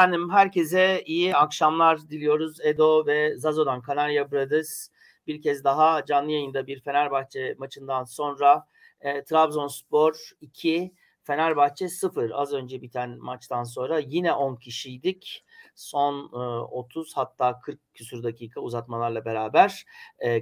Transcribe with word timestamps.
Efendim 0.00 0.30
herkese 0.30 1.02
iyi 1.06 1.36
akşamlar 1.36 2.08
diliyoruz. 2.08 2.60
Edo 2.60 3.06
ve 3.06 3.36
Zazo'dan 3.36 3.82
Kanarya 3.82 4.30
Brothers 4.30 4.88
bir 5.26 5.42
kez 5.42 5.64
daha 5.64 6.04
canlı 6.04 6.30
yayında 6.30 6.66
bir 6.66 6.80
Fenerbahçe 6.80 7.54
maçından 7.58 8.04
sonra 8.04 8.66
e, 9.00 9.24
Trabzonspor 9.24 10.30
2 10.40 10.94
Fenerbahçe 11.22 11.88
0 11.88 12.30
az 12.30 12.52
önce 12.52 12.82
biten 12.82 13.18
maçtan 13.18 13.64
sonra 13.64 13.98
yine 13.98 14.32
10 14.32 14.56
kişiydik. 14.56 15.44
Son 15.74 16.30
e, 16.32 16.60
30 16.60 17.16
hatta 17.16 17.60
40 17.60 17.94
küsur 17.94 18.22
dakika 18.22 18.60
uzatmalarla 18.60 19.24
beraber 19.24 19.84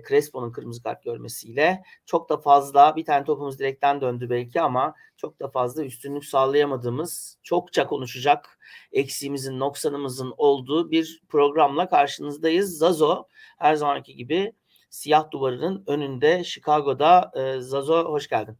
Crespo'nun 0.08 0.52
kırmızı 0.52 0.82
kart 0.82 1.02
görmesiyle 1.02 1.82
çok 2.06 2.28
da 2.28 2.36
fazla 2.36 2.96
bir 2.96 3.04
tane 3.04 3.24
topumuz 3.24 3.58
direkten 3.58 4.00
döndü 4.00 4.30
belki 4.30 4.60
ama 4.60 4.94
çok 5.16 5.40
da 5.40 5.48
fazla 5.48 5.84
üstünlük 5.84 6.24
sağlayamadığımız 6.24 7.38
çokça 7.42 7.86
konuşacak 7.86 8.58
eksiğimizin 8.92 9.58
noksanımızın 9.58 10.34
olduğu 10.36 10.90
bir 10.90 11.22
programla 11.28 11.88
karşınızdayız. 11.88 12.78
Zazo 12.78 13.24
her 13.58 13.74
zamanki 13.74 14.16
gibi 14.16 14.52
siyah 14.90 15.30
duvarının 15.30 15.84
önünde 15.86 16.44
Chicago'da. 16.44 17.32
E, 17.34 17.60
Zazo 17.60 18.12
hoş 18.12 18.28
geldin. 18.28 18.58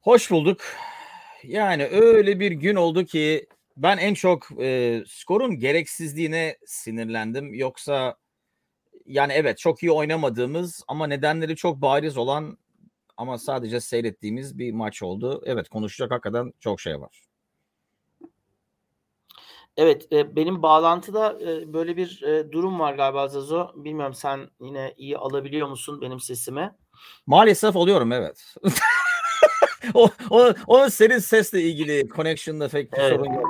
Hoş 0.00 0.30
bulduk. 0.30 0.60
Yani 1.42 1.86
öyle 1.86 2.40
bir 2.40 2.52
gün 2.52 2.76
oldu 2.76 3.04
ki 3.04 3.46
ben 3.76 3.98
en 3.98 4.14
çok 4.14 4.48
e, 4.60 5.00
skorun 5.06 5.58
gereksizliğine 5.58 6.56
sinirlendim. 6.66 7.54
Yoksa 7.54 8.16
yani 9.06 9.32
evet 9.32 9.58
çok 9.58 9.82
iyi 9.82 9.92
oynamadığımız 9.92 10.84
ama 10.88 11.06
nedenleri 11.06 11.56
çok 11.56 11.82
bariz 11.82 12.16
olan 12.16 12.58
ama 13.16 13.38
sadece 13.38 13.80
seyrettiğimiz 13.80 14.58
bir 14.58 14.72
maç 14.72 15.02
oldu. 15.02 15.42
Evet 15.46 15.68
konuşacak 15.68 16.10
hakikaten 16.10 16.52
çok 16.60 16.80
şey 16.80 17.00
var. 17.00 17.20
Evet 19.76 20.12
e, 20.12 20.36
benim 20.36 20.62
bağlantıda 20.62 21.38
e, 21.40 21.72
böyle 21.72 21.96
bir 21.96 22.22
e, 22.22 22.52
durum 22.52 22.80
var 22.80 22.94
galiba 22.94 23.28
Zazo. 23.28 23.68
Bilmiyorum 23.74 24.14
sen 24.14 24.50
yine 24.60 24.94
iyi 24.96 25.18
alabiliyor 25.18 25.68
musun 25.68 26.00
benim 26.00 26.20
sesimi? 26.20 26.74
Maalesef 27.26 27.76
oluyorum 27.76 28.12
evet. 28.12 28.54
o, 30.00 30.10
o, 30.30 30.54
o 30.66 30.90
senin 30.90 31.18
sesle 31.18 31.62
ilgili 31.62 32.08
connection'da 32.08 32.68
pek 32.68 32.92
bir 32.92 32.98
evet. 32.98 33.10
sorun 33.10 33.32
yok. 33.32 33.46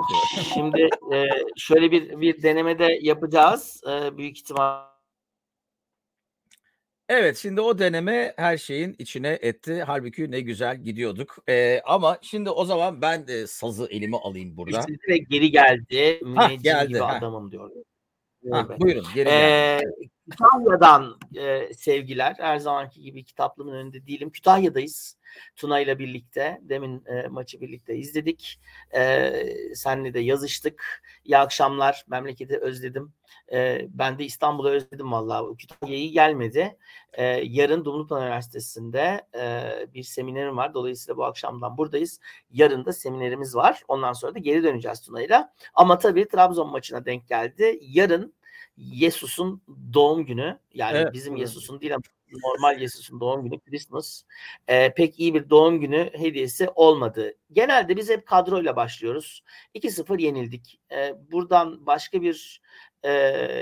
Şimdi 0.54 0.88
e, 1.14 1.28
şöyle 1.56 1.90
bir 1.90 2.20
bir 2.20 2.42
denemede 2.42 2.98
yapacağız. 3.02 3.80
E, 3.88 4.18
büyük 4.18 4.38
ihtimal 4.38 4.94
Evet 7.08 7.36
şimdi 7.36 7.60
o 7.60 7.78
deneme 7.78 8.34
her 8.36 8.56
şeyin 8.56 8.96
içine 8.98 9.38
etti. 9.42 9.82
Halbuki 9.86 10.30
ne 10.30 10.40
güzel 10.40 10.76
gidiyorduk. 10.76 11.36
Ee, 11.48 11.80
ama 11.84 12.18
şimdi 12.22 12.50
o 12.50 12.64
zaman 12.64 13.02
ben 13.02 13.26
de 13.26 13.46
sazı 13.46 13.86
elime 13.90 14.16
alayım 14.16 14.56
burada. 14.56 14.86
Ve 15.08 15.18
geri 15.18 15.50
geldi. 15.50 16.20
Hah, 16.34 16.62
geldi. 16.62 16.88
gibi 16.88 16.98
ha. 16.98 17.16
adamım 17.18 17.52
diyor. 17.52 17.70
Ha, 18.50 18.68
buyurun 18.80 19.04
geri 19.14 19.24
geldi. 19.24 19.30
Ee, 19.30 19.80
Kütahya'dan 20.30 21.18
e, 21.36 21.74
sevgiler. 21.74 22.34
Her 22.38 22.58
zamanki 22.58 23.00
gibi 23.00 23.24
kitaplığımın 23.24 23.74
önünde 23.74 24.06
değilim. 24.06 24.30
Kütahya'dayız. 24.30 25.16
Tuna 25.56 25.80
ile 25.80 25.98
birlikte. 25.98 26.60
Demin 26.62 27.04
e, 27.06 27.28
maçı 27.28 27.60
birlikte 27.60 27.96
izledik. 27.96 28.60
E, 28.94 29.32
senle 29.74 30.14
de 30.14 30.20
yazıştık. 30.20 31.02
İyi 31.24 31.38
akşamlar. 31.38 32.04
Memleketi 32.08 32.58
özledim. 32.58 33.12
E, 33.52 33.86
ben 33.88 34.18
de 34.18 34.24
İstanbul'u 34.24 34.68
özledim 34.68 35.12
vallahi. 35.12 35.56
Kütahya'yı 35.56 36.12
gelmedi. 36.12 36.76
E, 37.12 37.24
yarın 37.44 37.84
Dumlupınar 37.84 38.22
Üniversitesi'nde 38.22 39.26
e, 39.34 39.72
bir 39.94 40.02
seminerim 40.02 40.56
var. 40.56 40.74
Dolayısıyla 40.74 41.16
bu 41.16 41.24
akşamdan 41.24 41.78
buradayız. 41.78 42.20
Yarın 42.50 42.84
da 42.84 42.92
seminerimiz 42.92 43.56
var. 43.56 43.82
Ondan 43.88 44.12
sonra 44.12 44.34
da 44.34 44.38
geri 44.38 44.62
döneceğiz 44.62 45.00
Tuna'yla. 45.00 45.52
Ama 45.74 45.98
tabii 45.98 46.28
Trabzon 46.28 46.70
maçına 46.70 47.04
denk 47.04 47.28
geldi. 47.28 47.78
Yarın 47.82 48.34
Yesus'un 48.76 49.62
doğum 49.92 50.26
günü 50.26 50.58
yani 50.74 50.96
evet, 50.96 51.12
bizim. 51.12 51.36
Yesus'un 51.36 51.80
değil 51.80 51.94
ama 51.94 52.02
normal 52.44 52.80
Yesus'un 52.80 53.20
doğum 53.20 53.44
günü 53.44 53.60
Christmas 53.60 54.22
e, 54.68 54.94
pek 54.94 55.20
iyi 55.20 55.34
bir 55.34 55.50
doğum 55.50 55.80
günü 55.80 56.10
hediyesi 56.12 56.68
olmadı. 56.74 57.34
Genelde 57.52 57.96
biz 57.96 58.10
hep 58.10 58.26
kadroyla 58.26 58.76
başlıyoruz. 58.76 59.42
2-0 59.74 60.20
yenildik. 60.20 60.80
E, 60.92 61.14
buradan 61.32 61.86
başka 61.86 62.22
bir 62.22 62.62
e, 63.02 63.10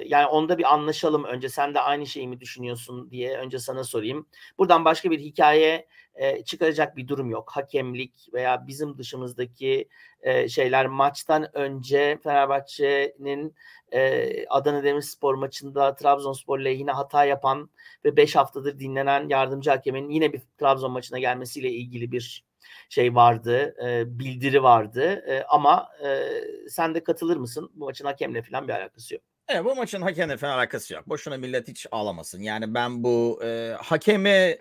yani 0.07 0.27
onda 0.27 0.59
bir 0.59 0.75
anlaşalım 0.75 1.25
önce 1.25 1.49
sen 1.49 1.75
de 1.75 1.81
aynı 1.81 2.07
şeyi 2.07 2.29
mi 2.29 2.41
düşünüyorsun 2.41 3.11
diye 3.11 3.39
önce 3.39 3.59
sana 3.59 3.85
sorayım. 3.85 4.27
Buradan 4.59 4.85
başka 4.85 5.11
bir 5.11 5.19
hikaye 5.19 5.87
e, 6.15 6.45
çıkaracak 6.45 6.97
bir 6.97 7.09
durum 7.09 7.31
yok. 7.31 7.51
Hakemlik 7.51 8.29
veya 8.33 8.67
bizim 8.67 8.99
dışımızdaki 8.99 9.89
e, 10.21 10.49
şeyler 10.49 10.87
maçtan 10.87 11.57
önce 11.57 12.19
Fenerbahçe'nin 12.23 13.55
e, 13.93 14.47
Adana 14.47 14.85
Demirspor 14.85 15.35
maçında 15.35 15.95
Trabzonspor 15.95 16.59
lehine 16.59 16.93
hata 16.93 17.25
yapan 17.25 17.71
ve 18.05 18.17
5 18.17 18.37
haftadır 18.63 18.79
dinlenen 18.79 19.29
yardımcı 19.29 19.71
hakemin 19.71 20.11
yine 20.11 20.33
bir 20.33 20.43
Trabzon 20.59 20.93
maçına 20.93 21.19
gelmesiyle 21.19 21.71
ilgili 21.71 22.13
bir 22.13 22.45
şey 22.89 23.15
vardı, 23.15 23.75
e, 23.85 24.19
bildiri 24.19 24.63
vardı. 24.63 25.25
E, 25.29 25.45
ama 25.49 25.89
e, 26.05 26.29
sen 26.69 26.95
de 26.95 27.05
katılır 27.05 27.37
mısın? 27.37 27.71
Bu 27.75 27.85
maçın 27.85 28.05
hakemle 28.05 28.43
falan 28.43 28.69
bir 28.69 28.73
alakası 28.73 29.15
yok. 29.15 29.23
Evet 29.49 29.65
bu 29.65 29.75
maçın 29.75 30.03
hakemle 30.03 30.37
falan 30.37 30.59
alakası 30.59 30.95
yok. 30.95 31.09
Boşuna 31.09 31.37
millet 31.37 31.69
hiç 31.69 31.87
ağlamasın. 31.91 32.43
Yani 32.43 32.75
ben 32.75 33.05
bu 33.05 33.41
e, 33.45 33.75
hakeme 33.79 34.59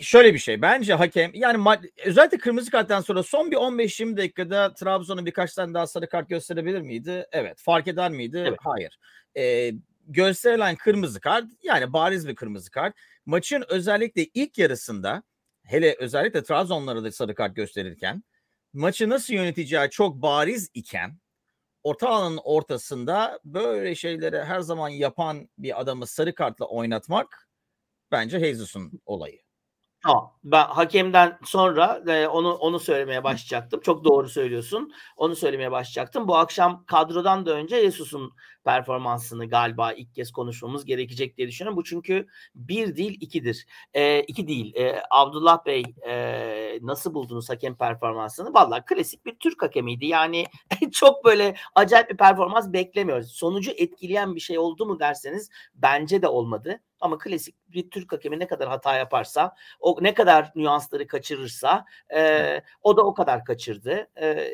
şöyle 0.00 0.34
bir 0.34 0.38
şey. 0.38 0.62
Bence 0.62 0.94
hakem 0.94 1.30
yani 1.34 1.78
özellikle 2.04 2.38
kırmızı 2.38 2.70
karttan 2.70 3.00
sonra 3.00 3.22
son 3.22 3.50
bir 3.50 3.56
15-20 3.56 4.16
dakikada 4.16 4.74
Trabzon'a 4.74 5.26
birkaç 5.26 5.54
tane 5.54 5.74
daha 5.74 5.86
sarı 5.86 6.08
kart 6.08 6.28
gösterebilir 6.28 6.80
miydi? 6.80 7.26
Evet. 7.32 7.58
Fark 7.60 7.88
eder 7.88 8.10
miydi? 8.10 8.44
Evet. 8.46 8.58
Hayır. 8.62 8.98
Ee, 9.36 9.72
gösterilen 10.06 10.76
kırmızı 10.76 11.20
kart 11.20 11.44
yani 11.62 11.92
bariz 11.92 12.28
bir 12.28 12.34
kırmızı 12.34 12.70
kart. 12.70 12.94
Maçın 13.26 13.64
özellikle 13.68 14.24
ilk 14.24 14.58
yarısında 14.58 15.22
hele 15.64 15.96
özellikle 15.98 16.42
Trabzonlara 16.42 17.04
da 17.04 17.12
sarı 17.12 17.34
kart 17.34 17.56
gösterirken 17.56 18.24
maçı 18.72 19.08
nasıl 19.08 19.34
yöneteceği 19.34 19.90
çok 19.90 20.22
bariz 20.22 20.70
iken 20.74 21.18
orta 21.82 22.08
alanın 22.08 22.40
ortasında 22.44 23.40
böyle 23.44 23.94
şeyleri 23.94 24.44
her 24.44 24.60
zaman 24.60 24.88
yapan 24.88 25.48
bir 25.58 25.80
adamı 25.80 26.06
sarı 26.06 26.34
kartla 26.34 26.66
oynatmak 26.66 27.48
bence 28.10 28.38
Jesus'un 28.38 29.00
olayı. 29.06 29.45
Tamam. 30.02 30.32
Ben 30.44 30.64
hakemden 30.64 31.38
sonra 31.44 32.02
e, 32.08 32.26
onu 32.28 32.52
onu 32.54 32.78
söylemeye 32.78 33.24
başlayacaktım. 33.24 33.80
Çok 33.80 34.04
doğru 34.04 34.28
söylüyorsun. 34.28 34.92
Onu 35.16 35.36
söylemeye 35.36 35.70
başlayacaktım. 35.70 36.28
Bu 36.28 36.36
akşam 36.36 36.84
kadrodan 36.86 37.46
da 37.46 37.52
önce 37.52 37.80
Jesus'un 37.82 38.32
performansını 38.64 39.48
galiba 39.48 39.92
ilk 39.92 40.14
kez 40.14 40.32
konuşmamız 40.32 40.84
gerekecek 40.84 41.36
diye 41.38 41.48
düşünüyorum. 41.48 41.76
Bu 41.76 41.84
çünkü 41.84 42.26
bir 42.54 42.96
değil 42.96 43.18
ikidir. 43.20 43.66
E, 43.94 44.20
iki 44.20 44.48
değil. 44.48 44.76
E, 44.76 45.02
Abdullah 45.10 45.66
Bey 45.66 45.82
e, 46.08 46.78
nasıl 46.82 47.14
buldunuz 47.14 47.50
hakem 47.50 47.74
performansını? 47.76 48.54
Vallahi 48.54 48.84
klasik 48.86 49.26
bir 49.26 49.34
Türk 49.38 49.62
hakemiydi. 49.62 50.06
Yani 50.06 50.44
çok 50.92 51.24
böyle 51.24 51.54
acayip 51.74 52.10
bir 52.10 52.16
performans 52.16 52.72
beklemiyoruz. 52.72 53.32
Sonucu 53.32 53.70
etkileyen 53.70 54.34
bir 54.34 54.40
şey 54.40 54.58
oldu 54.58 54.86
mu 54.86 55.00
derseniz 55.00 55.50
bence 55.74 56.22
de 56.22 56.28
olmadı. 56.28 56.80
Ama 57.06 57.18
klasik 57.18 57.54
bir 57.68 57.90
Türk 57.90 58.12
hakemi 58.12 58.38
ne 58.38 58.46
kadar 58.46 58.68
hata 58.68 58.96
yaparsa, 58.96 59.54
o 59.80 59.98
ne 60.00 60.14
kadar 60.14 60.52
nüansları 60.54 61.06
kaçırırsa 61.06 61.84
e, 62.14 62.60
o 62.82 62.96
da 62.96 63.02
o 63.06 63.14
kadar 63.14 63.44
kaçırdı. 63.44 64.08
E, 64.20 64.50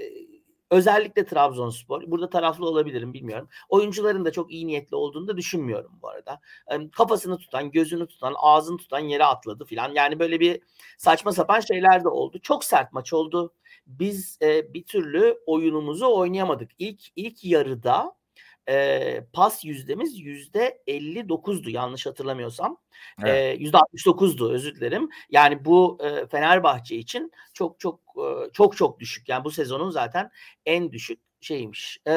özellikle 0.70 1.26
Trabzonspor. 1.26 2.02
Burada 2.06 2.30
taraflı 2.30 2.66
olabilirim 2.66 3.12
bilmiyorum. 3.12 3.48
Oyuncuların 3.68 4.24
da 4.24 4.32
çok 4.32 4.52
iyi 4.52 4.66
niyetli 4.66 4.96
olduğunu 4.96 5.28
da 5.28 5.36
düşünmüyorum 5.36 5.92
bu 6.02 6.08
arada. 6.08 6.40
E, 6.70 6.90
kafasını 6.90 7.38
tutan, 7.38 7.70
gözünü 7.70 8.06
tutan, 8.06 8.34
ağzını 8.36 8.76
tutan 8.76 8.98
yere 8.98 9.24
atladı 9.24 9.64
filan. 9.64 9.92
Yani 9.94 10.18
böyle 10.18 10.40
bir 10.40 10.62
saçma 10.98 11.32
sapan 11.32 11.60
şeyler 11.60 12.04
de 12.04 12.08
oldu. 12.08 12.38
Çok 12.42 12.64
sert 12.64 12.92
maç 12.92 13.12
oldu. 13.12 13.54
Biz 13.86 14.38
e, 14.42 14.74
bir 14.74 14.84
türlü 14.84 15.38
oyunumuzu 15.46 16.14
oynayamadık. 16.14 16.70
İlk 16.78 17.00
ilk 17.16 17.44
yarıda 17.44 18.21
e, 18.68 19.24
pas 19.32 19.64
yüzdemiz 19.64 20.20
yüzde 20.20 20.82
59'du 20.86 21.70
yanlış 21.70 22.06
hatırlamıyorsam. 22.06 22.76
Evet. 23.22 23.60
Yüzde 23.60 23.76
69'du 23.76 24.52
özür 24.52 24.74
dilerim. 24.74 25.08
Yani 25.30 25.64
bu 25.64 25.98
e, 26.04 26.26
Fenerbahçe 26.26 26.96
için 26.96 27.32
çok 27.54 27.80
çok 27.80 28.00
e, 28.16 28.52
çok 28.52 28.76
çok 28.76 29.00
düşük. 29.00 29.28
Yani 29.28 29.44
bu 29.44 29.50
sezonun 29.50 29.90
zaten 29.90 30.30
en 30.66 30.92
düşük 30.92 31.20
şeymiş. 31.40 31.98
E, 32.08 32.12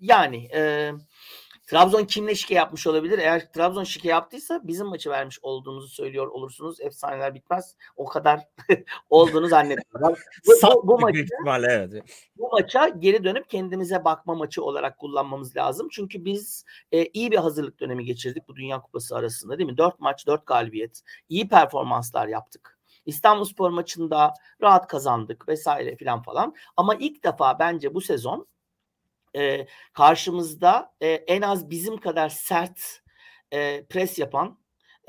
yani 0.00 0.48
e, 0.54 0.92
Trabzon 1.68 2.04
kimle 2.04 2.34
şike 2.34 2.54
yapmış 2.54 2.86
olabilir? 2.86 3.18
Eğer 3.18 3.52
Trabzon 3.52 3.84
şike 3.84 4.08
yaptıysa 4.08 4.60
bizim 4.64 4.86
maçı 4.86 5.10
vermiş 5.10 5.38
olduğumuzu 5.42 5.88
söylüyor 5.88 6.26
olursunuz. 6.26 6.80
Efsaneler 6.80 7.34
bitmez. 7.34 7.76
O 7.96 8.04
kadar 8.04 8.40
olduğunu 9.10 9.48
zannetmiyorum. 9.48 10.16
bu, 10.46 10.52
bu, 10.62 10.88
bu, 10.88 10.98
maçı, 10.98 11.26
evet. 11.68 12.02
bu 12.36 12.48
maça 12.52 12.88
geri 12.88 13.24
dönüp 13.24 13.48
kendimize 13.50 14.04
bakma 14.04 14.34
maçı 14.34 14.64
olarak 14.64 14.98
kullanmamız 14.98 15.56
lazım. 15.56 15.88
Çünkü 15.90 16.24
biz 16.24 16.64
e, 16.92 17.06
iyi 17.06 17.30
bir 17.30 17.36
hazırlık 17.36 17.80
dönemi 17.80 18.04
geçirdik 18.04 18.48
bu 18.48 18.56
Dünya 18.56 18.80
Kupası 18.80 19.16
arasında 19.16 19.58
değil 19.58 19.70
mi? 19.70 19.78
Dört 19.78 20.00
maç, 20.00 20.26
dört 20.26 20.46
galibiyet. 20.46 21.00
İyi 21.28 21.48
performanslar 21.48 22.28
yaptık. 22.28 22.78
İstanbulspor 23.06 23.70
maçında 23.70 24.34
rahat 24.62 24.86
kazandık 24.86 25.48
vesaire 25.48 25.96
filan 25.96 26.22
falan. 26.22 26.54
Ama 26.76 26.94
ilk 26.94 27.24
defa 27.24 27.58
bence 27.58 27.94
bu 27.94 28.00
sezon 28.00 28.46
e, 29.38 29.66
karşımızda 29.92 30.94
e, 31.00 31.08
en 31.08 31.42
az 31.42 31.70
bizim 31.70 31.96
kadar 31.96 32.28
sert 32.28 32.80
e, 33.52 33.84
pres 33.84 34.18
yapan, 34.18 34.58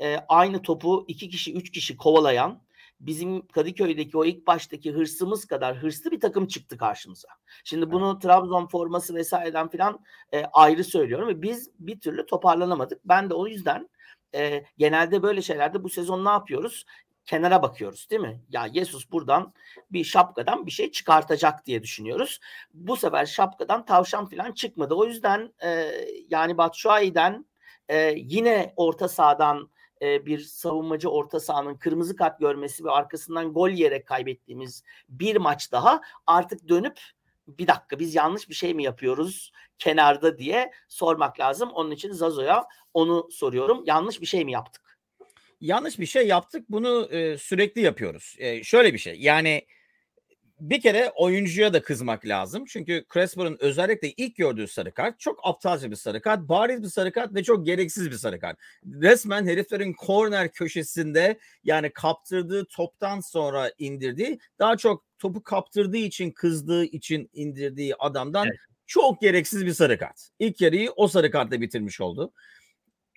e, 0.00 0.16
aynı 0.28 0.62
topu 0.62 1.04
iki 1.08 1.28
kişi, 1.28 1.54
üç 1.54 1.70
kişi 1.70 1.96
kovalayan, 1.96 2.62
bizim 3.00 3.46
Kadıköy'deki 3.46 4.18
o 4.18 4.24
ilk 4.24 4.46
baştaki 4.46 4.92
hırsımız 4.92 5.44
kadar 5.44 5.76
hırslı 5.76 6.10
bir 6.10 6.20
takım 6.20 6.46
çıktı 6.46 6.78
karşımıza. 6.78 7.28
Şimdi 7.64 7.90
bunu 7.90 8.12
evet. 8.12 8.22
Trabzon 8.22 8.66
forması 8.66 9.14
vesaireden 9.14 9.68
filan 9.68 10.04
e, 10.32 10.44
ayrı 10.52 10.84
söylüyorum 10.84 11.28
ve 11.28 11.42
biz 11.42 11.70
bir 11.78 12.00
türlü 12.00 12.26
toparlanamadık. 12.26 13.00
Ben 13.04 13.30
de 13.30 13.34
o 13.34 13.46
yüzden 13.46 13.88
e, 14.34 14.64
genelde 14.78 15.22
böyle 15.22 15.42
şeylerde 15.42 15.84
bu 15.84 15.88
sezon 15.88 16.24
ne 16.24 16.30
yapıyoruz? 16.30 16.84
Kenara 17.30 17.62
bakıyoruz 17.62 18.10
değil 18.10 18.22
mi? 18.22 18.40
Ya 18.48 18.66
Yesus 18.72 19.12
buradan 19.12 19.54
bir 19.90 20.04
şapkadan 20.04 20.66
bir 20.66 20.70
şey 20.70 20.90
çıkartacak 20.90 21.66
diye 21.66 21.82
düşünüyoruz. 21.82 22.40
Bu 22.74 22.96
sefer 22.96 23.26
şapkadan 23.26 23.84
tavşan 23.84 24.26
filan 24.26 24.52
çıkmadı. 24.52 24.94
O 24.94 25.04
yüzden 25.04 25.52
e, 25.64 25.90
yani 26.30 26.58
Batshuayi'den 26.58 27.46
e, 27.88 28.14
yine 28.16 28.72
orta 28.76 29.08
sahadan 29.08 29.70
e, 30.02 30.26
bir 30.26 30.38
savunmacı 30.38 31.10
orta 31.10 31.40
sahanın 31.40 31.74
kırmızı 31.74 32.16
kart 32.16 32.40
görmesi 32.40 32.84
ve 32.84 32.90
arkasından 32.90 33.52
gol 33.52 33.70
yiyerek 33.70 34.06
kaybettiğimiz 34.06 34.82
bir 35.08 35.36
maç 35.36 35.72
daha 35.72 36.00
artık 36.26 36.68
dönüp 36.68 37.00
bir 37.48 37.66
dakika 37.66 37.98
biz 37.98 38.14
yanlış 38.14 38.48
bir 38.48 38.54
şey 38.54 38.74
mi 38.74 38.82
yapıyoruz 38.82 39.52
kenarda 39.78 40.38
diye 40.38 40.72
sormak 40.88 41.40
lazım. 41.40 41.70
Onun 41.70 41.90
için 41.90 42.12
Zazo'ya 42.12 42.66
onu 42.94 43.28
soruyorum. 43.30 43.82
Yanlış 43.86 44.20
bir 44.20 44.26
şey 44.26 44.44
mi 44.44 44.52
yaptık? 44.52 44.89
Yanlış 45.60 45.98
bir 45.98 46.06
şey 46.06 46.26
yaptık. 46.26 46.70
Bunu 46.70 47.08
e, 47.10 47.38
sürekli 47.38 47.80
yapıyoruz. 47.80 48.36
E, 48.38 48.64
şöyle 48.64 48.94
bir 48.94 48.98
şey. 48.98 49.16
Yani 49.20 49.66
bir 50.60 50.80
kere 50.80 51.10
oyuncuya 51.10 51.72
da 51.72 51.82
kızmak 51.82 52.26
lazım. 52.26 52.64
Çünkü 52.64 53.04
Crespo'nun 53.12 53.56
özellikle 53.60 54.10
ilk 54.10 54.36
gördüğü 54.36 54.68
sarı 54.68 54.94
kart 54.94 55.20
çok 55.20 55.40
aptalca 55.42 55.90
bir 55.90 55.96
sarı 55.96 56.20
kart. 56.20 56.48
Bariz 56.48 56.82
bir 56.82 56.88
sarı 56.88 57.12
kart 57.12 57.34
ve 57.34 57.42
çok 57.42 57.66
gereksiz 57.66 58.10
bir 58.10 58.16
sarı 58.16 58.40
kart. 58.40 58.58
Resmen 58.84 59.46
heriflerin 59.46 59.94
corner 60.06 60.52
köşesinde 60.52 61.38
yani 61.64 61.90
kaptırdığı 61.90 62.64
toptan 62.64 63.20
sonra 63.20 63.72
indirdiği 63.78 64.38
daha 64.58 64.76
çok 64.76 65.04
topu 65.18 65.42
kaptırdığı 65.42 65.96
için 65.96 66.30
kızdığı 66.30 66.84
için 66.84 67.30
indirdiği 67.32 67.94
adamdan 67.94 68.46
evet. 68.46 68.58
çok 68.86 69.20
gereksiz 69.20 69.66
bir 69.66 69.72
sarı 69.72 69.98
kart. 69.98 70.28
İlk 70.38 70.60
yarıyı 70.60 70.90
o 70.90 71.08
sarı 71.08 71.30
kartla 71.30 71.60
bitirmiş 71.60 72.00
oldu. 72.00 72.32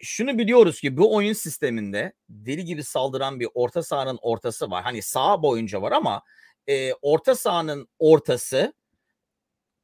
Şunu 0.03 0.37
biliyoruz 0.37 0.79
ki 0.79 0.97
bu 0.97 1.15
oyun 1.15 1.33
sisteminde 1.33 2.13
deli 2.29 2.65
gibi 2.65 2.83
saldıran 2.83 3.39
bir 3.39 3.47
orta 3.53 3.83
sahanın 3.83 4.19
ortası 4.21 4.71
var. 4.71 4.83
Hani 4.83 5.01
sağ 5.01 5.43
boyunca 5.43 5.81
var 5.81 5.91
ama 5.91 6.21
e, 6.67 6.93
orta 6.93 7.35
sahanın 7.35 7.87
ortası 7.99 8.73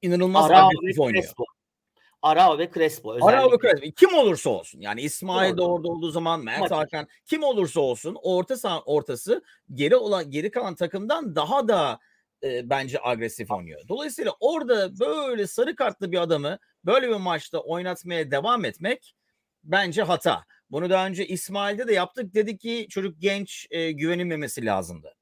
inanılmaz 0.01 0.51
Arao 0.51 0.68
agresif 0.68 1.00
oynuyor. 1.00 1.24
Crespo. 1.24 1.44
Arao 2.21 2.57
ve 2.57 2.71
Crespo 2.71 3.16
özellikle. 3.16 3.38
Arao 3.38 3.51
ve 3.51 3.57
Crespo. 3.57 3.92
Kim 3.95 4.13
olursa 4.13 4.50
olsun. 4.50 4.81
Yani 4.81 5.01
İsmail 5.01 5.57
de 5.57 5.62
orada 5.62 5.88
olduğu 5.88 6.12
zaman 6.12 6.44
Mert 6.44 6.71
Hakan 6.71 7.07
kim 7.25 7.44
olursa 7.44 7.80
olsun 7.80 8.18
orta 8.24 8.57
saha 8.57 8.81
ortası 8.81 9.44
geri 9.74 9.95
olan 9.95 10.31
geri 10.31 10.51
kalan 10.51 10.75
takımdan 10.75 11.36
daha 11.36 11.68
da 11.68 12.00
e, 12.44 12.69
bence 12.69 13.00
agresif 13.01 13.51
oynuyor. 13.51 13.81
Dolayısıyla 13.88 14.31
orada 14.39 15.00
böyle 15.00 15.48
sarı 15.48 15.75
kartlı 15.75 16.12
bir 16.12 16.18
adamı 16.18 16.57
böyle 16.86 17.10
bir 17.10 17.16
maçta 17.16 17.60
oynatmaya 17.60 18.31
devam 18.31 18.66
etmek 18.66 19.16
bence 19.63 20.01
hata. 20.01 20.45
Bunu 20.71 20.89
daha 20.89 21.07
önce 21.07 21.27
İsmail'de 21.27 21.88
de 21.88 21.94
yaptık. 21.94 22.33
Dedik 22.33 22.59
ki 22.59 22.88
çocuk 22.89 23.21
genç 23.21 23.67
e, 23.71 23.91
güvenilmemesi 23.91 24.65
lazımdı. 24.65 25.15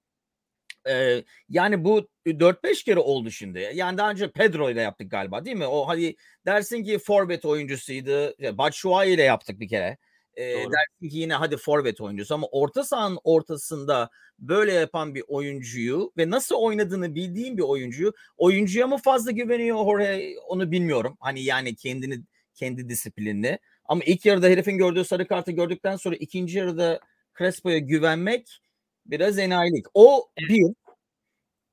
Ee, 0.90 1.24
yani 1.50 1.84
bu 1.84 2.08
4-5 2.26 2.84
kere 2.84 3.00
oldu 3.00 3.32
şimdi. 3.32 3.72
Yani 3.74 3.98
daha 3.98 4.12
önce 4.12 4.32
Pedro 4.32 4.70
ile 4.70 4.82
yaptık 4.82 5.12
galiba 5.12 5.46
değil 5.46 5.58
mi? 5.58 5.68
O 5.68 5.88
hadi 5.88 6.16
dersin 6.46 6.84
ki 6.84 7.00
forvet 7.00 7.46
oyuncusuydu. 7.46 8.36
Batshuayi 8.58 9.14
ile 9.16 9.24
yaptık 9.24 9.60
bir 9.60 9.68
kere. 9.68 9.98
Ee, 10.36 10.44
dersin 10.44 11.10
ki 11.10 11.18
yine 11.18 11.34
hadi 11.34 11.58
forvet 11.58 12.02
oyuncusu 12.02 12.34
ama 12.34 12.48
orta 12.52 12.84
sahanın 12.84 13.20
ortasında 13.24 14.10
böyle 14.40 14.74
yapan 14.74 15.16
bir 15.16 15.24
oyuncuyu 15.28 16.12
ve 16.18 16.30
nasıl 16.30 16.56
oynadığını 16.56 17.16
bildiğim 17.16 17.58
bir 17.58 17.64
oyuncuyu 17.64 18.14
oyuncuya 18.38 18.88
mı 18.88 18.98
fazla 18.98 19.32
güveniyor 19.32 19.78
Jorge 19.78 20.36
onu 20.48 20.72
bilmiyorum. 20.72 21.18
Hani 21.20 21.44
yani 21.44 21.76
kendini 21.76 22.20
kendi 22.56 22.90
disiplinini. 22.90 23.60
Ama 23.88 24.02
ilk 24.06 24.26
yarıda 24.26 24.48
herifin 24.48 24.78
gördüğü 24.78 25.06
sarı 25.06 25.28
kartı 25.28 25.52
gördükten 25.52 25.96
sonra 25.96 26.16
ikinci 26.16 26.58
yarıda 26.58 27.00
Crespo'ya 27.38 27.78
güvenmek 27.78 28.62
biraz 29.06 29.40
enayilik. 29.40 29.86
O 29.94 30.30
bir 30.50 30.74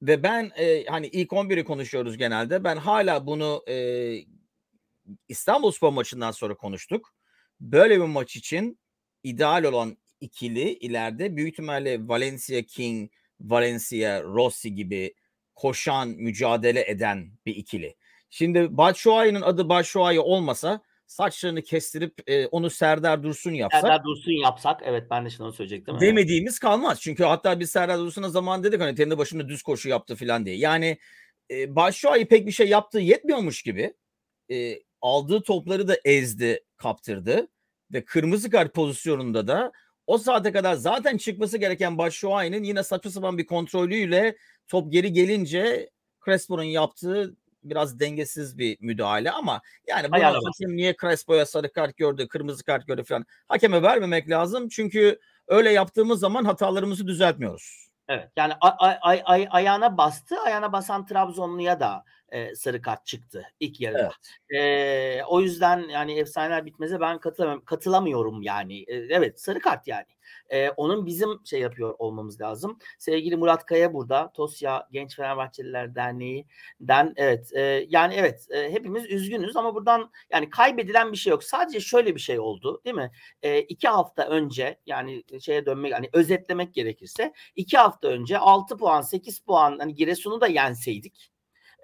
ve 0.03 0.23
ben 0.23 0.53
e, 0.57 0.85
hani 0.85 1.07
ilk 1.07 1.31
11'i 1.31 1.65
konuşuyoruz 1.65 2.17
genelde. 2.17 2.65
Ben 2.65 2.77
hala 2.77 3.27
bunu 3.27 3.65
e, 3.69 4.17
İstanbul 5.29 5.71
Spor 5.71 5.93
maçından 5.93 6.31
sonra 6.31 6.55
konuştuk. 6.55 7.15
Böyle 7.61 8.01
bir 8.01 8.05
maç 8.05 8.37
için 8.37 8.79
ideal 9.23 9.65
olan 9.65 9.97
ikili 10.21 10.75
ileride 10.75 11.37
büyük 11.37 11.53
ihtimalle 11.53 12.09
Valencia 12.09 12.63
King, 12.63 13.11
Valencia 13.41 14.23
Rossi 14.23 14.75
gibi 14.75 15.15
koşan, 15.55 16.09
mücadele 16.09 16.91
eden 16.91 17.31
bir 17.47 17.57
ikili. 17.57 17.97
Şimdi 18.31 18.77
Batshuayi'nin 18.77 19.41
adı 19.41 19.69
Batshuayi 19.69 20.21
olmasa 20.21 20.83
saçlarını 21.07 21.63
kestirip 21.63 22.15
e, 22.27 22.47
onu 22.47 22.71
Serdar 22.71 23.23
Dursun 23.23 23.51
yapsak. 23.51 23.81
Serdar 23.81 24.05
Dursun 24.05 24.33
yapsak 24.33 24.81
evet 24.85 25.07
ben 25.11 25.25
de 25.25 25.31
şimdi 25.31 25.43
onu 25.43 25.53
söyleyecektim. 25.53 26.01
Demediğimiz 26.01 26.53
evet. 26.53 26.61
kalmaz. 26.61 27.01
Çünkü 27.01 27.25
hatta 27.25 27.61
biz 27.61 27.71
Serdar 27.71 27.99
Dursun'a 27.99 28.29
zaman 28.29 28.65
dedik 28.65 28.81
hani 28.81 28.95
kendi 28.95 29.19
başında 29.19 29.49
düz 29.49 29.63
koşu 29.63 29.89
yaptı 29.89 30.17
falan 30.17 30.47
diye. 30.47 30.57
Yani 30.57 30.99
e, 31.51 31.77
Başşuay'ı 31.77 32.29
pek 32.29 32.47
bir 32.47 32.53
şey 32.53 32.69
yaptığı 32.69 33.01
yetmiyormuş 33.01 33.63
gibi 33.63 33.95
e, 34.51 34.79
aldığı 35.01 35.43
topları 35.43 35.89
da 35.89 35.97
ezdi, 36.05 36.65
kaptırdı 36.77 37.49
ve 37.93 38.05
kırmızı 38.05 38.51
kart 38.51 38.75
pozisyonunda 38.75 39.49
da 39.49 39.73
o 40.07 40.19
saate 40.19 40.53
kadar 40.53 40.75
zaten 40.75 41.17
çıkması 41.17 41.59
gereken 41.59 41.99
Başşuay'ın 41.99 42.63
yine 42.63 42.83
saçma 42.83 43.11
sapan 43.11 43.39
bir 43.39 43.47
kontrolüyle 43.47 44.37
top 44.69 44.93
geri 44.93 45.13
gelince 45.13 45.91
Crespo'nun 46.25 46.63
yaptığı 46.63 47.37
biraz 47.65 48.01
dengesiz 48.01 48.59
bir 48.59 48.77
müdahale 48.81 49.31
ama 49.31 49.61
yani 49.87 50.09
buna 50.09 50.27
hakem 50.27 50.77
niye 50.77 50.97
Crespo'ya 51.01 51.47
sarı 51.47 51.73
kart 51.73 51.97
gördü, 51.97 52.29
kırmızı 52.29 52.65
kart 52.65 52.87
gördü 52.87 53.05
falan 53.05 53.25
hakeme 53.49 53.83
vermemek 53.83 54.31
lazım. 54.31 54.69
Çünkü 54.69 55.19
öyle 55.49 55.73
yaptığımız 55.73 56.21
zaman 56.21 56.45
hatalarımızı 56.45 57.07
düzeltmiyoruz. 57.07 57.89
Evet 58.09 58.31
yani 58.37 58.53
ay, 58.61 58.97
ay, 59.01 59.23
ay, 59.25 59.49
ayağına 59.51 59.99
bastı. 59.99 60.41
Ayağına 60.41 60.73
basan 60.73 61.07
Trabzonlu'ya 61.07 61.81
da 61.81 62.05
e, 62.35 62.55
sarı 62.55 62.83
kart 62.83 63.07
çıktı 63.07 63.45
ilk 63.61 63.81
yarıda. 63.81 64.13
Evet. 64.51 65.21
E, 65.21 65.25
o 65.25 65.41
yüzden 65.41 65.89
yani 65.89 66.19
efsaneler 66.19 66.67
bitmeze 66.67 67.01
ben 67.01 67.19
katılamıyorum, 67.19 67.65
katılamıyorum 67.65 68.43
yani. 68.43 68.83
E, 68.83 68.95
evet 68.95 69.41
sarı 69.41 69.61
kart 69.61 69.87
yani. 69.87 70.07
E, 70.51 70.71
onun 70.71 71.07
bizim 71.07 71.47
şey 71.47 71.61
yapıyor 71.61 71.95
olmamız 71.99 72.41
lazım. 72.41 72.79
Sevgili 72.99 73.37
Murat 73.37 73.67
Kaya 73.67 73.95
burada. 73.95 74.33
Tosya 74.33 74.89
Genç 74.91 75.17
Fenerbahçeliler 75.17 75.95
Derneği'den 75.95 77.13
evet 77.17 77.53
e, 77.53 77.87
yani 77.89 78.15
evet 78.15 78.47
e, 78.51 78.73
hepimiz 78.73 79.11
üzgünüz 79.11 79.57
ama 79.57 79.75
buradan 79.75 80.11
yani 80.33 80.51
kaybedilen 80.51 81.13
bir 81.13 81.17
şey 81.17 81.31
yok. 81.31 81.45
Sadece 81.45 81.81
şöyle 81.81 82.15
bir 82.15 82.21
şey 82.21 82.41
oldu 82.41 82.81
değil 82.85 82.97
mi? 82.97 83.11
E, 83.43 83.61
iki 83.61 83.89
hafta 83.89 84.27
önce 84.27 84.79
yani 84.87 85.25
şeye 85.41 85.67
dönmek 85.67 85.95
hani 85.95 86.09
özetlemek 86.13 86.75
gerekirse 86.75 87.33
iki 87.57 87.79
hafta 87.79 88.09
önce 88.09 88.39
6 88.39 88.77
puan 88.77 89.01
8 89.01 89.39
puan 89.41 89.79
hani 89.79 89.95
Giresun'u 89.95 90.41
da 90.41 90.47
yenseydik 90.47 91.34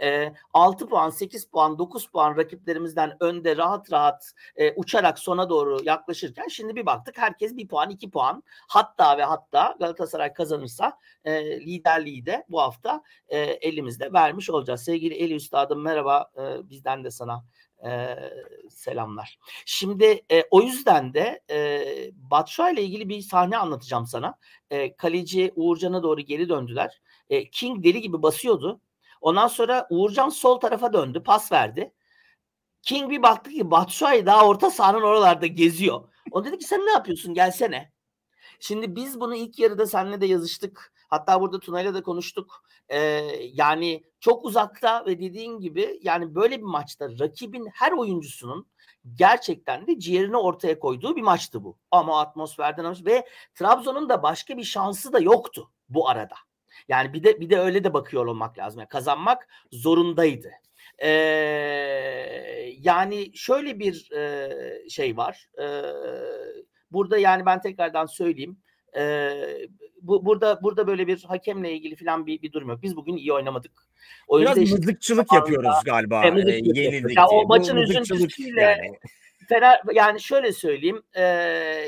e, 0.02 0.32
6 0.54 0.88
puan, 0.88 1.10
8 1.10 1.44
puan, 1.44 1.78
9 1.78 2.06
puan 2.06 2.36
rakiplerimizden 2.36 3.16
önde 3.20 3.56
rahat 3.56 3.92
rahat 3.92 4.32
e, 4.56 4.72
uçarak 4.74 5.18
sona 5.18 5.50
doğru 5.50 5.78
yaklaşırken 5.84 6.48
şimdi 6.48 6.76
bir 6.76 6.86
baktık 6.86 7.18
herkes 7.18 7.56
bir 7.56 7.68
puan, 7.68 7.90
2 7.90 8.10
puan. 8.10 8.42
Hatta 8.68 9.18
ve 9.18 9.24
hatta 9.24 9.76
Galatasaray 9.78 10.32
kazanırsa 10.32 10.98
e, 11.24 11.60
liderliği 11.60 12.26
de 12.26 12.44
bu 12.48 12.60
hafta 12.60 13.02
e, 13.28 13.38
elimizde 13.38 14.12
vermiş 14.12 14.50
olacağız. 14.50 14.84
Sevgili 14.84 15.14
Eli 15.14 15.34
Üstadım 15.34 15.82
merhaba 15.82 16.30
e, 16.36 16.70
bizden 16.70 17.04
de 17.04 17.10
sana 17.10 17.44
e, 17.84 18.16
selamlar. 18.68 19.38
Şimdi 19.66 20.22
e, 20.32 20.44
o 20.50 20.62
yüzden 20.62 21.14
de 21.14 21.40
e, 21.50 21.84
Batshuayi 22.14 22.74
ile 22.74 22.82
ilgili 22.82 23.08
bir 23.08 23.20
sahne 23.20 23.58
anlatacağım 23.58 24.06
sana. 24.06 24.34
E, 24.70 24.96
kaleci 24.96 25.52
Uğurcan'a 25.56 26.02
doğru 26.02 26.20
geri 26.20 26.48
döndüler. 26.48 27.00
King 27.52 27.84
deli 27.84 28.00
gibi 28.00 28.22
basıyordu. 28.22 28.80
Ondan 29.20 29.48
sonra 29.48 29.86
Uğurcan 29.90 30.28
sol 30.28 30.60
tarafa 30.60 30.92
döndü. 30.92 31.22
Pas 31.22 31.52
verdi. 31.52 31.92
King 32.82 33.10
bir 33.10 33.22
baktı 33.22 33.50
ki 33.50 33.70
Batshuayi 33.70 34.26
daha 34.26 34.46
orta 34.46 34.70
sahanın 34.70 35.02
oralarda 35.02 35.46
geziyor. 35.46 36.08
O 36.30 36.44
dedi 36.44 36.58
ki 36.58 36.64
sen 36.64 36.80
ne 36.86 36.90
yapıyorsun 36.90 37.34
gelsene. 37.34 37.92
Şimdi 38.60 38.96
biz 38.96 39.20
bunu 39.20 39.34
ilk 39.34 39.58
yarıda 39.58 39.86
seninle 39.86 40.20
de 40.20 40.26
yazıştık. 40.26 40.92
Hatta 41.08 41.40
burada 41.40 41.60
Tuna'yla 41.60 41.94
da 41.94 42.02
konuştuk. 42.02 42.64
Ee, 42.88 42.98
yani 43.52 44.04
çok 44.20 44.44
uzakta 44.44 45.06
ve 45.06 45.18
dediğin 45.18 45.58
gibi 45.58 46.00
yani 46.02 46.34
böyle 46.34 46.58
bir 46.58 46.64
maçta 46.64 47.08
rakibin 47.18 47.68
her 47.72 47.92
oyuncusunun 47.92 48.66
gerçekten 49.14 49.86
de 49.86 49.98
ciğerini 49.98 50.36
ortaya 50.36 50.78
koyduğu 50.78 51.16
bir 51.16 51.22
maçtı 51.22 51.64
bu. 51.64 51.78
Ama 51.90 52.20
atmosferden 52.20 53.06
ve 53.06 53.28
Trabzon'un 53.54 54.08
da 54.08 54.22
başka 54.22 54.56
bir 54.56 54.64
şansı 54.64 55.12
da 55.12 55.20
yoktu 55.20 55.70
bu 55.88 56.08
arada. 56.08 56.34
Yani 56.88 57.12
bir 57.12 57.24
de 57.24 57.40
bir 57.40 57.50
de 57.50 57.58
öyle 57.58 57.84
de 57.84 57.92
bakıyor 57.92 58.26
olmak 58.26 58.58
lazım. 58.58 58.80
Yani 58.80 58.88
kazanmak 58.88 59.48
zorundaydı. 59.72 60.50
Ee, 60.98 61.08
yani 62.80 63.30
şöyle 63.34 63.78
bir 63.78 64.12
e, 64.12 64.88
şey 64.88 65.16
var. 65.16 65.48
Ee, 65.62 65.82
burada 66.90 67.18
yani 67.18 67.46
ben 67.46 67.60
tekrardan 67.60 68.06
söyleyeyim. 68.06 68.58
Ee, 68.96 69.68
bu 70.02 70.26
burada 70.26 70.62
burada 70.62 70.86
böyle 70.86 71.06
bir 71.06 71.22
hakemle 71.22 71.72
ilgili 71.72 71.96
falan 71.96 72.26
bir, 72.26 72.42
bir 72.42 72.52
durum 72.52 72.68
yok. 72.68 72.82
Biz 72.82 72.96
bugün 72.96 73.16
iyi 73.16 73.32
oynamadık. 73.32 73.72
Oyunda 74.28 74.56
Biraz 74.56 74.70
mızıkçılık 74.72 75.32
yapıyoruz 75.32 75.84
galiba. 75.84 76.24
E, 76.24 76.30
mızıkçılık 76.30 76.76
e, 76.76 76.80
yenildik 76.80 77.16
ya 77.16 77.26
o 77.26 77.46
maçın 77.46 77.76
üzüntüsüyle 77.76 78.60
yani. 78.60 78.98
Fener 79.48 79.80
yani 79.92 80.20
şöyle 80.20 80.52
söyleyeyim 80.52 81.02
e, 81.14 81.22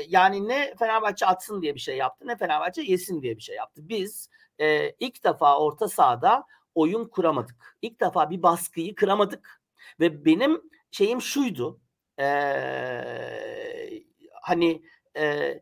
yani 0.07 0.47
ne 0.47 0.73
Fenerbahçe 0.79 1.25
atsın 1.25 1.61
diye 1.61 1.75
bir 1.75 1.79
şey 1.79 1.97
yaptı 1.97 2.27
ne 2.27 2.37
Fenerbahçe 2.37 2.81
yesin 2.81 3.21
diye 3.21 3.37
bir 3.37 3.41
şey 3.41 3.55
yaptı. 3.55 3.81
Biz 3.89 4.29
e, 4.63 4.95
ilk 4.99 5.23
defa 5.23 5.59
orta 5.59 5.87
sahada 5.87 6.45
oyun 6.75 7.05
kuramadık. 7.05 7.77
İlk 7.81 8.01
defa 8.01 8.29
bir 8.29 8.43
baskıyı 8.43 8.95
kıramadık 8.95 9.61
ve 9.99 10.25
benim 10.25 10.61
şeyim 10.91 11.21
şuydu 11.21 11.79
e, 12.19 12.25
hani 14.41 14.83
e, 15.17 15.59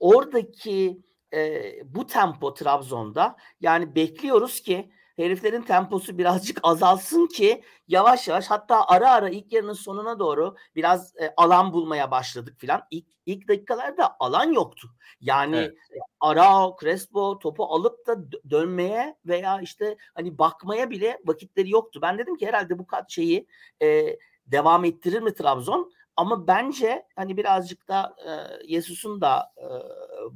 oradaki 0.00 1.02
e, 1.34 1.72
bu 1.94 2.06
tempo 2.06 2.54
Trabzon'da 2.54 3.36
yani 3.60 3.94
bekliyoruz 3.94 4.60
ki 4.60 4.92
heriflerin 5.16 5.62
temposu 5.62 6.18
birazcık 6.18 6.60
azalsın 6.62 7.26
ki 7.26 7.62
yavaş 7.88 8.28
yavaş 8.28 8.46
hatta 8.46 8.86
ara 8.88 9.10
ara 9.10 9.28
ilk 9.28 9.52
yarının 9.52 9.72
sonuna 9.72 10.18
doğru 10.18 10.56
biraz 10.76 11.16
e, 11.16 11.34
alan 11.36 11.72
bulmaya 11.72 12.10
başladık 12.10 12.54
filan. 12.58 12.82
İlk, 12.90 13.06
ilk 13.26 13.48
dakikalarda 13.48 14.16
alan 14.20 14.52
yoktu. 14.52 14.88
Yani 15.20 15.56
evet. 15.56 15.76
Arao, 16.20 16.76
Crespo 16.80 17.38
topu 17.38 17.64
alıp 17.64 18.06
da 18.06 18.16
dönmeye 18.50 19.16
veya 19.26 19.60
işte 19.60 19.96
hani 20.14 20.38
bakmaya 20.38 20.90
bile 20.90 21.18
vakitleri 21.24 21.70
yoktu. 21.70 22.00
Ben 22.02 22.18
dedim 22.18 22.36
ki 22.36 22.46
herhalde 22.46 22.78
bu 22.78 22.86
kat 22.86 23.10
şeyi 23.10 23.46
e, 23.82 24.18
devam 24.46 24.84
ettirir 24.84 25.20
mi 25.20 25.34
Trabzon? 25.34 25.92
Ama 26.16 26.46
bence 26.46 27.06
hani 27.16 27.36
birazcık 27.36 27.88
da 27.88 28.16
e, 28.26 28.30
Yesus'un 28.72 29.20
da 29.20 29.52
e, 29.56 29.66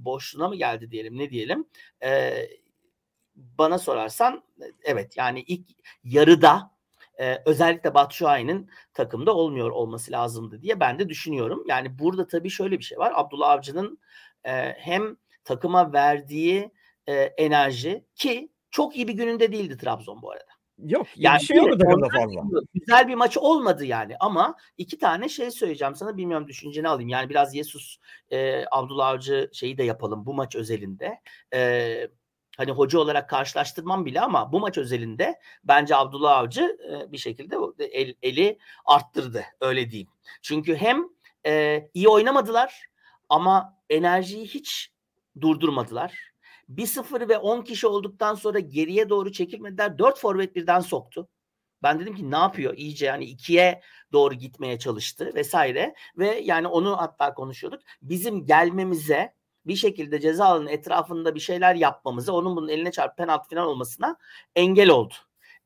boşluğuna 0.04 0.48
mı 0.48 0.56
geldi 0.56 0.90
diyelim 0.90 1.18
ne 1.18 1.30
diyelim. 1.30 1.66
E, 2.02 2.42
bana 3.36 3.78
sorarsan 3.78 4.42
evet 4.84 5.16
yani 5.16 5.40
ilk 5.40 5.68
yarıda 6.04 6.70
e, 7.20 7.42
özellikle 7.46 7.94
Batshuayi'nin 7.94 8.70
takımda 8.94 9.34
olmuyor 9.34 9.70
olması 9.70 10.12
lazımdı 10.12 10.62
diye 10.62 10.80
ben 10.80 10.98
de 10.98 11.08
düşünüyorum. 11.08 11.64
Yani 11.68 11.98
burada 11.98 12.26
tabii 12.26 12.50
şöyle 12.50 12.78
bir 12.78 12.84
şey 12.84 12.98
var. 12.98 13.12
Abdullah 13.14 13.50
Avcı'nın 13.50 13.98
e, 14.44 14.52
hem 14.78 15.16
takıma 15.44 15.92
verdiği 15.92 16.70
e, 17.06 17.14
enerji 17.14 18.04
ki 18.14 18.48
çok 18.70 18.96
iyi 18.96 19.08
bir 19.08 19.14
gününde 19.14 19.52
değildi 19.52 19.76
Trabzon 19.76 20.22
bu 20.22 20.30
arada. 20.30 20.56
Yok 20.84 21.06
yani 21.16 21.40
bir 21.40 21.44
şey 21.44 21.56
fazla. 21.58 22.60
Güzel 22.74 23.08
bir 23.08 23.14
maç 23.14 23.38
olmadı 23.38 23.84
yani 23.84 24.16
ama 24.20 24.56
iki 24.78 24.98
tane 24.98 25.28
şey 25.28 25.50
söyleyeceğim 25.50 25.94
sana 25.94 26.16
bilmiyorum 26.16 26.48
düşünceni 26.48 26.88
alayım. 26.88 27.08
Yani 27.08 27.30
biraz 27.30 27.54
Yesus 27.54 27.96
e, 28.30 28.64
Abdullah 28.70 29.08
Avcı 29.08 29.50
şeyi 29.52 29.78
de 29.78 29.84
yapalım 29.84 30.26
bu 30.26 30.34
maç 30.34 30.56
özelinde. 30.56 31.20
E, 31.54 32.08
hani 32.56 32.70
hoca 32.70 32.98
olarak 32.98 33.30
karşılaştırmam 33.30 34.04
bile 34.06 34.20
ama 34.20 34.52
bu 34.52 34.60
maç 34.60 34.78
özelinde 34.78 35.40
bence 35.64 35.96
Abdullah 35.96 36.38
Avcı 36.38 36.78
e, 36.90 37.12
bir 37.12 37.18
şekilde 37.18 37.56
el, 37.92 38.14
eli 38.22 38.58
arttırdı 38.84 39.44
öyle 39.60 39.90
diyeyim. 39.90 40.08
Çünkü 40.42 40.76
hem 40.76 41.04
e, 41.46 41.82
iyi 41.94 42.08
oynamadılar 42.08 42.86
ama 43.28 43.78
enerjiyi 43.90 44.46
hiç 44.46 44.92
durdurmadılar. 45.40 46.32
1-0 46.68 47.28
ve 47.28 47.38
10 47.38 47.62
kişi 47.62 47.86
olduktan 47.86 48.34
sonra 48.34 48.58
geriye 48.58 49.08
doğru 49.08 49.32
çekilmediler. 49.32 49.98
4 49.98 50.18
forvet 50.18 50.56
birden 50.56 50.80
soktu. 50.80 51.28
Ben 51.82 52.00
dedim 52.00 52.14
ki 52.14 52.30
ne 52.30 52.36
yapıyor? 52.36 52.74
İyice 52.76 53.06
yani 53.06 53.24
ikiye 53.24 53.82
doğru 54.12 54.34
gitmeye 54.34 54.78
çalıştı 54.78 55.32
vesaire. 55.34 55.94
Ve 56.18 56.40
yani 56.44 56.66
onu 56.66 56.98
hatta 56.98 57.34
konuşuyorduk. 57.34 57.80
Bizim 58.02 58.46
gelmemize 58.46 59.34
bir 59.66 59.76
şekilde 59.76 60.20
ceza 60.20 60.44
alanının 60.44 60.70
etrafında 60.70 61.34
bir 61.34 61.40
şeyler 61.40 61.74
yapmamıza, 61.74 62.32
onun 62.32 62.56
bunun 62.56 62.68
eline 62.68 62.90
çarpıp 62.92 63.16
penaltı 63.16 63.48
falan 63.54 63.66
olmasına 63.66 64.16
engel 64.56 64.90
oldu. 64.90 65.14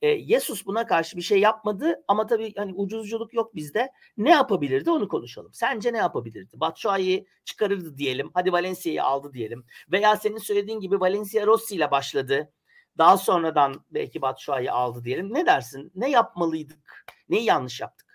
E, 0.02 0.08
Yesus 0.08 0.66
buna 0.66 0.86
karşı 0.86 1.16
bir 1.16 1.22
şey 1.22 1.40
yapmadı 1.40 2.04
ama 2.08 2.26
tabii 2.26 2.54
hani 2.56 2.74
ucuzculuk 2.74 3.34
yok 3.34 3.54
bizde. 3.54 3.90
Ne 4.16 4.30
yapabilirdi 4.30 4.90
onu 4.90 5.08
konuşalım. 5.08 5.52
Sence 5.54 5.92
ne 5.92 5.98
yapabilirdi? 5.98 6.60
Batshuayi 6.60 7.26
çıkarırdı 7.44 7.96
diyelim. 7.96 8.30
Hadi 8.34 8.52
Valencia'yı 8.52 9.04
aldı 9.04 9.32
diyelim. 9.32 9.64
Veya 9.92 10.16
senin 10.16 10.38
söylediğin 10.38 10.80
gibi 10.80 11.00
Valencia 11.00 11.46
Rossi 11.46 11.74
ile 11.74 11.90
başladı. 11.90 12.52
Daha 12.98 13.18
sonradan 13.18 13.84
belki 13.90 14.22
Batshuayi 14.22 14.70
aldı 14.70 15.04
diyelim. 15.04 15.34
Ne 15.34 15.46
dersin? 15.46 15.92
Ne 15.94 16.10
yapmalıydık? 16.10 17.06
Neyi 17.28 17.44
yanlış 17.44 17.80
yaptık? 17.80 18.09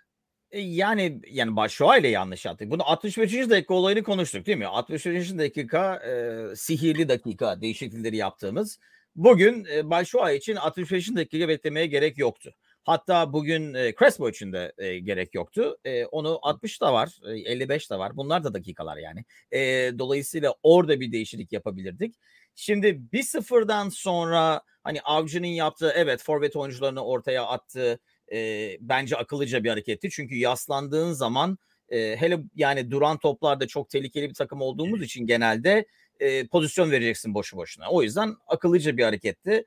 E, 0.55 0.61
yani 0.61 1.21
yani 1.31 1.55
Başşoğa 1.55 1.97
ile 1.97 2.07
yanlış 2.07 2.45
yaptık. 2.45 2.71
Bunu 2.71 2.89
65. 2.89 3.33
dakika 3.49 3.73
olayını 3.73 4.03
konuştuk 4.03 4.45
değil 4.45 4.57
mi? 4.57 4.67
65. 4.67 5.37
dakika 5.37 5.95
e, 5.95 6.55
sihirli 6.55 7.09
dakika 7.09 7.61
değişiklikleri 7.61 8.17
yaptığımız. 8.17 8.79
Bugün 9.15 9.65
e, 9.73 9.89
Başşoğa 9.89 10.31
için 10.31 10.55
65. 10.55 11.15
dakika 11.15 11.47
beklemeye 11.47 11.85
gerek 11.85 12.17
yoktu. 12.17 12.53
Hatta 12.83 13.33
bugün 13.33 13.73
e, 13.73 13.93
Crespo 13.99 14.29
için 14.29 14.53
de 14.53 14.73
e, 14.77 14.99
gerek 14.99 15.35
yoktu. 15.35 15.77
E, 15.85 16.05
onu 16.05 16.39
60 16.41 16.81
da 16.81 16.93
var, 16.93 17.19
e, 17.27 17.31
55 17.31 17.91
de 17.91 17.99
var. 17.99 18.17
Bunlar 18.17 18.43
da 18.43 18.53
dakikalar 18.53 18.97
yani. 18.97 19.25
E, 19.51 19.59
dolayısıyla 19.99 20.53
orada 20.63 20.99
bir 20.99 21.11
değişiklik 21.11 21.51
yapabilirdik. 21.53 22.15
Şimdi 22.55 23.11
bir 23.11 23.23
sıfırdan 23.23 23.89
sonra 23.89 24.61
hani 24.83 25.01
Avcı'nın 25.01 25.47
yaptığı 25.47 25.93
evet 25.95 26.23
forvet 26.23 26.55
oyuncularını 26.55 27.05
ortaya 27.05 27.45
attığı 27.45 27.99
e, 28.31 28.69
bence 28.79 29.17
akıllıca 29.17 29.63
bir 29.63 29.69
hareketti. 29.69 30.09
Çünkü 30.09 30.35
yaslandığın 30.35 31.13
zaman 31.13 31.57
e, 31.89 32.15
hele 32.15 32.39
yani 32.55 32.91
duran 32.91 33.17
toplarda 33.17 33.67
çok 33.67 33.89
tehlikeli 33.89 34.29
bir 34.29 34.33
takım 34.33 34.61
olduğumuz 34.61 35.01
için 35.01 35.27
genelde 35.27 35.85
e, 36.19 36.47
pozisyon 36.47 36.91
vereceksin 36.91 37.33
boşu 37.33 37.57
boşuna. 37.57 37.89
O 37.89 38.03
yüzden 38.03 38.35
akıllıca 38.47 38.97
bir 38.97 39.03
hareketti. 39.03 39.65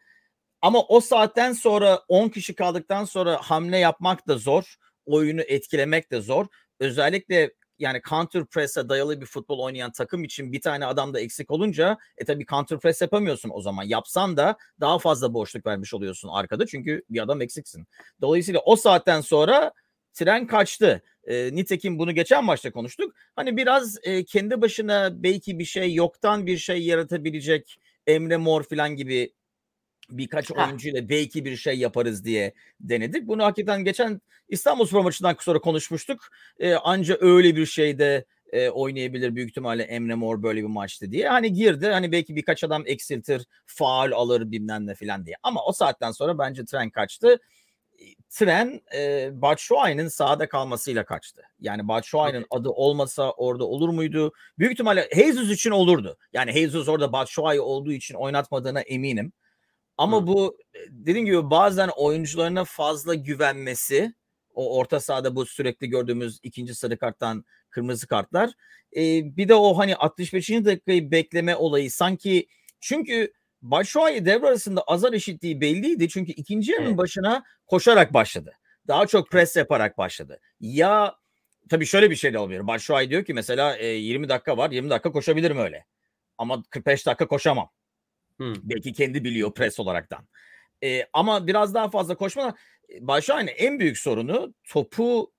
Ama 0.62 0.83
o 0.83 1.00
saatten 1.00 1.53
sonra 1.53 2.03
10 2.09 2.29
kişi 2.29 2.55
kaldıktan 2.55 3.05
sonra 3.05 3.37
hamle 3.37 3.79
yapmak 3.79 4.29
da 4.29 4.38
zor. 4.38 4.75
Oyunu 5.07 5.41
etkilemek 5.41 6.11
de 6.11 6.21
zor. 6.21 6.47
Özellikle 6.81 7.50
yani 7.78 8.00
counter 8.08 8.44
press'e 8.44 8.88
dayalı 8.88 9.20
bir 9.20 9.26
futbol 9.26 9.58
oynayan 9.58 9.92
takım 9.92 10.25
için 10.25 10.52
bir 10.52 10.61
tane 10.61 10.87
adam 10.87 11.14
da 11.14 11.20
eksik 11.20 11.50
olunca 11.50 11.99
e 12.16 12.25
tabii 12.25 12.47
counter 12.47 12.78
press 12.78 13.02
yapamıyorsun 13.02 13.50
o 13.54 13.61
zaman. 13.61 13.85
Yapsan 13.85 14.37
da 14.37 14.56
daha 14.80 14.99
fazla 14.99 15.35
boşluk 15.35 15.66
vermiş 15.66 15.94
oluyorsun 15.94 16.28
arkada 16.28 16.66
çünkü 16.66 17.02
bir 17.11 17.20
adam 17.23 17.42
eksiksin. 17.42 17.87
Dolayısıyla 18.20 18.61
o 18.61 18.76
saatten 18.76 19.20
sonra 19.20 19.73
tren 20.14 20.47
kaçtı. 20.47 21.02
E, 21.25 21.54
nitekim 21.54 21.99
bunu 21.99 22.12
geçen 22.14 22.44
maçta 22.44 22.73
konuştuk. 22.73 23.14
Hani 23.37 23.56
biraz 23.56 23.97
e, 24.02 24.25
kendi 24.25 24.61
başına 24.61 25.23
belki 25.23 25.58
bir 25.58 25.64
şey 25.64 25.94
yoktan 25.94 26.47
bir 26.47 26.58
şey 26.58 26.82
yaratabilecek 26.82 27.78
Emre 28.06 28.37
Mor 28.37 28.62
falan 28.62 28.97
gibi 28.97 29.32
birkaç 30.11 30.50
oyuncuyla 30.50 31.09
belki 31.09 31.45
bir 31.45 31.57
şey 31.57 31.79
yaparız 31.79 32.25
diye 32.25 32.53
denedik. 32.81 33.27
Bunu 33.27 33.45
hakikaten 33.45 33.85
geçen 33.85 34.21
İstanbul 34.49 34.87
Spor 34.87 35.00
maçından 35.00 35.37
sonra 35.41 35.59
konuşmuştuk. 35.59 36.29
E, 36.59 36.75
anca 36.75 37.17
öyle 37.21 37.57
bir 37.57 37.67
şeyde 37.67 38.25
e, 38.53 38.69
oynayabilir 38.69 39.35
büyük 39.35 39.50
ihtimalle 39.50 39.83
Emre 39.83 40.15
Mor 40.15 40.43
böyle 40.43 40.61
bir 40.62 40.67
maçtı 40.67 41.12
diye. 41.12 41.29
Hani 41.29 41.53
girdi 41.53 41.87
hani 41.87 42.12
belki 42.12 42.37
birkaç 42.37 42.65
adam 42.65 42.83
eksiltir, 42.87 43.47
faal 43.67 44.12
alır 44.12 44.50
bilmem 44.50 44.87
ne 44.87 44.95
falan 44.95 45.27
diye. 45.27 45.37
Ama 45.43 45.65
o 45.65 45.73
saatten 45.73 46.11
sonra 46.11 46.38
bence 46.38 46.65
tren 46.65 46.91
kaçtı. 46.91 47.38
Tren 48.31 48.81
e, 48.95 49.31
Batshuayi'nin 49.33 50.09
sahada 50.09 50.49
kalmasıyla 50.49 51.05
kaçtı. 51.05 51.43
Yani 51.61 51.88
Batshuayi'nin 51.88 52.47
adı 52.50 52.69
olmasa 52.69 53.31
orada 53.31 53.65
olur 53.65 53.88
muydu? 53.88 54.33
Büyük 54.59 54.73
ihtimalle 54.73 55.09
Jesus 55.15 55.50
için 55.50 55.71
olurdu. 55.71 56.19
Yani 56.33 56.53
Jesus 56.53 56.88
orada 56.88 57.12
Batshuayi 57.12 57.61
olduğu 57.61 57.93
için 57.93 58.15
oynatmadığına 58.15 58.81
eminim. 58.81 59.33
Ama 59.99 60.23
Hı. 60.23 60.26
bu 60.26 60.59
dediğim 60.90 61.26
gibi 61.26 61.50
bazen 61.50 61.90
oyuncularına 61.97 62.64
fazla 62.64 63.14
güvenmesi 63.14 64.14
o 64.55 64.78
orta 64.78 65.00
sahada 65.00 65.37
bu 65.37 65.47
sürekli 65.47 65.88
gördüğümüz 65.88 66.40
ikinci 66.43 66.75
sarı 66.75 66.99
karttan 66.99 67.45
kırmızı 67.71 68.07
kartlar. 68.07 68.50
E, 68.97 69.02
bir 69.37 69.49
de 69.49 69.55
o 69.55 69.78
hani 69.78 69.97
65. 69.97 70.50
dakikayı 70.50 71.11
bekleme 71.11 71.57
olayı 71.57 71.90
sanki 71.90 72.47
çünkü 72.81 73.33
Başuay'ı 73.62 74.26
devre 74.26 74.47
arasında 74.47 74.83
azar 74.83 75.12
eşitliği 75.12 75.61
belliydi. 75.61 76.09
Çünkü 76.09 76.33
ikinci 76.33 76.73
yarının 76.73 76.88
evet. 76.88 76.99
başına 76.99 77.45
koşarak 77.67 78.14
başladı. 78.14 78.52
Daha 78.88 79.07
çok 79.07 79.31
pres 79.31 79.57
yaparak 79.57 79.99
başladı. 79.99 80.40
Ya 80.61 81.14
tabii 81.69 81.87
şöyle 81.87 82.11
bir 82.11 82.17
şey 82.17 82.33
de 82.33 82.38
olabilir. 82.38 82.67
Başuay 82.67 83.11
diyor 83.11 83.25
ki 83.25 83.35
mesela 83.35 83.76
e, 83.76 83.87
20 83.87 84.28
dakika 84.28 84.57
var 84.57 84.71
20 84.71 84.90
dakika 84.90 85.12
koşabilirim 85.12 85.59
öyle. 85.59 85.85
Ama 86.38 86.62
45 86.71 87.07
dakika 87.07 87.28
koşamam. 87.28 87.71
Hmm. 88.38 88.54
Belki 88.62 88.92
kendi 88.92 89.25
biliyor 89.25 89.54
pres 89.54 89.80
olaraktan. 89.80 90.28
E, 90.85 91.04
ama 91.12 91.47
biraz 91.47 91.75
daha 91.75 91.90
fazla 91.90 92.14
koşmadan 92.14 92.57
Başakşehir'in 93.00 93.54
en 93.57 93.80
büyük 93.80 93.99
sorunu 93.99 94.54
topu 94.68 95.33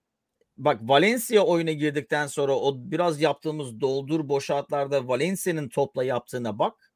bak 0.58 0.79
Valencia 0.82 1.41
oyuna 1.41 1.72
girdikten 1.72 2.27
sonra 2.27 2.56
o 2.56 2.75
biraz 2.77 3.22
yaptığımız 3.22 3.82
doldur 3.82 4.29
boşaltlarda 4.29 5.08
Valencia'nın 5.08 5.70
topla 5.70 6.03
yaptığına 6.03 6.60
bak. 6.60 6.94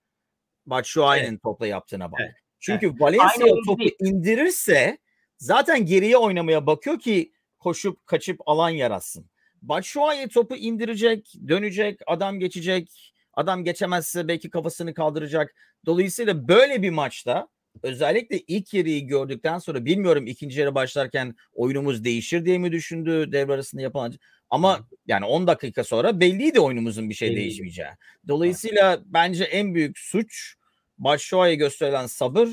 Batshuayi'nin 0.65 1.29
evet. 1.29 1.43
topla 1.43 1.67
yaptığına 1.67 2.11
bak. 2.11 2.19
Evet. 2.23 2.35
Çünkü 2.59 2.85
evet. 2.85 3.01
Valencia 3.01 3.45
Aynı 3.45 3.63
topu 3.65 3.79
değil. 3.79 3.95
indirirse 3.99 4.97
zaten 5.37 5.85
geriye 5.85 6.17
oynamaya 6.17 6.65
bakıyor 6.65 6.99
ki 6.99 7.33
koşup 7.59 8.05
kaçıp 8.05 8.39
alan 8.45 8.69
yaratsın. 8.69 9.29
Batshuayi 9.61 10.27
topu 10.27 10.55
indirecek, 10.55 11.33
dönecek, 11.47 11.99
adam 12.07 12.39
geçecek. 12.39 13.12
Adam 13.33 13.63
geçemezse 13.63 14.27
belki 14.27 14.49
kafasını 14.49 14.93
kaldıracak. 14.93 15.55
Dolayısıyla 15.85 16.47
böyle 16.47 16.81
bir 16.81 16.89
maçta 16.89 17.47
özellikle 17.83 18.39
ilk 18.39 18.73
yarıyı 18.73 19.07
gördükten 19.07 19.59
sonra 19.59 19.85
bilmiyorum 19.85 20.27
ikinci 20.27 20.59
yarı 20.59 20.75
başlarken 20.75 21.35
oyunumuz 21.53 22.03
değişir 22.03 22.45
diye 22.45 22.57
mi 22.57 22.71
düşündü 22.71 23.31
devre 23.31 23.53
arasında 23.53 23.81
yapılan 23.81 24.13
ama 24.49 24.87
yani 25.07 25.25
10 25.25 25.47
dakika 25.47 25.83
sonra 25.83 26.19
belliydi 26.19 26.59
oyunumuzun 26.59 27.09
bir 27.09 27.15
şey 27.15 27.29
Belliydi. 27.29 27.41
değişmeyeceği. 27.41 27.89
Dolayısıyla 28.27 29.01
bence 29.05 29.43
en 29.43 29.75
büyük 29.75 29.99
suç 29.99 30.55
Batshuayi'ye 30.97 31.55
gösterilen 31.55 32.05
sabır, 32.05 32.49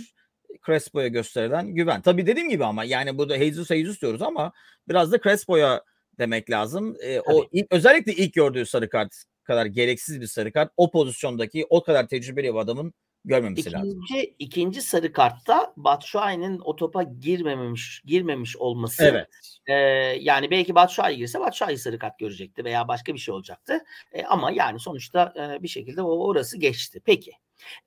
Crespo'ya 0.67 1.09
gösterilen 1.09 1.75
güven. 1.75 2.03
Tabii 2.03 2.27
dediğim 2.27 2.49
gibi 2.49 2.65
ama 2.65 2.85
yani 2.85 3.19
burada 3.19 3.39
Jesus 3.39 3.69
Jesus 3.69 4.01
diyoruz 4.03 4.23
ama 4.23 4.53
biraz 4.89 5.13
da 5.13 5.21
Crespo'ya 5.21 5.85
demek 6.19 6.51
lazım. 6.51 6.97
Ee, 7.03 7.21
o 7.21 7.49
ilk, 7.53 7.67
özellikle 7.71 8.13
ilk 8.13 8.35
gördüğü 8.35 8.67
sarı 8.67 8.89
kart 8.89 9.25
kadar 9.51 9.67
gereksiz 9.67 10.21
bir 10.21 10.27
sarı 10.27 10.53
kart 10.53 10.73
o 10.77 10.91
pozisyondaki 10.91 11.67
o 11.71 11.83
kadar 11.83 12.09
tecrübeli 12.09 12.55
bir 12.55 12.59
adamın 12.59 12.95
görmemesi 13.25 13.73
lazım. 13.73 14.03
İkinci, 14.03 14.35
ikinci 14.39 14.83
sarı 14.83 15.13
kartta 15.13 15.73
Batshuayi'nin 15.77 16.61
o 16.65 16.77
topa 16.77 17.03
girmemiş 17.03 18.03
girmemiş 18.05 18.57
olması 18.57 19.05
Evet. 19.05 19.29
Ee, 19.67 19.75
yani 20.21 20.51
belki 20.51 20.75
Batshuayi 20.75 21.17
girse 21.17 21.41
Batshuayi 21.41 21.79
sarı 21.79 21.99
kart 21.99 22.19
görecekti 22.19 22.65
veya 22.65 22.89
başka 22.89 23.15
bir 23.15 23.19
şey 23.19 23.35
olacaktı. 23.35 23.85
Ee, 24.13 24.25
ama 24.25 24.51
yani 24.51 24.81
sonuçta 24.81 25.35
e, 25.37 25.63
bir 25.63 25.69
şekilde 25.69 26.03
o 26.03 26.27
orası 26.27 26.59
geçti. 26.59 27.01
Peki. 27.05 27.33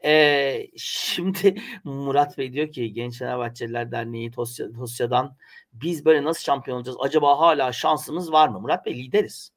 Ee, 0.05 0.67
şimdi 0.77 1.55
Murat 1.83 2.37
Bey 2.37 2.53
diyor 2.53 2.71
ki 2.71 2.93
Genç 2.93 3.19
Fenerbahçeliler 3.19 3.91
Derneği 3.91 4.31
Tosya, 4.31 4.71
Tosya'dan 4.71 5.37
biz 5.73 6.05
böyle 6.05 6.23
nasıl 6.23 6.43
şampiyon 6.43 6.77
olacağız? 6.77 6.97
Acaba 7.01 7.39
hala 7.39 7.71
şansımız 7.71 8.31
var 8.31 8.47
mı? 8.47 8.59
Murat 8.59 8.85
Bey 8.85 8.95
lideriz. 8.95 9.52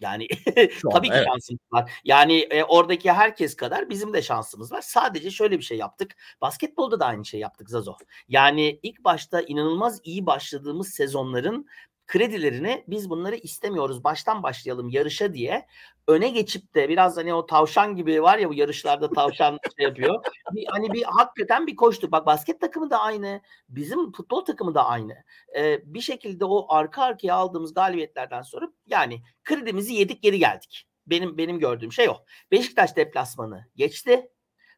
Yani 0.00 0.26
Şu 0.70 0.88
tabii 0.92 1.08
ki 1.08 1.14
evet. 1.14 1.26
şansımız 1.26 1.60
var. 1.72 1.92
Yani 2.04 2.38
e, 2.38 2.64
oradaki 2.64 3.12
herkes 3.12 3.56
kadar 3.56 3.90
bizim 3.90 4.12
de 4.12 4.22
şansımız 4.22 4.72
var. 4.72 4.82
Sadece 4.82 5.30
şöyle 5.30 5.58
bir 5.58 5.64
şey 5.64 5.78
yaptık. 5.78 6.16
Basketbolda 6.40 7.00
da 7.00 7.06
aynı 7.06 7.24
şey 7.24 7.40
yaptık 7.40 7.70
Zazo. 7.70 7.94
Yani 8.28 8.80
ilk 8.82 9.04
başta 9.04 9.40
inanılmaz 9.40 10.00
iyi 10.04 10.26
başladığımız 10.26 10.88
sezonların 10.88 11.66
kredilerini 12.08 12.84
biz 12.88 13.10
bunları 13.10 13.36
istemiyoruz. 13.36 14.04
Baştan 14.04 14.42
başlayalım 14.42 14.88
yarışa 14.88 15.34
diye 15.34 15.66
öne 16.08 16.28
geçip 16.28 16.74
de 16.74 16.88
biraz 16.88 17.16
hani 17.16 17.34
o 17.34 17.46
tavşan 17.46 17.96
gibi 17.96 18.22
var 18.22 18.38
ya 18.38 18.48
bu 18.48 18.54
yarışlarda 18.54 19.10
tavşan 19.10 19.58
şey 19.76 19.86
yapıyor. 19.86 20.24
Bir, 20.52 20.66
hani 20.66 20.92
bir 20.92 21.02
hakikaten 21.02 21.66
bir 21.66 21.76
koştuk. 21.76 22.12
Bak 22.12 22.26
basket 22.26 22.60
takımı 22.60 22.90
da 22.90 23.00
aynı. 23.00 23.40
Bizim 23.68 24.12
futbol 24.12 24.44
takımı 24.44 24.74
da 24.74 24.86
aynı. 24.86 25.14
Ee, 25.56 25.80
bir 25.84 26.00
şekilde 26.00 26.44
o 26.44 26.66
arka 26.68 27.02
arkaya 27.02 27.34
aldığımız 27.34 27.74
galibiyetlerden 27.74 28.42
sonra 28.42 28.68
yani 28.86 29.22
kredimizi 29.44 29.94
yedik 29.94 30.22
geri 30.22 30.38
geldik. 30.38 30.88
Benim 31.06 31.38
benim 31.38 31.58
gördüğüm 31.58 31.92
şey 31.92 32.08
o. 32.08 32.16
Beşiktaş 32.50 32.96
deplasmanı 32.96 33.66
geçti. 33.76 34.30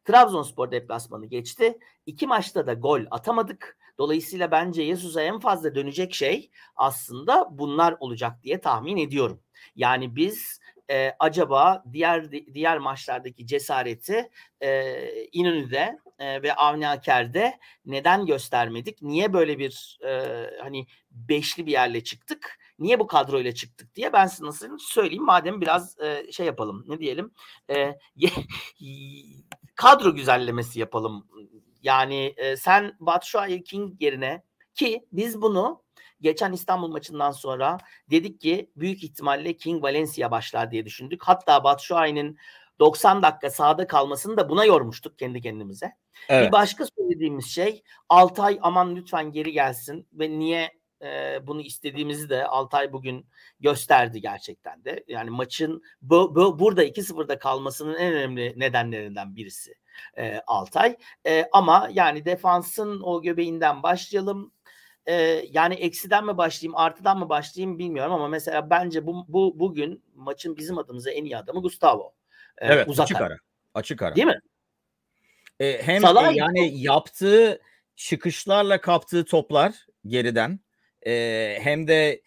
Trabzonspor 0.05 0.71
deplasmanı 0.71 1.25
geçti. 1.25 1.79
İki 2.05 2.27
maçta 2.27 2.67
da 2.67 2.73
gol 2.73 3.01
atamadık. 3.11 3.77
Dolayısıyla 4.01 4.51
bence 4.51 4.85
Jesus'a 4.85 5.21
en 5.21 5.39
fazla 5.39 5.75
dönecek 5.75 6.13
şey 6.13 6.51
aslında 6.75 7.47
bunlar 7.51 7.95
olacak 7.99 8.43
diye 8.43 8.61
tahmin 8.61 8.97
ediyorum. 8.97 9.41
Yani 9.75 10.15
biz 10.15 10.59
e, 10.89 11.15
acaba 11.19 11.83
diğer 11.93 12.31
diğer 12.31 12.77
maçlardaki 12.77 13.47
cesareti 13.47 14.29
e, 14.61 14.95
İnönü'de 15.31 15.99
e, 16.19 16.43
ve 16.43 16.53
Avni 16.53 16.87
Aker'de 16.87 17.59
neden 17.85 18.25
göstermedik? 18.25 19.01
Niye 19.01 19.33
böyle 19.33 19.59
bir 19.59 19.99
e, 20.05 20.21
hani 20.61 20.87
beşli 21.11 21.65
bir 21.65 21.71
yerle 21.71 22.03
çıktık? 22.03 22.59
Niye 22.79 22.99
bu 22.99 23.07
kadroyla 23.07 23.51
çıktık 23.51 23.95
diye 23.95 24.13
ben 24.13 24.27
size 24.27 24.45
nasıl 24.45 24.77
söyleyeyim 24.77 25.25
madem 25.25 25.61
biraz 25.61 25.99
e, 25.99 26.31
şey 26.31 26.45
yapalım 26.45 26.85
ne 26.87 26.99
diyelim 26.99 27.31
e, 27.69 27.99
kadro 29.75 30.15
güzellemesi 30.15 30.79
yapalım. 30.79 31.27
Yani 31.81 32.33
e, 32.37 32.57
sen 32.57 32.95
Batshuayi 32.99 33.63
King 33.63 34.01
yerine 34.01 34.43
ki 34.75 35.07
biz 35.11 35.41
bunu 35.41 35.83
geçen 36.21 36.53
İstanbul 36.53 36.87
maçından 36.87 37.31
sonra 37.31 37.77
dedik 38.11 38.41
ki 38.41 38.71
büyük 38.75 39.03
ihtimalle 39.03 39.57
King 39.57 39.83
Valencia 39.83 40.31
başlar 40.31 40.71
diye 40.71 40.85
düşündük. 40.85 41.23
Hatta 41.23 41.63
Batshuayi'nin 41.63 42.37
90 42.79 43.23
dakika 43.23 43.49
sahada 43.49 43.87
kalmasını 43.87 44.37
da 44.37 44.49
buna 44.49 44.65
yormuştuk 44.65 45.19
kendi 45.19 45.41
kendimize. 45.41 45.91
Evet. 46.29 46.47
Bir 46.47 46.51
başka 46.51 46.85
söylediğimiz 46.97 47.45
şey 47.45 47.83
Altay 48.09 48.59
aman 48.61 48.95
lütfen 48.95 49.31
geri 49.31 49.51
gelsin 49.51 50.07
ve 50.13 50.29
niye 50.29 50.71
e, 51.01 51.39
bunu 51.47 51.61
istediğimizi 51.61 52.29
de 52.29 52.45
Altay 52.47 52.93
bugün 52.93 53.27
gösterdi 53.59 54.21
gerçekten 54.21 54.83
de. 54.83 55.03
Yani 55.07 55.29
maçın 55.29 55.83
bu, 56.01 56.35
bu, 56.35 56.59
burada 56.59 56.85
2-0'da 56.85 57.39
kalmasının 57.39 57.95
en 57.95 58.13
önemli 58.13 58.53
nedenlerinden 58.57 59.35
birisi 59.35 59.80
e, 60.17 60.41
Altay. 60.47 60.97
E, 61.27 61.45
ama 61.51 61.89
yani 61.93 62.25
defansın 62.25 63.01
o 63.01 63.21
göbeğinden 63.21 63.83
başlayalım. 63.83 64.51
E, 65.05 65.13
yani 65.51 65.73
eksiden 65.73 66.25
mi 66.25 66.37
başlayayım, 66.37 66.77
artıdan 66.77 67.19
mı 67.19 67.29
başlayayım 67.29 67.79
bilmiyorum 67.79 68.13
ama 68.13 68.27
mesela 68.27 68.69
bence 68.69 69.07
bu, 69.07 69.25
bu 69.27 69.59
bugün 69.59 70.03
maçın 70.15 70.57
bizim 70.57 70.77
adımıza 70.77 71.11
en 71.11 71.23
iyi 71.23 71.37
adamı 71.37 71.61
Gustavo. 71.61 72.13
E, 72.57 72.67
Evet, 72.67 72.87
uzak 72.87 73.03
açık 73.03 73.21
ara. 73.21 73.37
Açık 73.73 74.01
ara. 74.01 74.15
Değil 74.15 74.27
mi? 74.27 74.39
E, 75.59 75.81
hem 75.83 76.01
Salah 76.01 76.33
e, 76.33 76.37
yani 76.37 76.81
yaptığı 76.81 77.61
çıkışlarla 77.95 78.81
kaptığı 78.81 79.25
toplar 79.25 79.85
geriden 80.05 80.59
e, 81.05 81.57
hem 81.61 81.87
de 81.87 82.21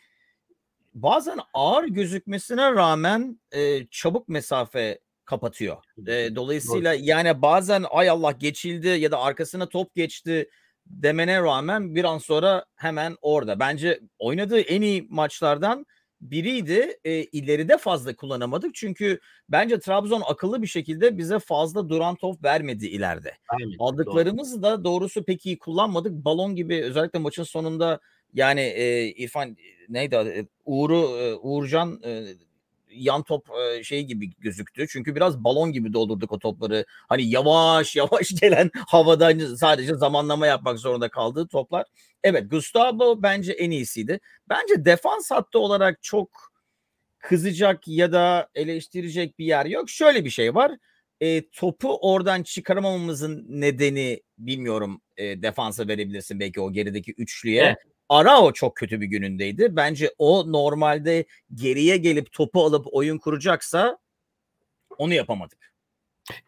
bazen 0.94 1.38
ağır 1.55 1.85
gözükmesine 1.85 2.72
rağmen 2.72 3.40
e, 3.53 3.87
çabuk 3.87 4.29
mesafe 4.29 4.98
kapatıyor. 5.24 5.76
E, 6.06 6.37
dolayısıyla 6.37 6.94
yani 6.94 7.42
bazen 7.42 7.84
ay 7.90 8.10
Allah 8.10 8.32
geçildi 8.32 8.88
ya 8.88 9.10
da 9.10 9.20
arkasına 9.20 9.68
top 9.68 9.94
geçti 9.94 10.50
demene 10.87 11.42
rağmen 11.42 11.94
bir 11.94 12.04
an 12.04 12.18
sonra 12.18 12.64
hemen 12.76 13.16
orada. 13.22 13.60
Bence 13.60 14.00
oynadığı 14.18 14.60
en 14.60 14.82
iyi 14.82 15.06
maçlardan 15.10 15.87
biriydi. 16.20 16.98
E, 17.04 17.24
ileride 17.24 17.78
fazla 17.78 18.16
kullanamadık 18.16 18.74
çünkü 18.74 19.20
bence 19.48 19.78
Trabzon 19.78 20.22
akıllı 20.26 20.62
bir 20.62 20.66
şekilde 20.66 21.18
bize 21.18 21.38
fazla 21.38 21.88
duran 21.88 22.14
top 22.16 22.44
vermedi 22.44 22.87
ileride. 22.87 23.37
Aynen, 23.48 23.68
doğru. 23.68 23.76
Aldıklarımızı 23.84 24.62
da 24.62 24.84
doğrusu 24.84 25.24
pek 25.24 25.46
iyi 25.46 25.58
kullanmadık. 25.58 26.12
Balon 26.12 26.56
gibi 26.56 26.82
özellikle 26.82 27.18
maçın 27.18 27.42
sonunda 27.42 28.00
yani 28.34 28.60
e, 28.60 29.06
İrfan 29.06 29.56
neydi 29.88 30.18
adı? 30.18 30.48
Uğur'u 30.64 31.18
e, 31.18 31.34
Uğurcan 31.34 32.00
e, 32.04 32.24
yan 32.94 33.22
top 33.22 33.48
e, 33.50 33.85
şey 33.85 34.02
gibi 34.02 34.30
gözüktü. 34.38 34.87
Çünkü 34.88 35.14
biraz 35.14 35.44
balon 35.44 35.72
gibi 35.72 35.92
doldurduk 35.92 36.33
o 36.33 36.38
topları. 36.38 36.85
Hani 36.88 37.28
yavaş 37.28 37.96
yavaş 37.96 38.28
gelen 38.40 38.70
havadan 38.88 39.54
sadece 39.54 39.94
zamanlama 39.94 40.46
yapmak 40.46 40.78
zorunda 40.78 41.09
kaldığı 41.09 41.46
toplar. 41.48 41.87
Evet 42.22 42.50
Gustavo 42.50 43.22
bence 43.22 43.52
en 43.52 43.70
iyisiydi. 43.70 44.20
Bence 44.48 44.85
defans 44.85 45.30
hattı 45.30 45.59
olarak 45.59 46.02
çok 46.02 46.54
kızacak 47.18 47.88
ya 47.88 48.12
da 48.12 48.48
eleştirecek 48.54 49.38
bir 49.38 49.44
yer 49.44 49.66
yok. 49.66 49.90
Şöyle 49.90 50.24
bir 50.24 50.30
şey 50.30 50.54
var. 50.54 50.72
E, 51.20 51.50
topu 51.50 51.98
oradan 52.12 52.42
çıkaramamamızın 52.42 53.46
nedeni 53.48 54.22
bilmiyorum 54.38 55.00
e, 55.16 55.42
defansa 55.42 55.88
verebilirsin 55.88 56.40
belki 56.40 56.61
o 56.61 56.72
gerideki 56.72 57.12
üçlüye. 57.12 57.62
Evet. 57.62 57.93
Arao 58.14 58.53
çok 58.53 58.77
kötü 58.77 59.00
bir 59.00 59.07
günündeydi. 59.07 59.77
Bence 59.77 60.14
o 60.18 60.53
normalde 60.53 61.24
geriye 61.55 61.96
gelip 61.96 62.33
topu 62.33 62.64
alıp 62.64 62.87
oyun 62.92 63.18
kuracaksa 63.18 63.98
onu 64.98 65.14
yapamadık. 65.14 65.74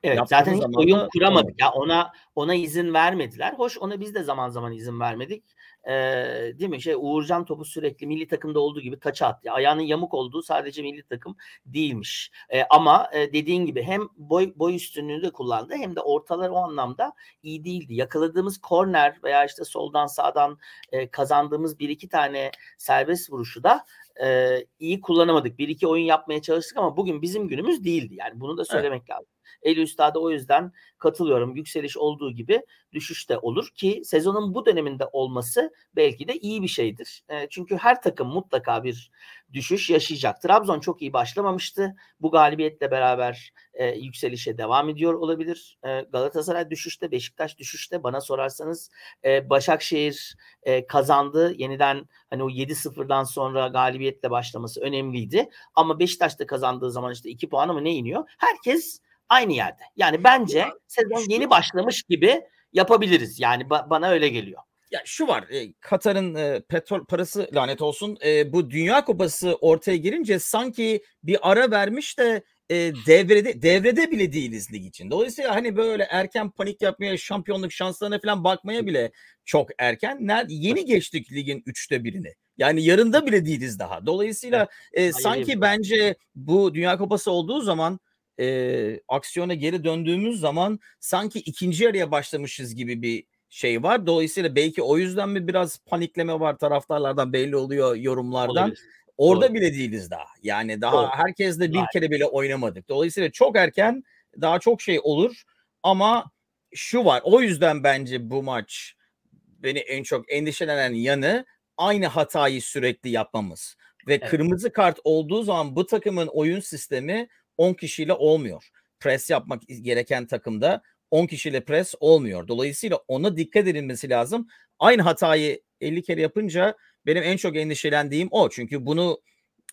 Evet 0.03 0.17
Yaptığımız 0.17 0.29
zaten 0.29 0.55
hiç 0.55 0.77
oyun 0.77 1.09
kuramadık. 1.09 1.61
Ya 1.61 1.73
ona 1.73 2.13
ona 2.35 2.55
izin 2.55 2.95
vermediler. 2.95 3.53
Hoş 3.53 3.79
ona 3.79 4.01
biz 4.01 4.15
de 4.15 4.23
zaman 4.23 4.49
zaman 4.49 4.73
izin 4.73 5.01
vermedik. 5.01 5.45
Ee, 5.87 6.53
değil 6.59 6.71
mi? 6.71 6.83
Şey 6.83 6.95
Uğurcan 6.99 7.45
topu 7.45 7.65
sürekli 7.65 8.07
milli 8.07 8.27
takımda 8.29 8.61
olduğu 8.61 8.81
gibi 8.81 8.99
taça 8.99 9.27
attı. 9.27 9.51
Ayağının 9.51 9.83
yamuk 9.83 10.15
olduğu 10.15 10.43
sadece 10.43 10.83
milli 10.83 11.03
takım 11.03 11.37
değilmiş. 11.67 12.31
Ee, 12.51 12.63
ama 12.71 13.11
e, 13.13 13.33
dediğin 13.33 13.67
gibi 13.67 13.83
hem 13.83 14.01
boy 14.17 14.53
boy 14.57 14.77
üstünlüğünü 14.77 15.23
de 15.23 15.31
kullandı 15.31 15.75
hem 15.75 15.97
de 15.97 16.01
ortalar 16.01 16.51
o 16.51 16.57
anlamda 16.57 17.13
iyi 17.43 17.65
değildi. 17.65 17.95
Yakaladığımız 17.95 18.59
korner 18.59 19.19
veya 19.25 19.45
işte 19.45 19.65
soldan 19.65 20.07
sağdan 20.07 20.59
e, 20.93 21.11
kazandığımız 21.11 21.79
bir 21.79 21.89
iki 21.89 22.09
tane 22.09 22.51
serbest 22.79 23.33
vuruşu 23.33 23.63
da 23.63 23.85
e, 24.25 24.59
iyi 24.79 25.01
kullanamadık. 25.01 25.59
Bir 25.59 25.69
iki 25.69 25.87
oyun 25.87 26.05
yapmaya 26.05 26.43
çalıştık 26.43 26.79
ama 26.79 26.97
bugün 26.97 27.23
bizim 27.23 27.49
günümüz 27.49 27.85
değildi. 27.85 28.15
Yani 28.15 28.41
bunu 28.41 28.59
da 28.59 28.65
söylemek 28.65 29.11
lazım. 29.11 29.36
Eli 29.63 29.81
Üstad'a 29.81 30.19
o 30.19 30.31
yüzden 30.31 30.73
katılıyorum. 30.99 31.57
Yükseliş 31.57 31.97
olduğu 31.97 32.33
gibi 32.33 32.63
düşüş 32.93 33.29
de 33.29 33.39
olur 33.39 33.69
ki 33.75 34.03
sezonun 34.05 34.55
bu 34.55 34.67
döneminde 34.67 35.05
olması 35.13 35.75
belki 35.97 36.29
de 36.29 36.37
iyi 36.37 36.63
bir 36.63 36.69
şeydir. 36.69 37.25
E, 37.29 37.49
çünkü 37.51 37.77
her 37.77 38.03
takım 38.03 38.29
mutlaka 38.29 38.85
bir 38.85 39.11
düşüş 39.53 39.91
yaşayacak. 39.91 40.43
Trabzon 40.43 40.81
çok 40.81 41.03
iyi 41.03 41.13
başlamamıştı. 41.13 41.97
Bu 42.21 42.31
galibiyetle 42.31 42.91
beraber 42.91 43.53
e, 43.75 43.87
yükselişe 43.87 44.59
devam 44.59 44.89
ediyor 44.89 45.15
olabilir. 45.15 45.79
E, 45.85 46.01
Galatasaray 46.01 46.71
düşüşte, 46.71 47.11
Beşiktaş 47.11 47.59
düşüşte. 47.59 48.03
Bana 48.03 48.21
sorarsanız 48.21 48.91
e, 49.25 49.51
Başakşehir 49.51 50.37
e, 50.63 50.87
kazandı. 50.87 51.55
Yeniden 51.59 52.09
hani 52.31 52.43
o 52.43 52.49
7-0'dan 52.49 53.25
sonra 53.25 53.69
galibiyetle 53.69 54.31
başlaması 54.31 54.81
önemliydi. 54.81 55.49
Ama 55.75 55.99
Beşiktaş 55.99 56.39
da 56.39 56.47
kazandığı 56.47 56.91
zaman 56.91 57.13
işte 57.13 57.31
2 57.31 57.49
puanı 57.49 57.75
mı 57.75 57.85
ne 57.85 57.93
iniyor? 57.93 58.25
Herkes 58.39 59.01
aynı 59.29 59.53
yerde. 59.53 59.83
Yani 59.97 60.25
bence 60.25 60.59
ya, 60.59 60.73
sezon 60.87 61.25
şu... 61.25 61.31
yeni 61.31 61.51
başlamış 61.51 62.03
gibi 62.03 62.43
yapabiliriz. 62.73 63.41
Yani 63.41 63.63
ba- 63.63 63.91
bana 63.91 64.11
öyle 64.11 64.29
geliyor. 64.29 64.63
Ya 64.91 65.03
şu 65.05 65.27
var 65.27 65.45
e, 65.51 65.73
Katar'ın 65.73 66.35
e, 66.35 66.61
petrol 66.69 67.05
parası 67.05 67.51
lanet 67.55 67.83
olsun 67.83 68.19
e, 68.25 68.53
bu 68.53 68.71
Dünya 68.71 69.05
Kupası 69.05 69.55
ortaya 69.55 69.97
girince 69.97 70.39
sanki 70.39 71.03
bir 71.23 71.51
ara 71.51 71.71
vermiş 71.71 72.19
de 72.19 72.43
e, 72.71 72.77
devrede 73.07 73.63
devrede 73.63 74.11
bile 74.11 74.33
değiliz 74.33 74.73
lig 74.73 74.87
için. 74.87 75.11
Dolayısıyla 75.11 75.55
hani 75.55 75.77
böyle 75.77 76.03
erken 76.11 76.51
panik 76.51 76.83
yapmaya, 76.83 77.17
şampiyonluk 77.17 77.73
şanslarına 77.73 78.19
falan 78.19 78.45
bakmaya 78.45 78.87
bile 78.87 79.13
çok 79.45 79.71
erken. 79.79 80.19
Nerede 80.21 80.55
yeni 80.55 80.85
geçtik 80.85 81.33
ligin 81.33 81.63
üçte 81.67 82.05
birini. 82.05 82.35
Yani 82.59 82.83
yarında 82.83 83.27
bile 83.27 83.47
değiliz 83.47 83.79
daha. 83.79 84.07
Dolayısıyla 84.07 84.69
e, 84.93 85.13
sanki 85.13 85.61
bence 85.61 86.17
bu 86.35 86.75
Dünya 86.75 86.99
Kupası 86.99 87.31
olduğu 87.31 87.61
zaman 87.61 88.01
e, 88.41 89.01
aksiyona 89.09 89.55
geri 89.55 89.85
döndüğümüz 89.85 90.41
zaman 90.41 90.79
sanki 91.01 91.39
ikinci 91.39 91.85
yarıya 91.85 92.11
başlamışız 92.11 92.75
gibi 92.75 93.03
bir 93.03 93.25
şey 93.49 93.83
var. 93.83 94.07
Dolayısıyla 94.07 94.55
belki 94.55 94.83
o 94.83 94.99
yüzden 94.99 95.29
mi 95.29 95.49
biraz 95.49 95.79
panikleme 95.79 96.41
var 96.41 96.59
taraftarlardan 96.59 97.33
belli 97.33 97.57
oluyor 97.57 97.97
yorumlardan. 97.97 98.65
Olabilir. 98.65 98.81
Orada 99.17 99.49
Doğru. 99.49 99.55
bile 99.55 99.73
değiliz 99.75 100.11
daha. 100.11 100.27
Yani 100.43 100.81
daha 100.81 100.93
Doğru. 100.93 101.09
herkesle 101.13 101.73
bir 101.73 101.83
kere 101.93 102.11
bile 102.11 102.25
oynamadık. 102.25 102.89
Dolayısıyla 102.89 103.31
çok 103.31 103.57
erken 103.57 104.05
daha 104.41 104.59
çok 104.59 104.83
şey 104.83 105.01
olur 105.03 105.43
ama 105.83 106.31
şu 106.75 107.05
var. 107.05 107.21
O 107.25 107.41
yüzden 107.41 107.85
bence 107.85 108.31
bu 108.31 108.43
maç 108.43 108.95
beni 109.35 109.79
en 109.79 110.03
çok 110.03 110.33
endişelenen 110.33 110.95
yanı 110.95 111.47
aynı 111.77 112.07
hatayı 112.07 112.63
sürekli 112.63 113.11
yapmamız. 113.11 113.77
Ve 114.07 114.15
evet. 114.15 114.31
kırmızı 114.31 114.73
kart 114.73 114.99
olduğu 115.05 115.43
zaman 115.43 115.77
bu 115.77 115.87
takımın 115.87 116.27
oyun 116.27 116.61
sistemi 116.61 117.29
10 117.57 117.75
kişiyle 117.75 118.13
olmuyor. 118.13 118.69
Pres 119.01 119.31
yapmak 119.31 119.63
gereken 119.83 120.27
takımda 120.27 120.83
10 121.11 121.27
kişiyle 121.27 121.65
pres 121.65 121.95
olmuyor. 122.01 122.49
Dolayısıyla 122.49 122.97
ona 123.09 123.37
dikkat 123.37 123.67
edilmesi 123.67 124.11
lazım. 124.11 124.49
Aynı 124.79 125.03
hatayı 125.03 125.63
50 125.81 126.03
kere 126.03 126.21
yapınca 126.21 126.77
benim 127.07 127.23
en 127.23 127.37
çok 127.37 127.57
endişelendiğim 127.57 128.29
o. 128.31 128.51
Çünkü 128.51 128.87
bunu 128.87 129.21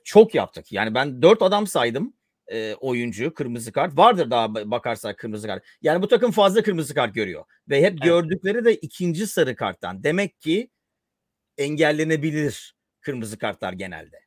çok 0.04 0.36
yaptık. 0.36 0.72
Yani 0.72 0.96
ben 0.96 1.22
4 1.22 1.42
adam 1.42 1.68
saydım 1.68 2.14
e, 2.48 2.74
oyuncu 2.74 3.34
kırmızı 3.34 3.72
kart. 3.72 3.98
Vardır 3.98 4.30
daha 4.32 4.56
bakarsak 4.56 5.18
kırmızı 5.18 5.48
kart. 5.48 5.64
Yani 5.82 6.02
bu 6.02 6.08
takım 6.08 6.32
fazla 6.32 6.64
kırmızı 6.64 6.94
kart 6.94 7.16
görüyor. 7.16 7.46
Ve 7.70 7.78
hep 7.78 7.92
evet. 7.92 8.02
gördükleri 8.02 8.66
de 8.66 8.76
ikinci 8.76 9.28
sarı 9.28 9.56
karttan. 9.56 10.04
Demek 10.04 10.42
ki 10.42 10.70
engellenebilir 11.58 12.76
kırmızı 13.02 13.38
kartlar 13.38 13.74
genelde. 13.74 14.23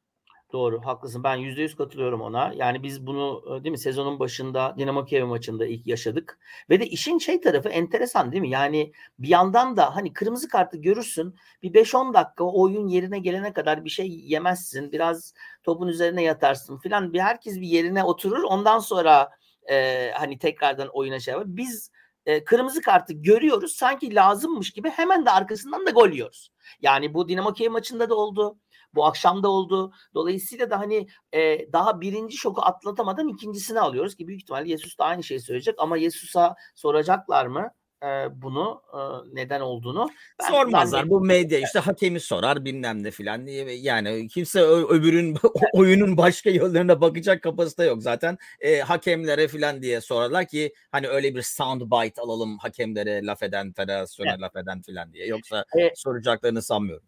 Doğru, 0.52 0.80
haklısın. 0.84 1.24
Ben 1.24 1.36
yüzde 1.36 1.62
yüz 1.62 1.76
katılıyorum 1.76 2.20
ona. 2.20 2.52
Yani 2.56 2.82
biz 2.82 3.06
bunu 3.06 3.44
değil 3.64 3.70
mi 3.70 3.78
sezonun 3.78 4.18
başında 4.18 4.74
Dinamo 4.78 5.04
Kiev 5.04 5.26
maçında 5.26 5.66
ilk 5.66 5.86
yaşadık. 5.86 6.38
Ve 6.70 6.80
de 6.80 6.86
işin 6.86 7.18
şey 7.18 7.40
tarafı 7.40 7.68
enteresan 7.68 8.32
değil 8.32 8.40
mi? 8.40 8.50
Yani 8.50 8.92
bir 9.18 9.28
yandan 9.28 9.76
da 9.76 9.96
hani 9.96 10.12
kırmızı 10.12 10.48
kartı 10.48 10.76
görürsün. 10.76 11.34
Bir 11.62 11.72
5-10 11.72 12.14
dakika 12.14 12.44
oyun 12.44 12.88
yerine 12.88 13.18
gelene 13.18 13.52
kadar 13.52 13.84
bir 13.84 13.90
şey 13.90 14.08
yemezsin. 14.08 14.92
Biraz 14.92 15.34
topun 15.62 15.88
üzerine 15.88 16.22
yatarsın 16.22 16.78
filan. 16.78 17.12
Bir 17.12 17.20
herkes 17.20 17.56
bir 17.60 17.68
yerine 17.68 18.04
oturur. 18.04 18.42
Ondan 18.42 18.78
sonra 18.78 19.30
e, 19.70 20.10
hani 20.14 20.38
tekrardan 20.38 20.88
oyuna 20.88 21.20
şey 21.20 21.32
yapar. 21.32 21.56
Biz 21.56 21.90
e, 22.26 22.44
kırmızı 22.44 22.82
kartı 22.82 23.12
görüyoruz. 23.12 23.72
Sanki 23.72 24.14
lazımmış 24.14 24.70
gibi 24.70 24.90
hemen 24.90 25.26
de 25.26 25.30
arkasından 25.30 25.86
da 25.86 25.90
gol 25.90 26.08
yiyoruz. 26.08 26.52
Yani 26.82 27.14
bu 27.14 27.28
Dinamo 27.28 27.52
Kiev 27.52 27.70
maçında 27.70 28.10
da 28.10 28.14
oldu. 28.14 28.58
Bu 28.96 29.06
akşam 29.06 29.42
da 29.42 29.48
oldu. 29.48 29.92
Dolayısıyla 30.14 30.70
da 30.70 30.78
hani 30.78 31.06
e, 31.32 31.72
daha 31.72 32.00
birinci 32.00 32.36
şoku 32.36 32.62
atlatamadan 32.62 33.28
ikincisini 33.28 33.80
alıyoruz 33.80 34.16
ki 34.16 34.28
büyük 34.28 34.42
ihtimalle 34.42 34.70
Yesus 34.70 34.98
da 34.98 35.04
aynı 35.04 35.22
şeyi 35.24 35.40
söyleyecek 35.40 35.74
ama 35.78 35.96
Yesus'a 35.96 36.54
soracaklar 36.74 37.46
mı? 37.46 37.70
e, 38.02 38.42
bunu 38.42 38.82
e, 38.92 38.98
neden 39.32 39.60
olduğunu. 39.60 40.08
Ben, 40.42 40.50
Sormazlar. 40.50 41.02
Ben 41.02 41.06
de... 41.06 41.10
Bu 41.10 41.20
medya 41.20 41.58
işte 41.58 41.78
hakemi 41.78 42.20
sorar 42.20 42.64
bilmem 42.64 43.02
ne 43.02 43.10
filan 43.10 43.46
diye. 43.46 43.74
Yani 43.74 44.28
kimse 44.28 44.60
öbürün 44.62 45.36
oyunun 45.72 46.16
başka 46.16 46.50
yollarına 46.50 47.00
bakacak 47.00 47.42
kapasite 47.42 47.84
yok. 47.84 48.02
Zaten 48.02 48.38
e, 48.60 48.80
hakemlere 48.80 49.48
filan 49.48 49.82
diye 49.82 50.00
sorarlar 50.00 50.46
ki 50.46 50.72
hani 50.92 51.08
öyle 51.08 51.34
bir 51.34 51.42
sound 51.42 51.80
bite 51.80 52.20
alalım 52.22 52.58
hakemlere 52.58 53.26
laf 53.26 53.42
eden, 53.42 53.72
federasyona 53.72 54.30
evet. 54.30 54.40
laf 54.40 54.56
eden 54.56 54.82
filan 54.82 55.12
diye. 55.12 55.26
Yoksa 55.26 55.64
e, 55.78 55.94
soracaklarını 55.94 56.62
sanmıyorum. 56.62 57.06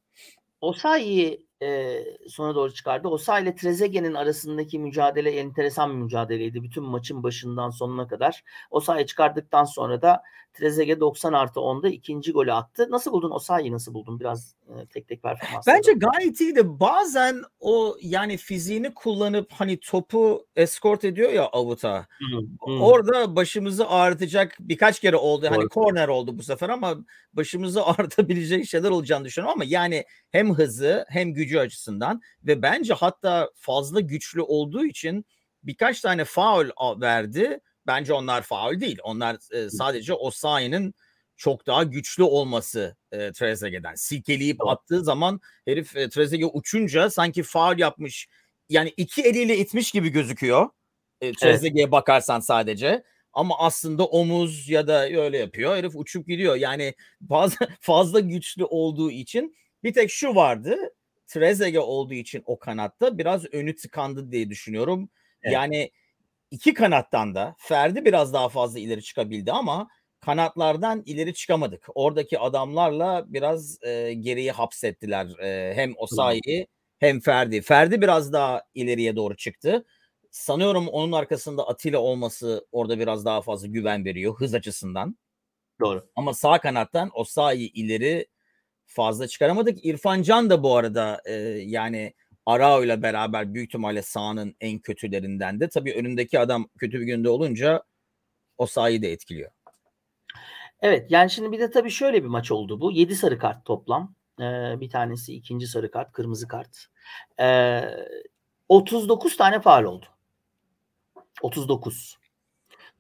Osayi 0.61 1.48
e, 1.63 2.05
sona 2.29 2.55
doğru 2.55 2.75
çıkardı. 2.75 3.09
Osayi 3.09 3.43
ile 3.43 3.55
Trezeguet'in 3.55 4.15
arasındaki 4.15 4.79
mücadele 4.79 5.31
enteresan 5.31 5.91
bir 5.91 6.03
mücadeleydi. 6.03 6.63
Bütün 6.63 6.85
maçın 6.85 7.23
başından 7.23 7.71
sonuna 7.71 8.09
kadar. 8.09 8.45
Osayi 8.71 9.07
çıkardıktan 9.07 9.65
sonra 9.65 10.03
da 10.03 10.23
Trezeguet 10.59 11.01
90 11.01 11.33
artı 11.33 11.61
10'da 11.61 11.89
ikinci 11.89 12.33
golü 12.33 12.53
attı. 12.53 12.87
Nasıl 12.91 13.13
buldun 13.13 13.31
Osayi'yi 13.31 13.73
nasıl 13.73 13.95
buldun? 13.95 14.21
Biraz 14.21 14.55
e, 14.69 14.87
tek 14.87 15.09
tek 15.09 15.23
performans. 15.23 15.67
Bence 15.67 15.93
gayet 15.93 16.41
iyiydi. 16.41 16.63
Bazen 16.65 17.43
o 17.61 17.97
yani 18.03 18.37
fiziğini 18.37 18.95
kullanıp 18.95 19.53
hani 19.53 19.81
topu 19.81 20.47
eskort 20.57 21.05
ediyor 21.05 21.33
ya 21.33 21.47
avuta. 21.47 22.07
Hmm. 22.19 22.83
Orada 22.83 23.37
başımızı 23.37 23.89
ağrıtacak 23.89 24.57
birkaç 24.61 25.01
kere 25.01 25.17
oldu. 25.17 25.47
Hani 25.47 25.55
Doğru. 25.55 25.61
Hani 25.61 25.69
korner 25.69 26.09
oldu 26.09 26.39
bu 26.39 26.43
sefer 26.43 26.69
ama 26.69 26.97
başımızı 27.33 27.85
ağrıtabilecek 27.87 28.67
şeyler 28.67 28.91
olacağını 28.91 29.25
düşünüyorum 29.25 29.61
ama 29.61 29.65
yani 29.67 30.05
hem 30.31 30.55
hızı 30.55 31.05
hem 31.09 31.35
gücü 31.35 31.48
açısından 31.57 32.21
ve 32.45 32.63
bence 32.63 32.95
hatta 32.95 33.51
fazla 33.55 34.01
güçlü 34.01 34.43
olduğu 34.43 34.85
için 34.85 35.27
birkaç 35.63 36.01
tane 36.01 36.25
faul 36.25 37.01
verdi 37.01 37.61
Bence 37.89 38.13
onlar 38.13 38.43
faul 38.43 38.81
değil. 38.81 38.99
Onlar 39.03 39.37
e, 39.53 39.71
sadece 39.71 40.15
Osayi'nin 40.15 40.95
çok 41.37 41.67
daha 41.67 41.83
güçlü 41.83 42.23
olması 42.23 42.97
e, 43.13 43.33
Trezeguet'den. 43.33 43.95
Silkeleyip 43.95 44.67
attığı 44.69 45.05
zaman 45.05 45.41
herif 45.65 45.97
e, 45.97 46.09
Trezeguet 46.09 46.51
uçunca 46.55 47.11
sanki 47.11 47.43
faul 47.43 47.79
yapmış. 47.79 48.29
Yani 48.69 48.93
iki 48.97 49.23
eliyle 49.23 49.57
itmiş 49.57 49.91
gibi 49.91 50.09
gözüküyor. 50.09 50.69
E, 51.21 51.33
Trezeguet'e 51.33 51.83
evet. 51.83 51.93
bakarsan 51.93 52.41
sadece. 52.41 53.03
Ama 53.33 53.59
aslında 53.59 54.05
omuz 54.07 54.69
ya 54.69 54.87
da 54.87 55.09
öyle 55.09 55.39
yapıyor. 55.39 55.77
Herif 55.77 55.93
uçup 55.97 56.27
gidiyor. 56.27 56.57
Yani 56.57 56.95
fazla, 57.29 57.69
fazla 57.81 58.21
güçlü 58.21 58.65
olduğu 58.65 59.11
için 59.11 59.57
bir 59.83 59.93
tek 59.93 60.11
şu 60.11 60.35
vardı. 60.35 60.77
Trezeguet 61.29 61.85
olduğu 61.85 62.15
için 62.15 62.43
o 62.47 62.59
kanatta 62.59 63.19
biraz 63.19 63.55
önü 63.55 63.77
tıkandı 63.77 64.33
diye 64.33 64.51
düşünüyorum. 64.51 65.11
Evet. 65.43 65.55
Yani 65.55 65.91
iki 66.51 66.75
kanattan 66.75 67.35
da 67.35 67.55
Ferdi 67.59 68.05
biraz 68.05 68.33
daha 68.33 68.49
fazla 68.49 68.81
ileri 68.81 69.03
çıkabildi 69.03 69.53
ama 69.53 69.89
kanatlardan 70.21 71.03
ileri 71.07 71.35
çıkamadık. 71.35 71.87
Oradaki 71.95 72.39
adamlarla 72.39 73.25
biraz 73.29 73.83
e, 73.83 74.15
geriye 74.15 74.53
hapsettiler. 74.53 75.39
E, 75.39 75.75
hem 75.75 75.95
Osayi 75.97 76.67
hem 76.99 77.21
Ferdi. 77.21 77.63
Ferdi 77.63 78.01
biraz 78.01 78.33
daha 78.33 78.63
ileriye 78.75 79.17
doğru 79.17 79.37
çıktı. 79.37 79.85
Sanıyorum 80.31 80.89
onun 80.89 81.13
arkasında 81.13 81.69
Atilla 81.69 81.99
olması 81.99 82.67
orada 82.73 82.99
biraz 82.99 83.25
daha 83.25 83.43
fazla 83.43 83.69
güven 83.69 84.05
veriyor 84.05 84.35
hız 84.39 84.55
açısından. 84.55 85.19
Doğru. 85.81 86.11
Ama 86.17 86.35
sağ 86.35 86.61
kanattan 86.61 87.11
Osayi 87.15 87.73
ileri 87.73 88.27
fazla 88.89 89.29
çıkaramadık. 89.29 89.85
İrfan 89.85 90.23
Can 90.23 90.51
da 90.51 90.63
bu 90.63 90.77
arada 90.77 91.23
e, 91.25 91.33
yani 91.67 92.15
Arao 92.47 92.85
ile 92.85 93.03
beraber 93.03 93.55
büyük 93.55 93.69
ihtimalle 93.69 94.03
sahanın 94.03 94.57
en 94.61 94.79
kötülerinden 94.79 95.61
de. 95.61 95.69
Tabii 95.69 95.93
önündeki 95.93 96.39
adam 96.39 96.69
kötü 96.79 97.01
bir 97.01 97.07
günde 97.07 97.29
olunca 97.29 97.83
o 98.59 98.67
sahayı 98.67 99.03
da 99.03 99.07
etkiliyor. 99.07 99.51
Evet 100.81 101.11
yani 101.11 101.31
şimdi 101.31 101.53
bir 101.53 101.61
de 101.61 101.71
tabii 101.71 101.91
şöyle 101.91 102.23
bir 102.23 102.29
maç 102.29 102.51
oldu 102.51 102.81
bu. 102.81 102.93
7 102.93 103.17
sarı 103.17 103.39
kart 103.39 103.65
toplam. 103.65 104.15
Ee, 104.41 104.81
bir 104.81 104.91
tanesi 104.91 105.35
ikinci 105.35 105.67
sarı 105.67 105.91
kart, 105.91 106.13
kırmızı 106.13 106.49
kart. 106.49 106.87
Ee, 107.41 107.83
39 108.69 109.37
tane 109.37 109.61
faal 109.61 109.85
oldu. 109.85 110.07
39. 111.43 112.18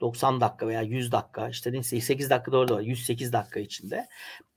90 0.01 0.41
dakika 0.41 0.69
veya 0.69 0.83
100 0.83 1.13
dakika 1.13 1.49
işte 1.49 1.73
neyse 1.73 2.01
8 2.01 2.31
dakika 2.31 2.53
doğru 2.53 2.75
var 2.75 2.81
108 2.81 3.33
dakika 3.33 3.61
içinde. 3.61 4.09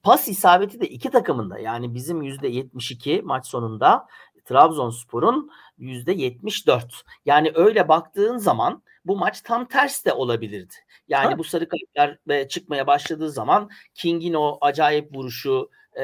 Pas 0.04 0.28
isabeti 0.28 0.82
de 0.82 0.88
iki 0.88 1.10
takımında 1.10 1.60
yani 1.60 1.94
bizim 1.94 2.22
%72 2.22 3.22
maç 3.22 3.48
sonunda 3.48 4.08
Trabzonspor'un 4.46 5.52
%74. 5.80 7.04
Yani 7.26 7.52
öyle 7.56 7.88
baktığın 7.88 8.38
zaman 8.38 8.84
bu 9.06 9.18
maç 9.18 9.42
tam 9.42 9.68
ters 9.68 10.06
de 10.06 10.14
olabilirdi. 10.14 10.74
Yani 11.08 11.28
Evet. 11.28 11.38
bu 11.38 11.44
sarı 11.44 11.68
kartlar 11.70 12.48
çıkmaya 12.48 12.88
başladığı 12.88 13.32
zaman 13.32 13.70
King'in 13.94 14.34
o 14.34 14.58
acayip 14.62 15.16
vuruşu 15.16 15.70
e, 15.96 16.04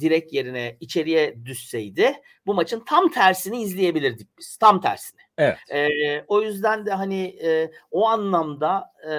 direkt 0.00 0.32
yerine 0.32 0.76
içeriye 0.80 1.44
düşseydi 1.44 2.14
bu 2.46 2.54
maçın 2.54 2.82
tam 2.86 3.10
tersini 3.10 3.62
izleyebilirdik 3.62 4.38
biz. 4.38 4.56
Tam 4.56 4.80
tersini. 4.80 5.20
Evet. 5.38 5.58
E, 5.70 6.24
o 6.28 6.42
yüzden 6.42 6.86
de 6.86 6.90
hani 6.90 7.36
e, 7.42 7.70
o 7.90 8.06
anlamda 8.08 8.92
e, 9.10 9.12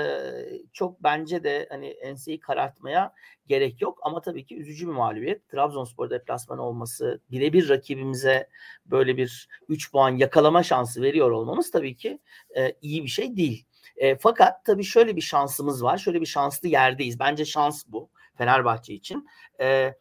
çok 0.74 1.04
bence 1.04 1.44
de 1.44 1.68
hani 1.70 1.88
enseyi 1.88 2.40
karartmaya 2.40 3.14
gerek 3.48 3.82
yok. 3.82 4.00
Ama 4.02 4.22
tabii 4.22 4.46
ki 4.46 4.58
üzücü 4.58 4.88
bir 4.88 4.92
mağlubiyet. 4.92 5.50
Trabzonspor 5.50 6.10
deplasmanı 6.10 6.62
olması, 6.62 7.22
birebir 7.32 7.70
rakibimize 7.70 8.50
böyle 8.86 9.18
bir 9.18 9.50
3 9.70 9.92
puan 9.92 10.18
yakalama 10.18 10.64
şansı 10.64 11.02
veriyor 11.02 11.32
olmamız 11.32 11.72
tabii 11.72 11.96
ki 11.96 12.20
e, 12.58 12.74
iyi 12.82 13.04
bir 13.04 13.10
şey 13.10 13.38
değil. 13.38 13.66
E, 13.98 14.16
fakat 14.18 14.66
tabii 14.66 14.84
şöyle 14.84 15.16
bir 15.16 15.22
şansımız 15.22 15.84
var. 15.84 15.98
Şöyle 15.98 16.22
bir 16.22 16.26
şanslı 16.26 16.68
yerdeyiz. 16.68 17.20
Bence 17.20 17.46
şans 17.46 17.84
bu 17.88 18.10
Fenerbahçe 18.38 18.94
için. 18.94 19.28
E, 19.62 19.94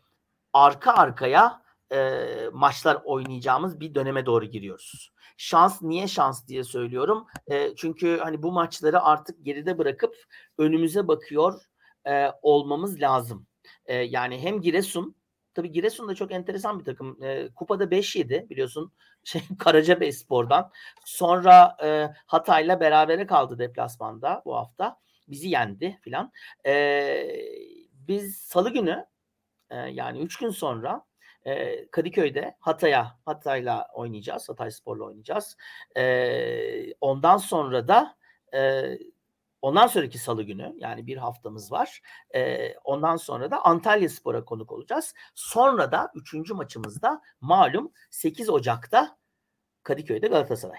arka 0.53 0.93
arkaya 0.93 1.66
e, 1.92 2.27
maçlar 2.53 2.99
oynayacağımız 3.05 3.81
bir 3.81 3.94
döneme 3.94 4.27
doğru 4.27 4.44
giriyoruz. 4.44 5.12
Şans 5.37 5.83
niye 5.83 6.09
şans 6.09 6.46
diye 6.46 6.64
söylüyorum. 6.64 7.27
E, 7.46 7.75
çünkü 7.77 8.18
hani 8.18 8.42
bu 8.42 8.53
maçları 8.53 9.03
artık 9.03 9.44
geride 9.44 9.79
bırakıp 9.79 10.16
önümüze 10.59 11.09
bakıyor 11.09 11.61
e, 12.07 12.29
olmamız 12.42 13.01
lazım. 13.01 13.46
E, 13.87 13.94
yani 13.94 14.42
hem 14.42 14.61
Giresun 14.61 15.16
tabii 15.55 15.72
Giresun 15.72 16.09
da 16.09 16.14
çok 16.14 16.33
enteresan 16.33 16.79
bir 16.79 16.85
takım. 16.85 17.22
E, 17.22 17.49
kupada 17.55 17.85
5-7 17.85 18.49
biliyorsun 18.51 18.92
şey 19.25 19.42
Karacabey 19.59 20.12
Spor'dan. 20.12 20.70
Sonra 21.05 21.77
e, 21.85 22.09
Hatay'la 22.27 22.81
berabere 22.81 23.27
kaldı 23.27 23.59
deplasmanda 23.59 24.42
bu 24.44 24.57
hafta. 24.57 25.01
Bizi 25.29 25.49
yendi 25.49 25.99
filan. 26.03 26.33
E, 26.66 27.27
biz 27.92 28.37
salı 28.37 28.70
günü 28.70 29.07
e, 29.70 29.77
yani 29.77 30.18
3 30.18 30.37
gün 30.37 30.51
sonra 30.51 31.05
e, 31.47 31.87
Kadıköy'de 31.91 32.57
Hatay'a 32.61 33.19
Hatay'la 33.25 33.89
oynayacağız. 33.95 34.49
Hatay 34.49 34.71
Spor'la 34.71 35.05
oynayacağız. 35.05 35.57
E, 35.97 36.95
ondan 37.01 37.37
sonra 37.37 37.89
da 37.89 38.17
e, 38.55 38.83
ondan 39.63 39.87
sonraki 39.87 40.19
salı 40.19 40.43
günü 40.43 40.75
yani 40.77 41.07
bir 41.07 41.17
haftamız 41.17 41.73
var. 41.73 42.01
E, 42.35 42.75
ondan 42.85 43.17
sonra 43.17 43.51
da 43.51 43.65
Antalya 43.65 44.09
Spor'a 44.09 44.45
konuk 44.45 44.73
olacağız. 44.73 45.15
Sonra 45.35 45.93
da 45.93 46.11
üçüncü 46.15 46.55
maçımızda 46.55 47.23
malum 47.41 47.93
8 48.11 48.51
Ocak'ta 48.51 49.19
Kadıköy'de 49.83 50.29
Galatasaray. 50.29 50.79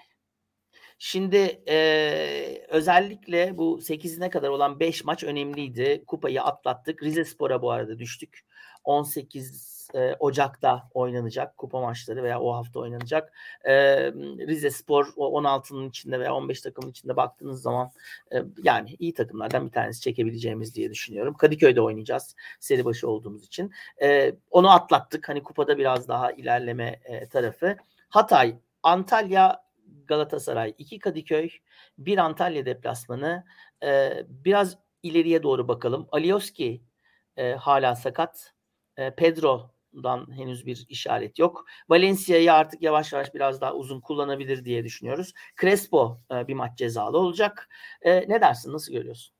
Şimdi 0.99 1.63
e, 1.67 2.65
özellikle 2.67 3.57
bu 3.57 3.79
8'ine 3.81 4.29
kadar 4.29 4.49
olan 4.49 4.79
5 4.79 5.03
maç 5.03 5.23
önemliydi. 5.23 6.03
Kupayı 6.07 6.43
atlattık. 6.43 7.03
Rize 7.03 7.25
Spor'a 7.25 7.61
bu 7.61 7.71
arada 7.71 7.99
düştük. 7.99 8.45
18 8.87 9.77
e, 9.95 10.15
Ocak'ta 10.19 10.89
oynanacak 10.93 11.57
kupa 11.57 11.81
maçları 11.81 12.23
veya 12.23 12.41
o 12.41 12.53
hafta 12.53 12.79
oynanacak. 12.79 13.33
E, 13.63 13.73
Rize 14.47 14.71
Spor 14.71 15.13
o 15.15 15.41
16'nın 15.41 15.89
içinde 15.89 16.19
veya 16.19 16.33
15 16.33 16.61
takımın 16.61 16.89
içinde 16.89 17.15
baktığınız 17.15 17.61
zaman 17.61 17.91
e, 18.33 18.43
yani 18.63 18.95
iyi 18.99 19.13
takımlardan 19.13 19.65
bir 19.65 19.71
tanesi 19.71 20.01
çekebileceğimiz 20.01 20.75
diye 20.75 20.91
düşünüyorum. 20.91 21.33
Kadıköy'de 21.33 21.81
oynayacağız 21.81 22.35
seri 22.59 22.85
başı 22.85 23.09
olduğumuz 23.09 23.45
için. 23.45 23.71
E, 24.01 24.35
onu 24.51 24.71
atlattık. 24.71 25.29
Hani 25.29 25.43
kupada 25.43 25.77
biraz 25.77 26.07
daha 26.07 26.31
ilerleme 26.31 26.99
e, 27.05 27.27
tarafı. 27.27 27.77
Hatay, 28.09 28.55
Antalya, 28.83 29.63
Galatasaray, 30.07 30.73
iki 30.77 30.99
Kadıköy, 30.99 31.49
bir 31.97 32.17
Antalya 32.17 32.65
deplasmanı. 32.65 33.43
E, 33.83 34.13
biraz 34.29 34.77
ileriye 35.03 35.43
doğru 35.43 35.67
bakalım. 35.67 36.07
Alioski 36.11 36.81
e, 37.37 37.53
hala 37.53 37.95
sakat. 37.95 38.56
E, 38.97 39.11
Pedro'dan 39.11 40.37
henüz 40.37 40.65
bir 40.65 40.85
işaret 40.89 41.39
yok. 41.39 41.65
Valencia'yı 41.89 42.53
artık 42.53 42.81
yavaş 42.81 43.13
yavaş 43.13 43.33
biraz 43.33 43.61
daha 43.61 43.73
uzun 43.73 44.01
kullanabilir 44.01 44.65
diye 44.65 44.83
düşünüyoruz. 44.83 45.33
Crespo 45.61 46.19
e, 46.31 46.47
bir 46.47 46.53
maç 46.53 46.77
cezalı 46.77 47.17
olacak. 47.17 47.69
E, 48.01 48.29
ne 48.29 48.41
dersin? 48.41 48.73
Nasıl 48.73 48.93
görüyorsun? 48.93 49.33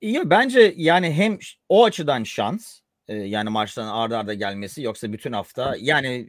İyi 0.00 0.30
bence 0.30 0.74
yani 0.76 1.12
hem 1.12 1.38
o 1.68 1.84
açıdan 1.84 2.24
şans 2.24 2.80
yani 3.08 3.50
maçların 3.50 3.88
arda 3.88 4.18
arda 4.18 4.34
gelmesi 4.34 4.82
yoksa 4.82 5.12
bütün 5.12 5.32
hafta 5.32 5.76
yani 5.80 6.28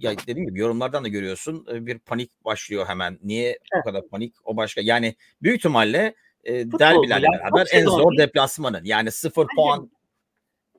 ya 0.00 0.12
dediğim 0.26 0.48
gibi 0.48 0.60
yorumlardan 0.60 1.04
da 1.04 1.08
görüyorsun 1.08 1.66
bir 1.86 1.98
panik 1.98 2.44
başlıyor 2.44 2.86
hemen. 2.86 3.18
Niye 3.22 3.58
bu 3.78 3.82
kadar 3.82 4.08
panik? 4.08 4.34
O 4.44 4.56
başka 4.56 4.80
yani 4.80 5.14
büyük 5.42 5.58
ihtimalle 5.58 6.14
e, 6.44 6.52
derbilerle 6.52 7.26
ya, 7.26 7.32
beraber 7.32 7.68
en 7.72 7.84
zor 7.84 8.10
değil. 8.10 8.18
deplasmanı. 8.18 8.80
Yani 8.84 9.10
sıfır 9.10 9.42
Bence- 9.42 9.54
puan 9.56 9.90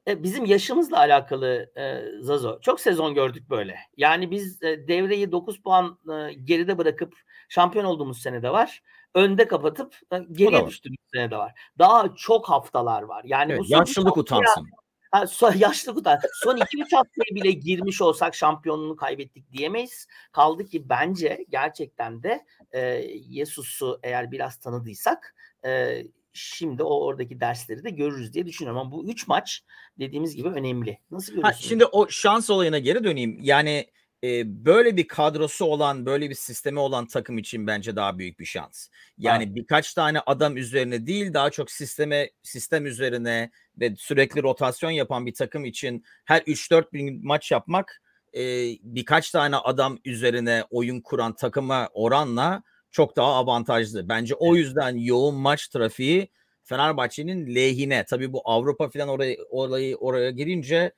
E, 0.07 0.23
bizim 0.23 0.45
yaşımızla 0.45 0.97
alakalı 0.97 1.71
e, 1.77 2.01
Zazo. 2.21 2.59
Çok 2.61 2.79
sezon 2.79 3.13
gördük 3.13 3.49
böyle. 3.49 3.75
Yani 3.97 4.31
biz 4.31 4.63
e, 4.63 4.87
devreyi 4.87 5.31
9 5.31 5.61
puan 5.61 5.99
e, 6.11 6.33
geride 6.33 6.77
bırakıp 6.77 7.13
şampiyon 7.49 7.85
olduğumuz 7.85 8.21
sene 8.21 8.43
de 8.43 8.49
var. 8.49 8.81
Önde 9.15 9.47
kapatıp 9.47 9.95
e, 10.13 10.17
geriye 10.31 10.67
düştüğümüz 10.67 10.99
sene 11.13 11.31
de 11.31 11.37
var. 11.37 11.53
Daha 11.79 12.15
çok 12.15 12.49
haftalar 12.49 13.01
var. 13.01 13.23
Yani 13.25 13.51
evet, 13.51 13.61
bu 13.61 13.65
yaşlılık 13.67 14.17
utansın. 14.17 14.67
Ha, 15.11 15.27
so, 15.27 15.51
yaşlı 15.55 15.93
kutu. 15.93 16.09
Son 16.33 16.57
2-3 16.57 16.95
haftaya 16.95 17.35
bile 17.35 17.51
girmiş 17.51 18.01
olsak 18.01 18.35
şampiyonluğu 18.35 18.95
kaybettik 18.95 19.51
diyemeyiz. 19.51 20.07
Kaldı 20.31 20.65
ki 20.65 20.89
bence 20.89 21.45
gerçekten 21.49 22.23
de 22.23 22.45
e, 22.71 22.79
Yesus'u 23.27 23.99
eğer 24.03 24.31
biraz 24.31 24.57
tanıdıysak 24.57 25.35
e, 25.65 26.01
şimdi 26.33 26.83
o 26.83 27.05
oradaki 27.05 27.39
dersleri 27.39 27.83
de 27.83 27.89
görürüz 27.89 28.33
diye 28.33 28.45
düşünüyorum. 28.45 28.81
Ama 28.81 28.91
bu 28.91 29.05
3 29.05 29.27
maç 29.27 29.63
dediğimiz 29.99 30.35
gibi 30.35 30.47
önemli. 30.47 30.97
Nasıl 31.11 31.33
Ha, 31.33 31.35
görüyorsun? 31.35 31.69
şimdi 31.69 31.85
o 31.85 32.09
şans 32.09 32.49
olayına 32.49 32.79
geri 32.79 33.03
döneyim. 33.03 33.37
Yani 33.41 33.87
e, 34.23 34.65
böyle 34.65 34.97
bir 34.97 35.07
kadrosu 35.07 35.65
olan, 35.65 36.05
böyle 36.05 36.29
bir 36.29 36.35
sistemi 36.35 36.79
olan 36.79 37.07
takım 37.07 37.37
için 37.37 37.67
bence 37.67 37.95
daha 37.95 38.17
büyük 38.17 38.39
bir 38.39 38.45
şans. 38.45 38.87
Yani 39.17 39.55
birkaç 39.55 39.93
tane 39.93 40.19
adam 40.19 40.57
üzerine 40.57 41.07
değil, 41.07 41.33
daha 41.33 41.49
çok 41.49 41.71
sisteme 41.71 42.29
sistem 42.43 42.85
üzerine 42.85 43.51
ve 43.77 43.95
sürekli 43.95 44.43
rotasyon 44.43 44.91
yapan 44.91 45.25
bir 45.25 45.33
takım 45.33 45.65
için 45.65 46.03
her 46.25 46.41
3-4 46.41 46.93
bin 46.93 47.27
maç 47.27 47.51
yapmak 47.51 48.01
e, 48.33 48.41
birkaç 48.81 49.31
tane 49.31 49.55
adam 49.55 49.99
üzerine 50.05 50.63
oyun 50.69 51.01
kuran 51.01 51.35
takıma 51.35 51.89
oranla 51.93 52.63
çok 52.91 53.15
daha 53.15 53.33
avantajlı. 53.33 54.09
Bence 54.09 54.35
o 54.35 54.55
yüzden 54.55 54.95
yoğun 54.95 55.35
maç 55.35 55.67
trafiği 55.67 56.27
Fenerbahçe'nin 56.63 57.55
lehine. 57.55 58.05
Tabii 58.05 58.33
bu 58.33 58.41
Avrupa 58.45 58.89
falan 58.89 59.09
oraya 59.09 59.37
orayı 59.49 59.95
oraya 59.95 60.31
girince 60.31 60.91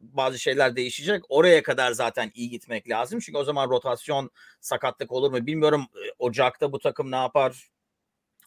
bazı 0.00 0.38
şeyler 0.38 0.76
değişecek. 0.76 1.22
Oraya 1.28 1.62
kadar 1.62 1.92
zaten 1.92 2.30
iyi 2.34 2.50
gitmek 2.50 2.90
lazım. 2.90 3.20
Çünkü 3.20 3.38
o 3.38 3.44
zaman 3.44 3.70
rotasyon 3.70 4.30
sakatlık 4.60 5.12
olur 5.12 5.30
mu 5.30 5.46
bilmiyorum. 5.46 5.86
E, 5.94 6.12
Ocak'ta 6.18 6.72
bu 6.72 6.78
takım 6.78 7.10
ne 7.10 7.16
yapar? 7.16 7.70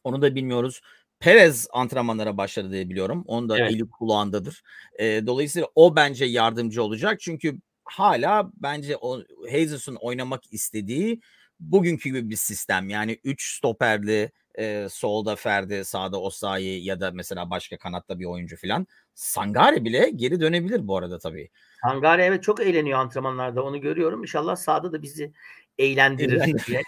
Onu 0.04 0.22
da 0.22 0.36
bilmiyoruz. 0.36 0.82
Perez 1.20 1.68
antrenmanlara 1.72 2.38
başladı 2.38 2.72
diye 2.72 2.90
biliyorum. 2.90 3.24
Onun 3.28 3.50
da 3.50 3.58
Evet. 3.58 3.72
eli 3.72 3.90
kulağındadır. 3.90 4.64
E, 5.00 5.28
dolayısıyla 5.28 5.68
o 5.76 5.96
bence 5.96 6.26
yardımcı 6.26 6.84
olacak. 6.84 7.20
Çünkü 7.20 7.60
hala 7.84 8.52
bence 8.56 8.98
o 8.98 9.22
Jesus'un 9.52 9.96
oynamak 9.96 10.42
istediği 10.54 11.22
bugünkü 11.60 12.10
gibi 12.10 12.30
bir 12.30 12.36
sistem. 12.36 12.90
Yani 12.90 13.20
3 13.24 13.56
stoperli 13.58 14.32
e, 14.56 14.88
solda 14.90 15.36
Ferdi, 15.36 15.86
sağda 15.86 16.22
Osayi 16.22 16.86
ya 16.86 17.00
da 17.00 17.12
mesela 17.12 17.50
başka 17.50 17.78
kanatta 17.78 18.20
bir 18.20 18.26
oyuncu 18.26 18.58
falan. 18.58 18.88
Sangare 19.14 19.86
bile 19.86 20.10
geri 20.16 20.42
dönebilir 20.42 20.88
bu 20.88 20.98
arada 20.98 21.20
tabii. 21.20 21.50
Sangare 21.82 22.26
evet 22.26 22.44
çok 22.44 22.60
eğleniyor 22.60 23.00
antrenmanlarda 23.00 23.64
onu 23.64 23.82
görüyorum. 23.82 24.22
İnşallah 24.22 24.56
sahada 24.56 24.92
da 24.92 25.02
bizi 25.02 25.34
eğlendirir 25.78 26.66
diye 26.68 26.82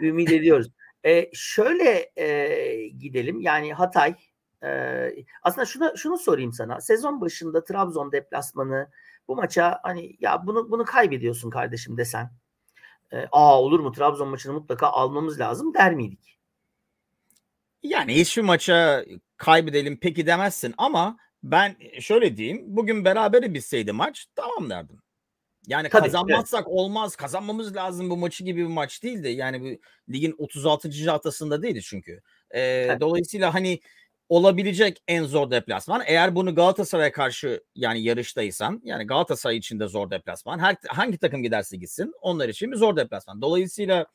ümit 0.00 0.32
ediyoruz. 0.32 0.68
E, 1.04 1.30
şöyle 1.32 2.10
e, 2.16 2.88
gidelim 2.88 3.40
yani 3.40 3.74
Hatay 3.74 4.14
e, 4.64 4.70
aslında 5.42 5.66
şunu, 5.66 5.92
şunu 5.96 6.18
sorayım 6.18 6.52
sana. 6.52 6.80
Sezon 6.80 7.20
başında 7.20 7.64
Trabzon 7.64 8.12
deplasmanı 8.12 8.90
bu 9.28 9.36
maça 9.36 9.80
hani 9.82 10.16
ya 10.20 10.46
bunu 10.46 10.70
bunu 10.70 10.84
kaybediyorsun 10.84 11.50
kardeşim 11.50 11.96
desen. 11.96 12.30
E, 13.12 13.26
Aa 13.32 13.62
olur 13.62 13.80
mu 13.80 13.92
Trabzon 13.92 14.28
maçını 14.28 14.52
mutlaka 14.52 14.86
almamız 14.86 15.40
lazım 15.40 15.74
der 15.74 15.94
miydik? 15.94 16.38
Yani 17.82 18.14
hiçbir 18.14 18.42
maça 18.42 19.04
kaybedelim 19.36 19.98
peki 20.00 20.26
demezsin 20.26 20.74
ama 20.78 21.16
ben 21.42 21.76
şöyle 22.00 22.36
diyeyim. 22.36 22.62
Bugün 22.66 23.04
berabere 23.04 23.54
bitseydi 23.54 23.92
maç 23.92 24.26
tamam 24.34 24.70
derdim. 24.70 24.98
Yani 25.66 25.88
Tabii, 25.88 26.02
kazanmazsak 26.02 26.68
olmaz. 26.68 27.16
Kazanmamız 27.16 27.76
lazım 27.76 28.10
bu 28.10 28.16
maçı 28.16 28.44
gibi 28.44 28.60
bir 28.60 28.72
maç 28.72 29.02
değildi. 29.02 29.28
Yani 29.28 29.60
bu 29.62 29.80
ligin 30.12 30.34
36. 30.38 31.10
haftasında 31.10 31.62
değildi 31.62 31.82
çünkü. 31.82 32.22
Ee, 32.54 32.96
Dolayısıyla 33.00 33.54
hani 33.54 33.80
olabilecek 34.28 35.02
en 35.08 35.24
zor 35.24 35.50
deplasman. 35.50 36.02
Eğer 36.06 36.34
bunu 36.34 36.54
Galatasaray'a 36.54 37.12
karşı 37.12 37.64
yani 37.74 38.02
yarıştaysan 38.02 38.80
yani 38.84 39.06
Galatasaray 39.06 39.56
için 39.56 39.80
de 39.80 39.86
zor 39.86 40.10
deplasman. 40.10 40.58
Her, 40.58 40.76
hangi 40.88 41.18
takım 41.18 41.42
giderse 41.42 41.76
gitsin 41.76 42.12
onlar 42.20 42.48
için 42.48 42.72
bir 42.72 42.76
zor 42.76 42.96
deplasman. 42.96 43.42
Dolayısıyla 43.42 44.06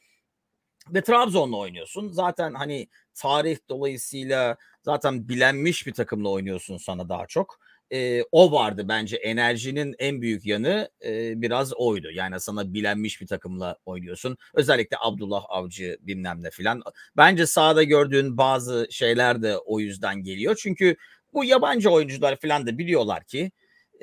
ve 0.89 1.01
Trabzon'la 1.01 1.57
oynuyorsun. 1.57 2.07
Zaten 2.07 2.53
hani 2.53 2.87
tarih 3.13 3.57
dolayısıyla 3.69 4.57
zaten 4.81 5.29
bilenmiş 5.29 5.87
bir 5.87 5.93
takımla 5.93 6.29
oynuyorsun 6.29 6.77
sana 6.77 7.09
daha 7.09 7.27
çok. 7.27 7.59
Ee, 7.93 8.23
o 8.31 8.51
vardı 8.51 8.85
bence 8.87 9.15
enerjinin 9.15 9.95
en 9.99 10.21
büyük 10.21 10.45
yanı 10.45 10.89
e, 11.05 11.41
biraz 11.41 11.73
oydu. 11.73 12.11
Yani 12.11 12.39
sana 12.39 12.73
bilenmiş 12.73 13.21
bir 13.21 13.27
takımla 13.27 13.77
oynuyorsun. 13.85 14.37
Özellikle 14.53 14.97
Abdullah 14.99 15.43
Avcı 15.49 15.97
bilmem 16.01 16.43
ne 16.43 16.49
filan. 16.49 16.81
Bence 17.17 17.45
sahada 17.45 17.83
gördüğün 17.83 18.37
bazı 18.37 18.87
şeyler 18.91 19.41
de 19.41 19.57
o 19.57 19.79
yüzden 19.79 20.23
geliyor. 20.23 20.55
Çünkü 20.61 20.95
bu 21.33 21.45
yabancı 21.45 21.89
oyuncular 21.89 22.35
filan 22.35 22.67
da 22.67 22.77
biliyorlar 22.77 23.23
ki 23.23 23.51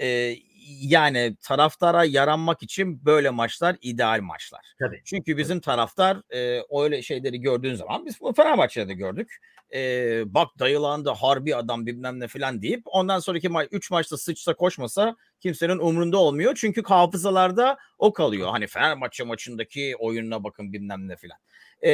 e, 0.00 0.36
yani 0.80 1.36
taraftara 1.42 2.04
yaranmak 2.04 2.62
için 2.62 3.04
böyle 3.04 3.30
maçlar 3.30 3.76
ideal 3.80 4.20
maçlar. 4.20 4.74
Tabii. 4.78 5.02
Çünkü 5.04 5.36
bizim 5.36 5.60
taraftar 5.60 6.34
e, 6.34 6.62
öyle 6.82 7.02
şeyleri 7.02 7.40
gördüğün 7.40 7.74
zaman 7.74 8.06
biz 8.06 8.20
bu 8.20 8.32
Fenerbahçe'de 8.32 8.88
de 8.88 8.94
gördük. 8.94 9.36
E, 9.74 10.22
bak 10.34 10.48
dayılandı 10.58 11.10
harbi 11.10 11.56
adam 11.56 11.86
bilmem 11.86 12.20
ne 12.20 12.28
falan 12.28 12.62
deyip 12.62 12.82
ondan 12.84 13.18
sonraki 13.18 13.48
ma- 13.48 13.68
3 13.70 13.90
maçta 13.90 14.16
sıçsa 14.16 14.54
koşmasa 14.54 15.16
kimsenin 15.40 15.78
umrunda 15.78 16.18
olmuyor. 16.18 16.54
Çünkü 16.60 16.82
hafızalarda 16.82 17.78
o 17.98 18.12
kalıyor. 18.12 18.50
Hani 18.50 18.66
Fenerbahçe 18.66 19.24
maçındaki 19.24 19.96
oyununa 19.98 20.44
bakın 20.44 20.72
bilmem 20.72 21.08
ne 21.08 21.16
filan. 21.16 21.38
E, 21.82 21.90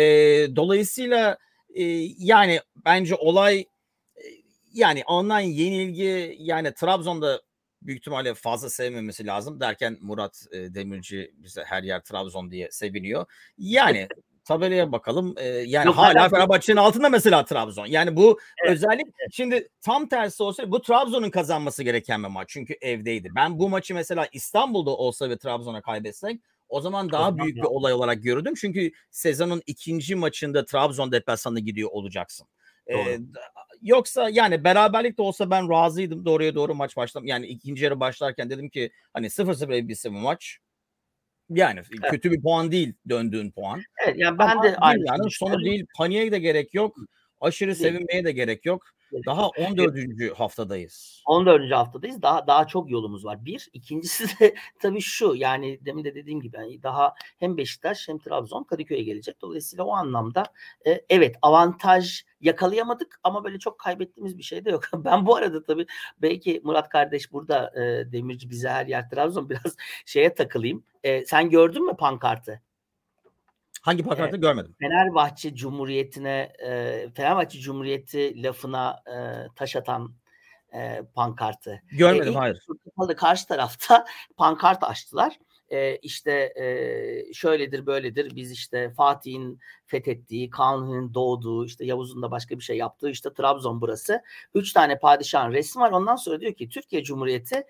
dolayısıyla 0.57 1.39
e, 1.75 1.83
yani 2.19 2.61
bence 2.85 3.15
olay 3.15 3.59
e, 3.59 3.67
yani 4.73 5.03
alınan 5.07 5.41
yenilgi 5.41 6.37
yani 6.39 6.75
Trabzon'da 6.75 7.43
büyük 7.83 8.01
ihtimalle 8.01 8.35
fazla 8.35 8.71
sevmemesi 8.71 9.27
lazım 9.27 9.61
derken 9.61 9.99
Murat 10.01 10.47
e, 10.53 10.75
Demirci 10.75 11.35
bize 11.37 11.65
her 11.65 11.83
yer 11.83 12.01
Trabzon 12.01 12.51
diye 12.51 12.71
seviniyor. 12.71 13.27
Yani 13.59 14.09
tabelaya 14.47 14.93
bakalım. 14.93 15.35
E, 15.39 15.45
yani 15.47 15.87
Yok, 15.87 15.97
hala 15.97 16.29
Fenerbahçe'nin 16.29 16.77
altında 16.77 17.09
mesela 17.09 17.45
Trabzon. 17.45 17.87
Yani 17.87 18.17
bu 18.17 18.39
Evet, 18.65 18.73
özellik 18.73 19.07
şimdi 19.31 19.69
tam 19.81 20.09
tersi 20.09 20.43
olsa 20.43 20.71
bu 20.71 20.83
Trabzon'un 20.83 21.31
kazanması 21.31 21.83
gereken 21.83 22.23
bir 22.23 22.29
maç. 22.29 22.49
Çünkü 22.49 22.77
evdeydi. 22.81 23.29
Ben 23.37 23.59
bu 23.59 23.69
maçı 23.69 23.95
mesela 23.95 24.29
İstanbul'da 24.33 24.91
olsa 24.91 25.31
ve 25.31 25.39
Trabzon'a 25.39 25.83
kaybetsek 25.83 26.41
o 26.69 26.81
zaman 26.81 27.13
daha 27.13 27.23
zaman 27.23 27.39
büyük 27.39 27.57
bir 27.57 27.63
ya. 27.63 27.69
olay 27.69 27.93
olarak 27.93 28.23
görürdüm. 28.23 28.55
Çünkü 28.57 28.93
sezonun 29.11 29.63
ikinci 29.67 30.15
maçında 30.15 30.65
Trabzon 30.65 31.13
deplasmanına 31.13 31.61
gidiyor 31.61 31.91
olacaksın. 31.93 32.47
Ee, 32.87 32.95
Doğru. 32.95 33.05
d- 33.05 33.39
yoksa 33.83 34.29
yani 34.29 34.65
beraberlik 34.65 35.19
de 35.19 35.23
olsa 35.23 35.51
ben 35.51 35.71
razıydım 35.71 36.25
doğruya 36.25 36.55
doğru 36.55 36.75
maç 36.75 36.97
başlam. 36.97 37.27
Yani 37.27 37.47
ikinci 37.47 37.85
yarı 37.85 38.01
başlarken 38.01 38.51
dedim 38.51 38.69
ki 38.69 38.91
hani 39.13 39.27
0-0 39.27 39.89
bitse 39.89 40.11
bu 40.11 40.15
maç. 40.15 40.59
Yani 41.51 41.81
kötü 42.11 42.33
bir 42.33 42.43
puan 42.43 42.73
değil 42.73 42.95
döndüğün 43.09 43.51
puan. 43.51 43.83
Evet, 44.07 44.15
yani 44.19 44.39
ben 44.39 44.49
Ama 44.49 44.63
de 44.63 44.77
aynı 44.77 45.31
şeyi 45.31 45.31
sonu 45.31 45.65
değil. 45.65 45.87
Paniğe 45.97 46.33
de 46.33 46.39
gerek 46.39 46.75
yok. 46.75 46.97
Aşırı 47.41 47.75
sevinmeye 47.75 48.25
de 48.25 48.33
gerek 48.33 48.67
yok. 48.67 48.83
Daha 49.27 49.49
14. 49.49 50.39
haftadayız. 50.39 51.23
14. 51.27 51.73
haftadayız. 51.73 52.23
Daha 52.23 52.47
daha 52.47 52.67
çok 52.67 52.91
yolumuz 52.91 53.25
var. 53.25 53.45
Bir. 53.45 53.69
ikincisi 53.73 54.41
de 54.41 54.55
tabii 54.81 55.01
şu 55.01 55.35
yani 55.35 55.79
demin 55.85 56.05
de 56.05 56.15
dediğim 56.15 56.41
gibi 56.41 56.57
yani 56.57 56.83
daha 56.83 57.15
hem 57.39 57.57
Beşiktaş 57.57 58.09
hem 58.09 58.19
Trabzon 58.19 58.65
Kadıköy'e 58.65 59.03
gelecek. 59.03 59.41
Dolayısıyla 59.41 59.85
o 59.85 59.93
anlamda 59.93 60.45
e, 60.87 61.05
evet 61.09 61.37
avantaj 61.43 62.23
yakalayamadık 62.41 63.21
ama 63.23 63.45
böyle 63.45 63.59
çok 63.59 63.79
kaybettiğimiz 63.79 64.39
bir 64.39 64.43
şey 64.43 64.65
de 64.65 64.71
yok. 64.71 64.85
Ben 65.05 65.27
bu 65.27 65.37
arada 65.37 65.63
tabii 65.65 65.87
belki 66.23 66.61
Murat 66.65 66.89
kardeş 66.89 67.33
burada 67.33 67.73
e, 67.83 68.13
Demirci 68.13 68.51
bize 68.51 68.69
her 68.69 68.87
yer 68.87 69.11
Trabzon 69.11 69.51
biraz 69.51 69.77
şeye 70.07 70.35
takılayım. 70.35 70.85
E, 71.05 71.25
sen 71.25 71.51
gördün 71.51 71.87
mü 71.87 71.97
pankartı? 71.97 72.63
Hangi 73.87 74.03
pankartı 74.03 74.37
görmedim. 74.37 74.75
Fenerbahçe 74.81 75.55
Cumhuriyeti'ne 75.55 76.53
e, 76.59 77.09
Fenerbahçe 77.15 77.59
Cumhuriyeti 77.59 78.43
lafına 78.43 79.03
e, 79.07 79.17
taş 79.57 79.77
atan 79.77 80.15
e, 80.75 81.03
pankartı. 81.15 81.83
Görmedim 81.93 82.33
E, 82.33 82.37
hayır. 82.37 82.67
Karşı 83.17 83.47
tarafta 83.47 84.05
pankart 84.37 84.85
açtılar. 84.85 85.39
E, 85.71 85.97
işte 85.97 86.33
e, 86.33 87.33
şöyledir 87.33 87.87
böyledir 87.87 88.37
biz 88.37 88.53
işte 88.53 88.91
Fatih'in 88.91 89.61
fethettiği, 89.87 90.51
Kanuni'nin 90.51 91.15
doğduğu, 91.15 91.67
işte 91.67 91.85
Yavuz'un 91.85 92.23
da 92.23 92.31
başka 92.31 92.59
bir 92.59 92.65
şey 92.65 92.77
yaptığı 92.77 93.11
işte 93.11 93.33
Trabzon 93.33 93.81
burası. 93.81 94.23
Üç 94.55 94.73
tane 94.73 94.99
padişahın 94.99 95.53
resmi 95.53 95.83
var. 95.83 95.91
Ondan 95.91 96.17
sonra 96.17 96.41
diyor 96.41 96.55
ki 96.55 96.69
Türkiye 96.69 97.03
Cumhuriyeti 97.03 97.65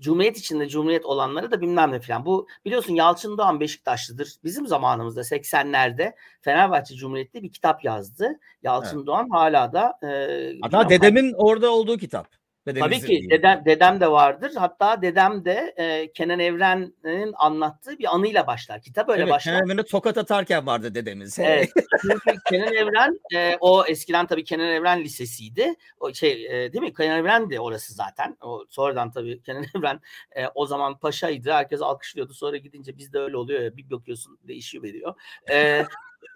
Cumhuriyet 0.00 0.38
içinde 0.38 0.68
Cumhuriyet 0.68 1.06
olanları 1.06 1.50
da 1.50 1.60
bilmem 1.60 1.92
ne 1.92 2.00
falan. 2.00 2.26
Bu 2.26 2.46
biliyorsun 2.64 2.94
Yalçın 2.94 3.38
Doğan 3.38 3.60
Beşiktaşlıdır. 3.60 4.34
Bizim 4.44 4.66
zamanımızda 4.66 5.20
80'lerde 5.20 6.14
Fenerbahçe 6.40 6.94
Cumhuriyeti 6.94 7.42
bir 7.42 7.52
kitap 7.52 7.84
yazdı. 7.84 8.38
Yalçın 8.62 9.06
Doğan 9.06 9.28
hala 9.30 9.72
da 9.72 9.98
e, 10.08 10.52
Hatta 10.62 10.88
dedemin 10.88 11.34
orada 11.36 11.70
olduğu 11.70 11.98
kitap. 11.98 12.39
Tabii 12.74 12.80
Dedemizin 12.80 13.06
ki 13.06 13.12
değil. 13.12 13.30
dedem, 13.30 13.62
dedem 13.64 14.00
de 14.00 14.10
vardır. 14.10 14.52
Hatta 14.54 15.02
dedem 15.02 15.44
de 15.44 15.74
e, 15.76 16.12
Kenan 16.12 16.38
Evren'in 16.38 17.32
anlattığı 17.36 17.98
bir 17.98 18.14
anıyla 18.14 18.46
başlar. 18.46 18.82
Kitap 18.82 19.08
öyle 19.08 19.22
evet, 19.22 19.32
başlar. 19.32 19.54
Kenan 19.54 19.66
Evren'e 19.66 19.82
tokat 19.82 20.18
atarken 20.18 20.66
vardı 20.66 20.94
dedemiz. 20.94 21.38
Evet. 21.38 21.70
Çünkü 22.02 22.38
Kenan 22.50 22.74
Evren 22.74 23.20
e, 23.34 23.56
o 23.60 23.84
eskiden 23.86 24.26
tabii 24.26 24.44
Kenan 24.44 24.68
Evren 24.68 25.04
Lisesi'ydi. 25.04 25.74
O 26.00 26.12
şey 26.12 26.46
e, 26.46 26.72
değil 26.72 26.82
mi? 26.82 26.94
Kenan 26.94 27.18
Evren 27.18 27.50
de 27.50 27.60
orası 27.60 27.94
zaten. 27.94 28.36
O 28.40 28.64
sonradan 28.68 29.10
tabii 29.10 29.42
Kenan 29.42 29.64
Evren 29.76 30.00
e, 30.36 30.46
o 30.54 30.66
zaman 30.66 30.98
paşaydı. 30.98 31.52
Herkes 31.52 31.82
alkışlıyordu. 31.82 32.34
Sonra 32.34 32.56
gidince 32.56 32.98
bizde 32.98 33.18
öyle 33.18 33.36
oluyor 33.36 33.62
ya. 33.62 33.76
Bir 33.76 33.90
bakıyorsun 33.90 34.38
değişiyor 34.48 34.84
veriyor. 34.84 35.14
E, 35.50 35.84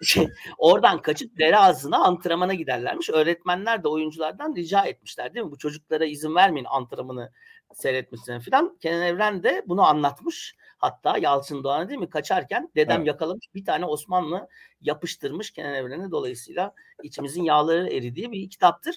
şey, 0.01 0.29
oradan 0.57 1.01
kaçıp 1.01 1.37
dere 1.37 1.57
ağzına 1.57 1.97
antrenmana 1.97 2.53
giderlermiş. 2.53 3.09
Öğretmenler 3.09 3.83
de 3.83 3.87
oyunculardan 3.87 4.55
rica 4.55 4.85
etmişler 4.85 5.33
değil 5.33 5.45
mi? 5.45 5.51
Bu 5.51 5.57
çocuklara 5.57 6.05
izin 6.05 6.35
vermeyin 6.35 6.67
antrenmanı 6.69 7.31
seyretmesine 7.73 8.39
falan. 8.39 8.77
Kenan 8.81 9.01
Evren 9.01 9.43
de 9.43 9.63
bunu 9.67 9.81
anlatmış. 9.81 10.55
Hatta 10.77 11.17
Yalçın 11.17 11.63
Doğan'a 11.63 11.89
değil 11.89 11.99
mi? 11.99 12.09
Kaçarken 12.09 12.71
dedem 12.75 12.97
Evet. 12.97 13.07
yakalamış 13.07 13.45
bir 13.55 13.65
tane 13.65 13.85
Osmanlı 13.85 14.47
yapıştırmış 14.81 15.51
Kenan 15.51 15.73
Evren'e. 15.73 16.11
Dolayısıyla 16.11 16.73
içimizin 17.03 17.43
yağları 17.43 17.87
eridiği 17.89 18.31
bir 18.31 18.49
kitaptır. 18.49 18.95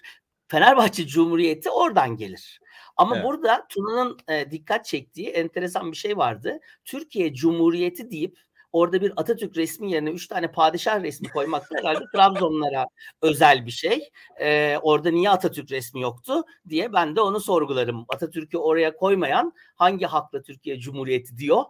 Fenerbahçe 0.48 1.06
Cumhuriyeti 1.06 1.70
oradan 1.70 2.16
gelir. 2.16 2.60
Ama 2.96 3.16
Evet. 3.16 3.24
burada 3.24 3.66
Tuna'nın 3.68 4.18
e, 4.28 4.50
dikkat 4.50 4.84
çektiği 4.84 5.28
enteresan 5.28 5.92
bir 5.92 5.96
şey 5.96 6.16
vardı. 6.16 6.60
Türkiye 6.84 7.34
Cumhuriyeti 7.34 8.10
deyip 8.10 8.38
orada 8.72 9.00
bir 9.00 9.12
Atatürk 9.16 9.56
resmi 9.56 9.92
yerine 9.92 10.10
üç 10.10 10.26
tane 10.26 10.52
padişah 10.52 11.02
resmi 11.02 11.28
koymak 11.28 11.62
herhalde 11.76 12.04
Trabzonlara 12.14 12.86
özel 13.22 13.66
bir 13.66 13.70
şey. 13.70 14.10
Ee, 14.40 14.76
orada 14.82 15.10
niye 15.10 15.30
Atatürk 15.30 15.70
resmi 15.70 16.00
yoktu 16.00 16.42
diye 16.68 16.92
ben 16.92 17.16
de 17.16 17.20
onu 17.20 17.40
sorgularım. 17.40 18.04
Atatürk'ü 18.08 18.58
oraya 18.58 18.96
koymayan 18.96 19.52
hangi 19.76 20.06
hakla 20.06 20.42
Türkiye 20.42 20.78
Cumhuriyeti 20.78 21.36
diyor. 21.36 21.64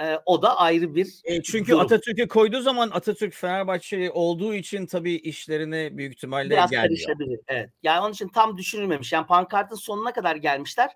Ee, 0.00 0.18
o 0.26 0.42
da 0.42 0.58
ayrı 0.58 0.94
bir 0.94 1.20
E, 1.24 1.42
çünkü 1.42 1.72
durum. 1.72 1.80
Atatürk'ü 1.80 2.28
koyduğu 2.28 2.60
zaman 2.60 2.90
Atatürk 2.90 3.34
Fenerbahçe 3.34 4.10
olduğu 4.10 4.54
için 4.54 4.86
tabii 4.86 5.14
işlerine 5.14 5.96
büyük 5.96 6.12
ihtimalle 6.12 6.50
biraz 6.50 6.70
gelmiyor. 6.70 6.88
karışabilir. 6.88 7.40
Evet. 7.48 7.70
Yani 7.82 8.00
onun 8.00 8.12
için 8.12 8.28
tam 8.28 8.56
düşünülmemiş. 8.56 9.12
Yani 9.12 9.26
pankartın 9.26 9.76
sonuna 9.76 10.12
kadar 10.12 10.36
gelmişler. 10.36 10.90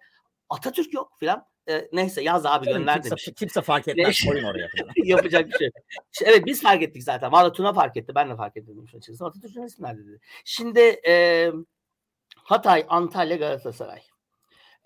Atatürk 0.49 0.95
yok 0.95 1.13
filan. 1.21 1.47
Ee, 1.69 1.89
neyse 1.93 2.23
yaz 2.23 2.47
abi 2.47 2.65
Tabii 2.65 2.79
gönder 2.79 2.95
kimse, 2.95 3.11
demiş. 3.11 3.29
kimse 3.37 3.63
fark 3.63 3.89
etmez. 3.89 4.21
Koyun 4.29 4.45
oraya. 4.45 4.69
Yapacak 5.05 5.47
bir 5.47 5.59
şey. 5.59 5.71
Şimdi, 6.13 6.31
Evet 6.31 6.47
biz 6.47 6.63
fark 6.63 6.83
ettik 6.83 7.03
zaten. 7.03 7.33
Valla 7.33 7.53
Tuna 7.53 7.73
fark 7.73 7.97
etti. 7.97 8.15
Ben 8.15 8.31
de 8.31 8.37
fark 8.37 8.57
ettim 8.57 8.81
açıkçası. 8.81 9.27
Atatürk'ün 9.27 9.69
nerede 9.79 10.07
dedi. 10.07 10.21
Şimdi 10.45 10.81
e, 11.07 11.51
Hatay, 12.37 12.87
Antalya, 12.89 13.37
Galatasaray. 13.37 14.01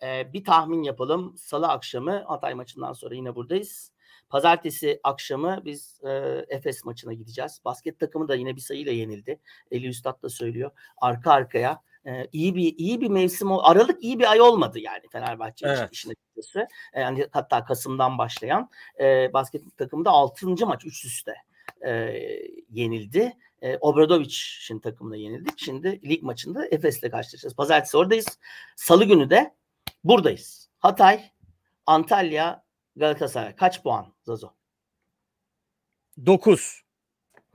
E, 0.02 0.32
bir 0.32 0.44
tahmin 0.44 0.82
yapalım. 0.82 1.34
Salı 1.36 1.68
akşamı 1.68 2.22
Hatay 2.22 2.54
maçından 2.54 2.92
sonra 2.92 3.14
yine 3.14 3.34
buradayız. 3.34 3.92
Pazartesi 4.28 5.00
akşamı 5.04 5.62
biz 5.64 6.00
e, 6.04 6.44
Efes 6.48 6.84
maçına 6.84 7.12
gideceğiz. 7.12 7.60
Basket 7.64 8.00
takımı 8.00 8.28
da 8.28 8.34
yine 8.34 8.56
bir 8.56 8.60
sayıyla 8.60 8.92
yenildi. 8.92 9.40
Eli 9.70 9.88
Üstad 9.88 10.22
da 10.22 10.28
söylüyor. 10.28 10.70
Arka 10.96 11.32
arkaya 11.32 11.82
e, 12.06 12.26
iyi 12.32 12.54
bir 12.54 12.74
iyi 12.78 13.00
bir 13.00 13.08
mevsim 13.08 13.50
o- 13.52 13.62
Aralık 13.62 14.04
iyi 14.04 14.18
bir 14.18 14.30
ay 14.30 14.40
olmadı 14.40 14.78
yani 14.78 15.02
Fenerbahçe 15.12 15.66
için 15.66 15.80
Evet. 15.82 15.92
işin 15.92 16.10
açıkçası. 16.10 16.66
E, 16.92 17.00
Yani 17.00 17.26
hatta 17.32 17.64
Kasım'dan 17.64 18.18
başlayan 18.18 18.70
e, 19.00 19.32
basket 19.32 19.76
takımı 19.76 20.04
da 20.04 20.10
6. 20.10 20.66
maç 20.66 20.84
üst 20.84 21.04
üste 21.04 21.34
e, 21.86 21.90
yenildi. 22.70 23.32
E, 23.62 23.76
Obradovic'in 23.78 24.78
takımına 24.78 25.16
yenildik. 25.16 25.58
Şimdi 25.58 26.08
lig 26.08 26.22
maçında 26.22 26.66
Efes'le 26.66 27.10
karşılaşacağız. 27.10 27.56
Pazartesi 27.56 27.96
oradayız. 27.96 28.38
Salı 28.76 29.04
günü 29.04 29.30
de 29.30 29.54
buradayız. 30.04 30.68
Hatay, 30.78 31.24
Antalya, 31.86 32.64
Galatasaray. 32.96 33.56
Kaç 33.56 33.82
puan 33.82 34.14
Zazo? 34.22 34.48
9. 36.26 36.81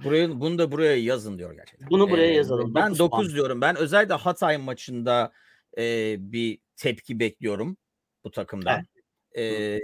Buraya, 0.04 0.40
bunu 0.40 0.58
da 0.58 0.72
buraya 0.72 0.96
yazın 0.96 1.38
diyor 1.38 1.54
gerçekten. 1.54 1.90
Bunu 1.90 2.10
buraya 2.10 2.28
Ee, 2.32 2.34
yazalım. 2.34 2.76
Ben 2.76 2.84
Dokuz 2.90 3.00
9 3.00 3.10
puan. 3.26 3.36
diyorum. 3.36 3.62
Ben 3.62 3.76
özellikle 3.76 4.14
Hatay 4.14 4.58
maçında 4.58 5.32
e, 5.78 6.16
bir 6.20 6.58
tepki 6.76 7.20
bekliyorum 7.20 7.78
bu 8.24 8.32
takımdan. 8.32 8.84
Ee, 9.32 9.44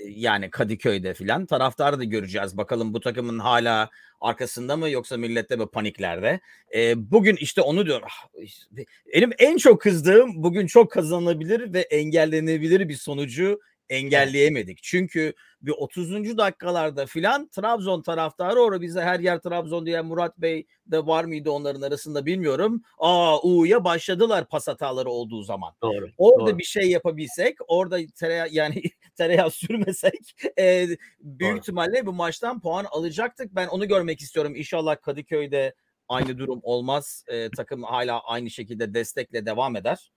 yani 0.09 0.49
Kadıköy'de 0.49 1.13
filan. 1.13 1.45
Taraftarı 1.45 1.99
da 1.99 2.03
göreceğiz. 2.03 2.57
Bakalım 2.57 2.93
bu 2.93 2.99
takımın 2.99 3.39
hala 3.39 3.89
arkasında 4.21 4.77
mı 4.77 4.89
yoksa 4.89 5.17
millette 5.17 5.55
mi 5.55 5.67
paniklerde. 5.67 6.39
Ee, 6.75 7.11
bugün 7.11 7.35
işte 7.35 7.61
onu 7.61 7.85
diyorum. 7.85 8.07
Ah, 8.07 8.27
Benim 9.13 9.29
en 9.39 9.57
çok 9.57 9.81
kızdığım 9.81 10.43
bugün 10.43 10.67
çok 10.67 10.91
kazanılabilir 10.91 11.73
ve 11.73 11.79
engellenebilir 11.81 12.89
bir 12.89 12.95
sonucu 12.95 13.59
engelleyemedik. 13.93 14.83
Çünkü 14.83 15.33
bir 15.61 15.71
30. 15.71 16.37
dakikalarda 16.37 17.05
filan 17.05 17.47
Trabzon 17.47 18.01
taraftarı 18.01 18.59
orada 18.59 18.81
bize 18.81 19.01
her 19.01 19.19
yer 19.19 19.39
Trabzon 19.39 19.85
diyen 19.85 20.05
Murat 20.05 20.37
Bey 20.37 20.67
de 20.87 21.05
var 21.05 21.23
mıydı 21.23 21.51
onların 21.51 21.81
arasında 21.81 22.25
bilmiyorum. 22.25 22.83
Aa 22.97 23.39
U'ya 23.43 23.83
başladılar 23.83 24.47
pas 24.47 24.67
hataları 24.67 25.09
olduğu 25.09 25.43
zaman. 25.43 25.73
Doğru. 25.81 26.09
Orada 26.17 26.51
doğru. 26.51 26.57
bir 26.57 26.63
şey 26.63 26.89
yapabilsek, 26.89 27.57
orada 27.67 27.99
tereyağı 28.19 28.49
yani 28.51 28.83
tereyağı 29.15 29.51
sürmesek 29.51 30.35
e, 30.59 30.87
büyük 31.19 31.51
Doğru. 31.53 31.57
ihtimalle 31.57 32.05
bu 32.05 32.13
maçtan 32.13 32.61
puan 32.61 32.85
alacaktık. 32.91 33.55
Ben 33.55 33.67
onu 33.67 33.87
görmek 33.87 34.21
istiyorum. 34.21 34.55
İnşallah 34.55 35.01
Kadıköy'de 35.01 35.73
aynı 36.09 36.37
durum 36.37 36.59
olmaz. 36.63 37.25
E, 37.27 37.49
takım 37.49 37.83
hala 37.83 38.19
aynı 38.19 38.49
şekilde 38.49 38.93
destekle 38.93 39.45
devam 39.45 39.75
eder. 39.75 40.11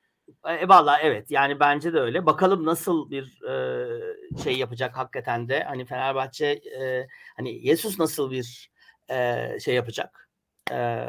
E, 0.47 0.69
Valla 0.69 0.99
evet 1.01 1.31
yani 1.31 1.61
bence 1.61 1.93
de 1.93 2.01
öyle. 2.01 2.27
Bakalım 2.27 2.65
nasıl 2.65 3.11
bir 3.11 3.43
e, 3.43 4.43
şey 4.43 4.57
yapacak 4.57 4.97
hakikaten 4.97 5.49
de. 5.49 5.63
Hani 5.63 5.85
Fenerbahçe 5.85 6.47
e, 6.47 7.07
hani 7.37 7.67
Jesus 7.67 7.99
nasıl 7.99 8.31
bir 8.31 8.71
e, 9.11 9.49
şey 9.61 9.75
yapacak? 9.75 10.31
E, 10.73 11.07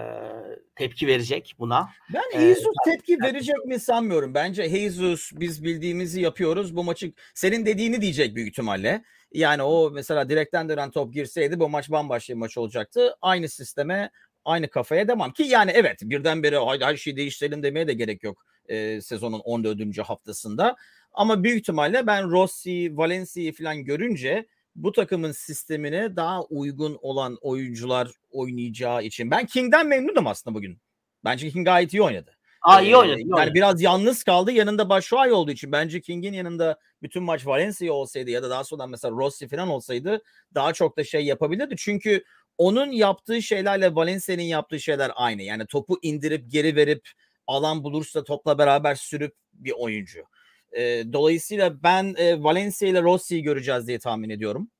tepki 0.75 1.07
verecek 1.07 1.55
buna. 1.59 1.89
Ben 2.13 2.23
Ee, 2.33 2.39
Jesus 2.39 2.73
tepki 2.85 3.21
verecek 3.21 3.65
mi 3.65 3.79
sanmıyorum. 3.79 4.33
Bence 4.33 4.69
Jesus 4.69 5.31
biz 5.33 5.63
bildiğimizi 5.63 6.21
yapıyoruz. 6.21 6.75
Bu 6.75 6.83
maçı 6.83 7.11
senin 7.33 7.65
dediğini 7.65 8.01
diyecek 8.01 8.35
büyük 8.35 8.49
ihtimalle. 8.49 9.03
Yani 9.33 9.63
o 9.63 9.91
mesela 9.91 10.29
direkten 10.29 10.69
dönen 10.69 10.91
top 10.91 11.13
girseydi 11.13 11.59
bu 11.59 11.69
maç 11.69 11.91
bambaşka 11.91 12.33
bir 12.33 12.39
maç 12.39 12.57
olacaktı. 12.57 13.15
Aynı 13.21 13.49
sisteme, 13.49 14.09
aynı 14.45 14.67
kafaya 14.67 15.07
devam. 15.07 15.31
Ki 15.31 15.43
yani 15.43 15.71
evet 15.73 15.99
birdenbire 16.01 16.85
her 16.85 16.95
şeyi 16.95 17.17
değiştirelim 17.17 17.63
demeye 17.63 17.87
de 17.87 17.93
gerek 17.93 18.23
yok 18.23 18.45
e, 18.67 19.01
sezonun 19.01 19.39
14. 19.39 19.97
haftasında. 19.97 20.75
Ama 21.13 21.43
büyük 21.43 21.59
ihtimalle 21.59 22.07
ben 22.07 22.31
Rossi, 22.31 22.97
Valencia'yı 22.97 23.53
falan 23.53 23.83
görünce 23.83 24.47
bu 24.75 24.91
takımın 24.91 25.31
sistemine 25.31 26.15
daha 26.15 26.43
uygun 26.43 26.97
olan 27.01 27.37
oyuncular 27.41 28.11
oynayacağı 28.31 29.03
için. 29.03 29.31
Ben 29.31 29.45
King'den 29.45 29.87
memnunum 29.87 30.27
aslında 30.27 30.55
bugün. 30.55 30.79
Bence 31.23 31.49
King 31.49 31.65
gayet 31.65 31.93
iyi 31.93 32.01
oynadı. 32.01 32.31
Aa 32.61 32.81
iyi 32.81 32.91
Ee, 32.91 32.95
oynadı. 32.95 33.19
iyi 33.19 33.21
Yani 33.29 33.35
oynadı. 33.35 33.53
biraz 33.53 33.81
yalnız 33.81 34.23
kaldı. 34.23 34.51
Yanında 34.51 34.89
Başuay 34.89 35.31
olduğu 35.31 35.51
için 35.51 35.71
bence 35.71 36.01
King'in 36.01 36.33
yanında 36.33 36.79
bütün 37.01 37.23
maç 37.23 37.47
Valencia 37.47 37.93
olsaydı 37.93 38.29
ya 38.29 38.43
da 38.43 38.49
daha 38.49 38.63
sonra 38.63 38.87
mesela 38.87 39.11
Rossi 39.11 39.47
falan 39.47 39.67
olsaydı 39.67 40.21
daha 40.55 40.73
çok 40.73 40.97
da 40.97 41.03
şey 41.03 41.25
yapabilirdi. 41.25 41.75
Çünkü 41.77 42.23
onun 42.57 42.91
yaptığı 42.91 43.41
şeylerle 43.41 43.95
Valencia'nın 43.95 44.41
yaptığı 44.41 44.79
şeyler 44.79 45.11
aynı. 45.15 45.41
Yani 45.41 45.65
topu 45.65 45.99
indirip 46.01 46.51
geri 46.51 46.75
verip 46.75 47.09
alan 47.47 47.83
bulursa 47.83 48.23
topla 48.23 48.57
beraber 48.57 48.95
sürüp 48.95 49.35
bir 49.53 49.73
oyuncu. 49.77 50.23
Ee, 50.71 51.03
dolayısıyla 51.13 51.83
ben 51.83 52.15
e, 52.17 52.43
Valencia 52.43 52.89
ile 52.89 53.01
Rossi'yi 53.01 53.43
göreceğiz 53.43 53.87
diye 53.87 53.99
tahmin 53.99 54.29
ediyorum. 54.29 54.71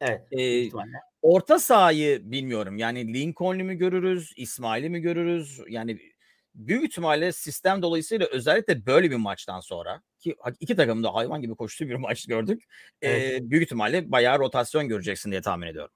Evet. 0.00 0.22
Ee, 0.30 0.58
ihtimalle. 0.58 1.00
orta 1.22 1.58
sahayı 1.58 2.30
bilmiyorum. 2.30 2.76
Yani 2.78 3.14
Lincoln'u 3.14 3.64
mu 3.64 3.78
görürüz, 3.78 4.32
İsmail'i 4.36 4.90
mi 4.90 5.00
görürüz? 5.00 5.60
Yani 5.68 5.98
büyük 6.54 6.84
ihtimalle 6.84 7.32
sistem 7.32 7.82
dolayısıyla 7.82 8.26
özellikle 8.26 8.86
böyle 8.86 9.10
bir 9.10 9.16
maçtan 9.16 9.60
sonra 9.60 10.02
ki 10.18 10.36
iki 10.60 10.76
takım 10.76 11.04
da 11.04 11.14
hayvan 11.14 11.42
gibi 11.42 11.54
koştuğu 11.54 11.88
bir 11.88 11.94
maç 12.08 12.26
gördük. 12.26 12.62
Evet. 13.02 13.32
Ee, 13.32 13.50
büyük 13.50 13.64
ihtimalle 13.64 14.12
bayağı 14.12 14.38
rotasyon 14.38 14.88
göreceksin 14.88 15.30
diye 15.30 15.40
tahmin 15.40 15.66
ediyorum. 15.66 15.94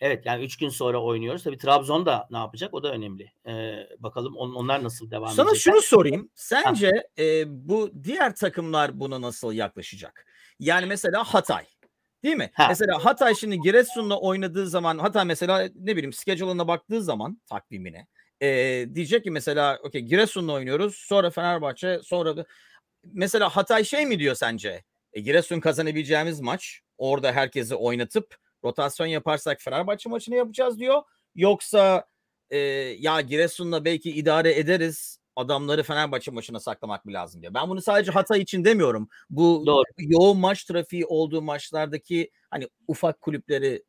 Evet 0.00 0.26
yani 0.26 0.44
3 0.44 0.56
gün 0.56 0.68
sonra 0.68 1.02
oynuyoruz. 1.02 1.42
Tabii 1.42 1.58
Trabzon 1.58 2.06
da 2.06 2.28
ne 2.30 2.36
yapacak 2.38 2.74
o 2.74 2.82
da 2.82 2.92
önemli. 2.92 3.32
Ee, 3.48 3.86
bakalım 3.98 4.36
on- 4.36 4.54
onlar 4.54 4.84
nasıl 4.84 5.10
devam 5.10 5.28
Sana 5.30 5.50
edecekler. 5.50 5.72
şunu 5.72 5.82
sorayım. 5.82 6.30
Sence 6.34 6.90
e, 7.18 7.44
bu 7.68 7.90
diğer 8.04 8.34
takımlar 8.36 9.00
buna 9.00 9.20
nasıl 9.20 9.52
yaklaşacak? 9.52 10.26
Yani 10.60 10.86
mesela 10.86 11.24
Hatay. 11.24 11.64
Değil 12.22 12.36
mi? 12.36 12.50
Ha. 12.54 12.66
Mesela 12.68 13.04
Hatay 13.04 13.34
şimdi 13.34 13.60
Giresun'la 13.60 14.20
oynadığı 14.20 14.66
zaman 14.68 14.98
Hatay 14.98 15.24
mesela 15.24 15.68
ne 15.74 15.96
bileyim 15.96 16.12
schedule'ına 16.12 16.68
baktığı 16.68 17.02
zaman 17.02 17.40
takvimine 17.46 18.06
e, 18.42 18.48
diyecek 18.94 19.24
ki 19.24 19.30
mesela 19.30 19.78
okey 19.82 20.00
Giresun'la 20.00 20.52
oynuyoruz 20.52 20.94
sonra 20.94 21.30
Fenerbahçe 21.30 22.00
sonra 22.04 22.36
da- 22.36 22.44
mesela 23.04 23.48
Hatay 23.48 23.84
şey 23.84 24.06
mi 24.06 24.18
diyor 24.18 24.34
sence? 24.34 24.84
E, 25.12 25.20
Giresun 25.20 25.60
kazanabileceğimiz 25.60 26.40
maç 26.40 26.80
orada 26.98 27.32
herkesi 27.32 27.74
oynatıp 27.74 28.36
rotasyon 28.64 29.06
yaparsak 29.06 29.60
Fenerbahçe 29.60 30.08
maçını 30.08 30.34
yapacağız 30.34 30.78
diyor. 30.78 31.02
Yoksa 31.34 32.04
e, 32.50 32.58
ya 32.98 33.20
Giresun'la 33.20 33.84
belki 33.84 34.10
idare 34.10 34.58
ederiz 34.58 35.18
adamları 35.36 35.82
Fenerbahçe 35.82 36.30
maçına 36.30 36.60
saklamak 36.60 37.04
mı 37.04 37.12
lazım 37.12 37.42
diyor. 37.42 37.54
Ben 37.54 37.68
bunu 37.68 37.82
sadece 37.82 38.10
Hatay 38.10 38.40
için 38.40 38.64
demiyorum. 38.64 39.08
Bu 39.30 39.62
Doğru. 39.66 39.84
yoğun 39.98 40.38
maç 40.38 40.64
trafiği 40.64 41.06
olduğu 41.06 41.42
maçlardaki 41.42 42.30
hani 42.50 42.68
ufak 42.88 43.20
kulüpleri 43.20 43.82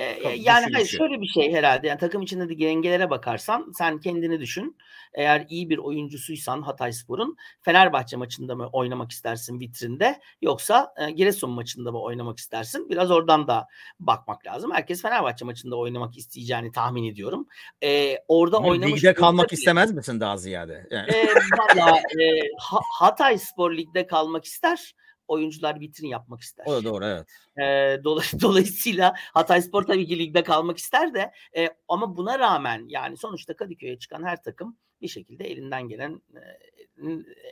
Ee, 0.00 0.22
Tabii, 0.22 0.40
yani 0.42 0.66
hayır, 0.72 0.86
şöyle 0.86 1.20
bir 1.20 1.26
şey 1.26 1.52
herhalde. 1.52 1.86
Yani 1.88 1.98
takım 1.98 2.22
içinde 2.22 2.48
de 2.48 2.58
dengelere 2.58 3.10
bakarsan 3.10 3.72
sen 3.78 3.98
kendini 4.00 4.40
düşün. 4.40 4.76
Eğer 5.14 5.46
iyi 5.48 5.70
bir 5.70 5.78
oyuncusuysan 5.78 6.62
Hatayspor'un 6.62 7.36
Fenerbahçe 7.62 8.16
maçında 8.16 8.54
mı 8.54 8.68
oynamak 8.72 9.10
istersin 9.10 9.60
vitrinde 9.60 10.20
yoksa 10.42 10.94
e, 10.98 11.10
Giresun 11.10 11.50
maçında 11.50 11.92
mı 11.92 12.00
oynamak 12.02 12.38
istersin? 12.38 12.88
Biraz 12.90 13.10
oradan 13.10 13.48
da 13.48 13.66
bakmak 14.00 14.46
lazım. 14.46 14.70
Herkes 14.74 15.02
Fenerbahçe 15.02 15.44
maçında 15.44 15.76
oynamak 15.76 16.16
isteyeceğini 16.18 16.72
tahmin 16.72 17.04
ediyorum. 17.04 17.46
Ee, 17.82 18.16
orada 18.28 18.56
Ama 18.56 18.68
oynamış 18.68 18.96
ligde 19.04 19.14
kalmak 19.14 19.48
bile- 19.48 19.54
istemez 19.54 19.92
misin 19.92 20.20
daha 20.20 20.36
ziyade? 20.36 20.86
Yani, 20.90 21.10
E, 21.12 21.26
Valla 21.58 21.96
e, 21.98 22.40
Ha- 22.58 22.80
Hatay 22.98 23.38
Spor 23.38 23.76
Lig'de 23.76 24.06
kalmak 24.06 24.44
ister. 24.44 24.94
Oyuncular 25.30 25.80
vitrin 25.80 26.08
yapmak 26.08 26.40
ister. 26.40 26.64
o 26.66 26.72
da 26.72 26.84
doğru 26.84 27.04
evet. 27.04 27.26
E, 27.56 27.62
dolay- 28.04 28.40
dolayısıyla 28.40 29.14
Hatayspor 29.16 29.82
tabii 29.82 30.06
ki 30.06 30.18
ligde 30.18 30.42
kalmak 30.42 30.78
ister 30.78 31.14
de 31.14 31.32
e, 31.56 31.68
ama 31.88 32.16
buna 32.16 32.38
rağmen 32.38 32.84
yani 32.88 33.16
sonuçta 33.16 33.56
Kadıköy'e 33.56 33.98
çıkan 33.98 34.22
her 34.24 34.42
takım 34.42 34.78
bir 35.02 35.08
şekilde 35.08 35.44
elinden 35.44 35.88
gelen 35.88 36.20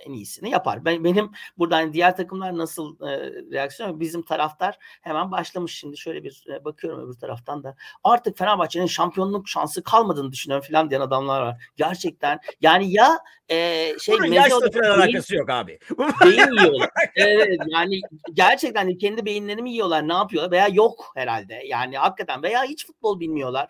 en 0.06 0.12
iyisini 0.12 0.50
yapar. 0.50 0.84
Ben 0.84 1.04
benim 1.04 1.30
buradan 1.58 1.92
diğer 1.92 2.16
takımlar 2.16 2.58
nasıl 2.58 3.00
e, 3.00 3.18
reaksiyon 3.52 4.00
bizim 4.00 4.22
taraftar 4.22 4.78
hemen 4.80 5.30
başlamış 5.30 5.78
şimdi 5.78 5.98
şöyle 5.98 6.24
bir 6.24 6.44
e, 6.54 6.64
bakıyorum 6.64 7.06
öbür 7.06 7.18
taraftan 7.18 7.62
da 7.64 7.76
artık 8.04 8.38
Fenerbahçe'nin 8.38 8.86
şampiyonluk 8.86 9.48
şansı 9.48 9.82
kalmadığını 9.82 10.32
düşünüyorum 10.32 10.66
falan 10.70 10.90
diyen 10.90 11.00
adamlar 11.00 11.42
var. 11.42 11.72
Gerçekten 11.76 12.38
yani 12.60 12.92
ya 12.92 13.18
e, 13.48 13.56
şey 13.98 14.18
Bunun 14.18 14.32
yaşla 14.32 14.70
falan 14.70 14.98
alakası 15.00 15.36
yok 15.36 15.50
abi. 15.50 15.78
beyin 16.24 16.58
yiyorlar. 16.58 16.90
Evet 17.16 17.60
yani 17.66 18.00
gerçekten 18.32 18.80
hani 18.80 18.98
kendi 18.98 19.24
beyinlerini 19.24 19.62
mi 19.62 19.70
yiyorlar 19.70 20.08
ne 20.08 20.14
yapıyorlar 20.14 20.50
veya 20.50 20.68
yok 20.68 21.12
herhalde. 21.14 21.62
Yani 21.66 21.98
hakikaten 21.98 22.42
veya 22.42 22.64
hiç 22.64 22.86
futbol 22.86 23.20
bilmiyorlar. 23.20 23.68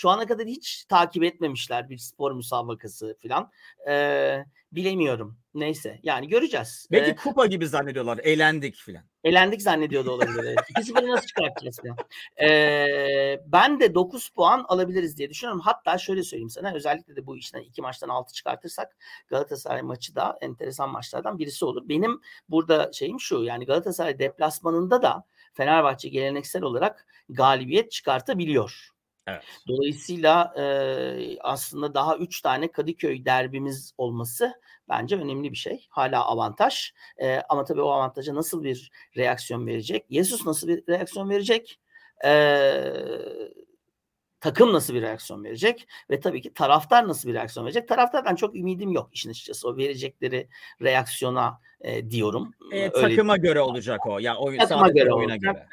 Şu 0.00 0.10
ana 0.10 0.26
kadar 0.26 0.46
hiç 0.46 0.84
takip 0.84 1.24
etmemişler 1.24 1.88
bir 1.88 1.98
spor 1.98 2.32
müsabakası 2.32 3.16
falan. 3.22 3.50
Ee, 3.88 4.44
bilemiyorum. 4.72 5.38
Neyse 5.54 6.00
yani 6.02 6.28
göreceğiz. 6.28 6.88
Belki 6.92 7.10
Ee, 7.10 7.14
kupa 7.14 7.46
gibi 7.46 7.66
zannediyorlar. 7.66 8.18
Eğlendik 8.18 8.74
filan. 8.74 9.04
elendik 9.24 9.62
zannediyordu 9.62 10.10
olabilir. 10.10 10.44
Evet. 10.44 10.58
2-0'ı 10.58 11.08
nasıl 11.08 11.26
çıkartacağız 11.26 11.80
falan. 11.80 11.96
Ee, 12.50 13.40
ben 13.46 13.80
de 13.80 13.94
9 13.94 14.28
puan 14.28 14.64
alabiliriz 14.68 15.18
diye 15.18 15.30
düşünüyorum. 15.30 15.60
Hatta 15.64 15.98
şöyle 15.98 16.22
söyleyeyim 16.22 16.50
sana 16.50 16.74
özellikle 16.74 17.16
de 17.16 17.26
bu 17.26 17.36
işten 17.36 17.60
iki 17.60 17.82
maçtan 17.82 18.08
6 18.08 18.32
çıkartırsak 18.32 18.96
Galatasaray 19.28 19.82
maçı 19.82 20.14
da 20.14 20.38
enteresan 20.40 20.90
maçlardan 20.90 21.38
birisi 21.38 21.64
olur. 21.64 21.88
Benim 21.88 22.20
burada 22.48 22.92
şeyim 22.92 23.20
şu 23.20 23.42
yani 23.42 23.66
Galatasaray 23.66 24.18
deplasmanında 24.18 25.02
da 25.02 25.24
Fenerbahçe 25.52 26.08
geleneksel 26.08 26.62
olarak 26.62 27.06
galibiyet 27.28 27.92
çıkartabiliyor. 27.92 28.90
Evet. 29.30 29.42
Dolayısıyla 29.68 30.54
e, 30.58 31.38
aslında 31.40 31.94
daha 31.94 32.16
3 32.16 32.40
tane 32.40 32.72
Kadıköy 32.72 33.24
derbimiz 33.24 33.92
olması 33.98 34.54
bence 34.88 35.16
önemli 35.16 35.50
bir 35.50 35.56
şey. 35.56 35.86
Hala 35.90 36.24
avantaj. 36.24 36.92
E, 37.22 37.40
ama 37.48 37.64
tabii 37.64 37.82
o 37.82 37.88
avantaja 37.90 38.34
nasıl 38.34 38.62
bir 38.62 38.90
reaksiyon 39.16 39.66
verecek? 39.66 40.06
Jesus 40.10 40.46
nasıl 40.46 40.68
bir 40.68 40.86
reaksiyon 40.88 41.30
verecek? 41.30 41.80
E, 42.24 42.30
takım 44.40 44.72
nasıl 44.72 44.94
bir 44.94 45.02
reaksiyon 45.02 45.44
verecek? 45.44 45.88
Ve 46.10 46.20
tabii 46.20 46.42
ki 46.42 46.54
taraftar 46.54 47.08
nasıl 47.08 47.28
bir 47.28 47.34
reaksiyon 47.34 47.66
verecek? 47.66 47.88
Taraftardan 47.88 48.34
çok 48.34 48.56
ümidim 48.56 48.92
yok 48.92 49.10
işin 49.12 49.30
açıkçası. 49.30 49.68
O 49.68 49.76
verecekleri 49.76 50.48
reaksiyona 50.82 51.60
e, 51.80 52.10
diyorum. 52.10 52.54
E, 52.72 52.76
Öyle 52.76 52.90
takıma 52.92 53.36
göre 53.36 53.60
olacak 53.60 54.06
o. 54.06 54.18
Ya 54.18 54.36
oyun 54.36 54.58
Takıma 54.58 54.88
göre 54.88 55.12
oyuna 55.12 55.32
olacak. 55.32 55.54
göre. 55.54 55.66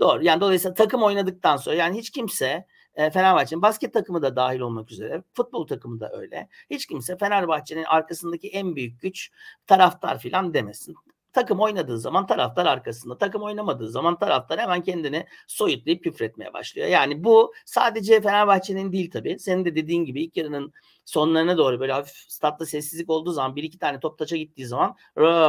Doğru. 0.00 0.24
Yani 0.24 0.40
dolayısıyla 0.40 0.74
takım 0.74 1.02
oynadıktan 1.02 1.56
sonra 1.56 1.76
yani 1.76 1.98
hiç 1.98 2.10
kimse 2.10 2.66
Fenerbahçe'nin 2.96 3.62
basket 3.62 3.92
takımı 3.92 4.22
da 4.22 4.36
dahil 4.36 4.60
olmak 4.60 4.90
üzere 4.90 5.22
futbol 5.34 5.66
takımı 5.66 6.00
da 6.00 6.12
öyle. 6.12 6.48
Hiç 6.70 6.86
kimse 6.86 7.16
Fenerbahçe'nin 7.16 7.84
arkasındaki 7.84 8.48
en 8.48 8.76
büyük 8.76 9.00
güç 9.00 9.30
taraftar 9.66 10.18
filan 10.18 10.54
demesin. 10.54 10.96
Takım 11.32 11.60
oynadığı 11.60 11.98
zaman 11.98 12.26
taraftar 12.26 12.66
arkasında. 12.66 13.18
Takım 13.18 13.42
oynamadığı 13.42 13.90
zaman 13.90 14.18
taraftar 14.18 14.60
hemen 14.60 14.82
kendini 14.82 15.26
soyutlayıp 15.46 16.04
küfretmeye 16.04 16.52
başlıyor. 16.52 16.88
Yani 16.88 17.24
bu 17.24 17.52
sadece 17.64 18.20
Fenerbahçe'nin 18.20 18.92
değil 18.92 19.10
tabii. 19.10 19.38
Senin 19.38 19.64
de 19.64 19.76
dediğin 19.76 20.04
gibi 20.04 20.22
ilk 20.22 20.36
yarının 20.36 20.72
sonlarına 21.06 21.58
doğru 21.58 21.80
böyle 21.80 21.92
hafif 21.92 22.16
statta 22.28 22.66
sessizlik 22.66 23.10
olduğu 23.10 23.32
zaman 23.32 23.56
bir 23.56 23.62
iki 23.62 23.78
tane 23.78 24.00
top 24.00 24.18
taça 24.18 24.36
gittiği 24.36 24.66
zaman 24.66 24.96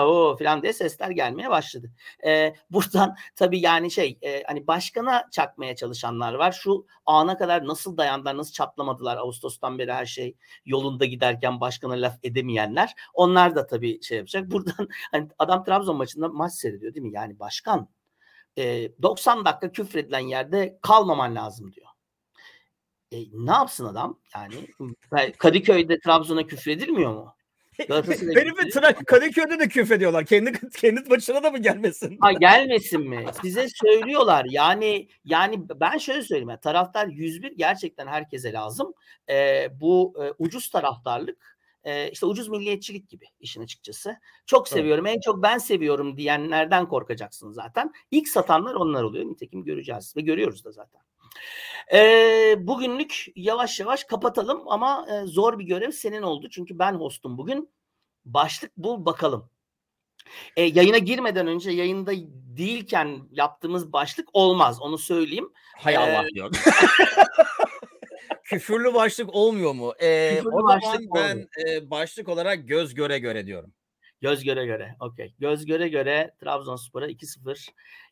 o 0.07 0.35
falan 0.39 0.61
diye 0.61 0.73
sesler 0.73 1.09
gelmeye 1.09 1.49
başladı. 1.49 1.91
Ee, 2.25 2.53
buradan 2.69 3.15
tabii 3.35 3.59
yani 3.59 3.91
şey 3.91 4.17
e, 4.21 4.43
hani 4.43 4.67
başkana 4.67 5.29
çakmaya 5.31 5.75
çalışanlar 5.75 6.33
var. 6.33 6.51
Şu 6.51 6.85
ana 7.05 7.37
kadar 7.37 7.67
nasıl 7.67 7.97
dayandılar, 7.97 8.37
nasıl 8.37 8.53
çatlamadılar 8.53 9.17
Ağustos'tan 9.17 9.79
beri 9.79 9.93
her 9.93 10.05
şey 10.05 10.35
yolunda 10.65 11.05
giderken 11.05 11.61
başkana 11.61 11.93
laf 11.93 12.15
edemeyenler. 12.23 12.93
Onlar 13.13 13.55
da 13.55 13.67
tabii 13.67 14.03
şey 14.03 14.17
yapacak. 14.17 14.47
Buradan 14.51 14.87
hani 15.11 15.27
adam 15.39 15.63
Trabzon 15.63 15.97
maçında 15.97 16.27
maç 16.29 16.53
seyrediyor 16.53 16.93
değil 16.93 17.05
mi? 17.05 17.13
Yani 17.13 17.39
başkan 17.39 17.89
e, 18.57 18.91
90 19.01 19.45
dakika 19.45 19.71
küfredilen 19.71 20.19
yerde 20.19 20.79
kalmaman 20.81 21.35
lazım 21.35 21.73
diyor. 21.73 21.86
E, 23.11 23.17
ne 23.33 23.51
yapsın 23.51 23.85
adam? 23.85 24.19
Yani 24.35 24.67
Kadıköy'de 25.37 25.99
Trabzon'a 25.99 26.47
küfredilmiyor 26.47 27.13
mu? 27.13 27.33
Herifi 27.77 28.69
Trak 28.69 29.05
Kadıköy'de 29.05 29.59
de 29.59 29.67
küfrediyorlar. 29.67 30.25
Kendi 30.25 30.69
kendi 30.69 31.09
maçına 31.09 31.43
da 31.43 31.51
mı 31.51 31.57
gelmesin? 31.57 32.17
Ha 32.21 32.31
gelmesin 32.31 33.09
mi? 33.09 33.25
Size 33.41 33.67
söylüyorlar. 33.69 34.45
Yani 34.49 35.07
yani 35.25 35.69
ben 35.75 35.97
şöyle 35.97 36.21
söyleyeyim. 36.21 36.49
Yani, 36.49 36.59
taraftar 36.59 37.07
101 37.07 37.51
gerçekten 37.51 38.07
herkese 38.07 38.53
lazım. 38.53 38.93
E, 39.29 39.67
bu 39.79 40.13
e, 40.23 40.33
ucuz 40.37 40.69
taraftarlık 40.69 41.57
e, 41.83 42.11
işte 42.11 42.25
ucuz 42.25 42.47
milliyetçilik 42.47 43.09
gibi 43.09 43.25
işin 43.39 43.61
açıkçası. 43.61 44.15
Çok 44.45 44.67
seviyorum. 44.67 45.05
Evet. 45.05 45.15
En 45.15 45.21
çok 45.21 45.43
ben 45.43 45.57
seviyorum 45.57 46.17
diyenlerden 46.17 46.87
korkacaksın 46.87 47.51
zaten. 47.51 47.93
İlk 48.11 48.27
satanlar 48.27 48.73
onlar 48.75 49.03
oluyor. 49.03 49.25
Nitekim 49.25 49.63
göreceğiz 49.63 50.13
ve 50.17 50.21
görüyoruz 50.21 50.65
da 50.65 50.71
zaten. 50.71 51.01
E, 51.93 51.99
bugünlük 52.59 53.25
yavaş 53.35 53.79
yavaş 53.79 54.03
kapatalım 54.03 54.63
ama 54.67 55.07
e, 55.11 55.25
zor 55.25 55.59
bir 55.59 55.65
görev 55.65 55.91
senin 55.91 56.21
oldu. 56.21 56.47
Çünkü 56.51 56.79
ben 56.79 56.93
hostum 56.93 57.37
bugün. 57.37 57.69
Başlık 58.25 58.77
bul 58.77 59.05
bakalım. 59.05 59.49
E, 60.55 60.61
yayına 60.61 60.97
girmeden 60.97 61.47
önce 61.47 61.71
yayında 61.71 62.11
değilken 62.57 63.21
yaptığımız 63.31 63.93
başlık 63.93 64.29
olmaz. 64.33 64.81
Onu 64.81 64.97
söyleyeyim. 64.97 65.53
Hay 65.77 65.97
Allah 65.97 66.27
ee, 66.27 66.33
diyor. 66.33 66.51
Küfürlü 68.43 68.93
başlık 68.93 69.33
olmuyor 69.33 69.73
mu? 69.73 69.93
Ee, 70.01 70.41
o 70.41 70.67
zaman 70.67 70.81
ben 71.15 71.47
e, 71.67 71.89
başlık 71.89 72.29
olarak 72.29 72.67
göz 72.67 72.93
göre 72.93 73.19
göre 73.19 73.45
diyorum. 73.45 73.73
Göz 74.21 74.43
göre 74.43 74.65
göre. 74.65 74.95
Okey. 74.99 75.35
Göz 75.39 75.65
göre 75.65 75.87
göre 75.87 76.35
Trabzonspor'a 76.39 77.07
2-0 77.07 77.69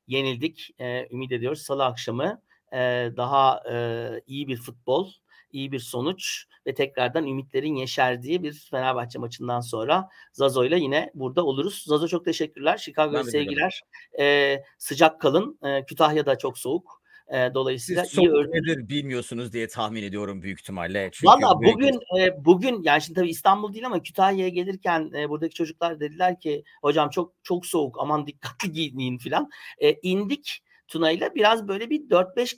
yenildik. 0.08 0.70
Ee, 0.80 1.08
ümit 1.12 1.32
ediyoruz. 1.32 1.62
Salı 1.62 1.86
akşamı 1.86 2.42
e, 2.74 3.12
daha 3.18 3.64
e, 3.72 4.08
iyi 4.28 4.48
bir 4.48 4.58
futbol, 4.58 5.12
iyi 5.52 5.72
bir 5.72 5.80
sonuç 5.80 6.46
ve 6.68 6.74
tekrardan 6.74 7.28
ümitlerin 7.28 7.76
yeşerdiği 7.76 8.44
bir 8.44 8.68
Fenerbahçe 8.72 9.20
maçından 9.20 9.60
sonra 9.60 10.10
Zazo 10.32 10.66
ile 10.66 10.80
yine 10.80 11.12
burada 11.14 11.46
oluruz. 11.46 11.84
Zazo 11.88 12.08
çok 12.08 12.26
teşekkürler. 12.26 12.78
Chicago'ya 12.78 13.24
sevgiler. 13.24 13.82
E, 14.20 14.58
sıcak 14.78 15.22
kalın. 15.22 15.60
E, 15.64 15.86
Kütahya'da 15.86 16.38
çok 16.38 16.58
soğuk. 16.58 17.06
E, 17.28 17.54
dolayısıyla 17.54 18.06
Siz 18.06 18.18
iyi 18.18 18.30
nedir 18.30 18.90
bilmiyorsunuz 18.90 19.54
diye 19.54 19.68
tahmin 19.68 20.04
ediyorum 20.04 20.42
büyük 20.42 20.60
ihtimalle. 20.60 21.12
Valla 21.24 21.56
bugün 21.56 22.00
e, 22.20 22.46
bugün 22.46 22.84
yani 22.84 23.02
şimdi 23.02 23.20
tabii 23.20 23.30
İstanbul 23.30 23.74
değil 23.74 23.86
ama 23.86 24.04
Kütahya'ya 24.04 24.50
gelirken 24.50 25.12
e, 25.16 25.30
buradaki 25.30 25.56
çocuklar 25.56 26.00
dediler 26.00 26.40
ki 26.40 26.64
hocam 26.82 27.10
çok 27.10 27.34
çok 27.44 27.66
soğuk 27.66 28.00
aman 28.00 28.28
dikkatli 28.28 28.72
giyinin 28.72 29.18
filan. 29.18 29.50
E, 29.78 29.94
indik 29.94 30.64
Tuna 30.88 31.12
ile 31.12 31.36
biraz 31.36 31.68
böyle 31.68 31.90
bir 31.90 32.10
4-5 32.10 32.56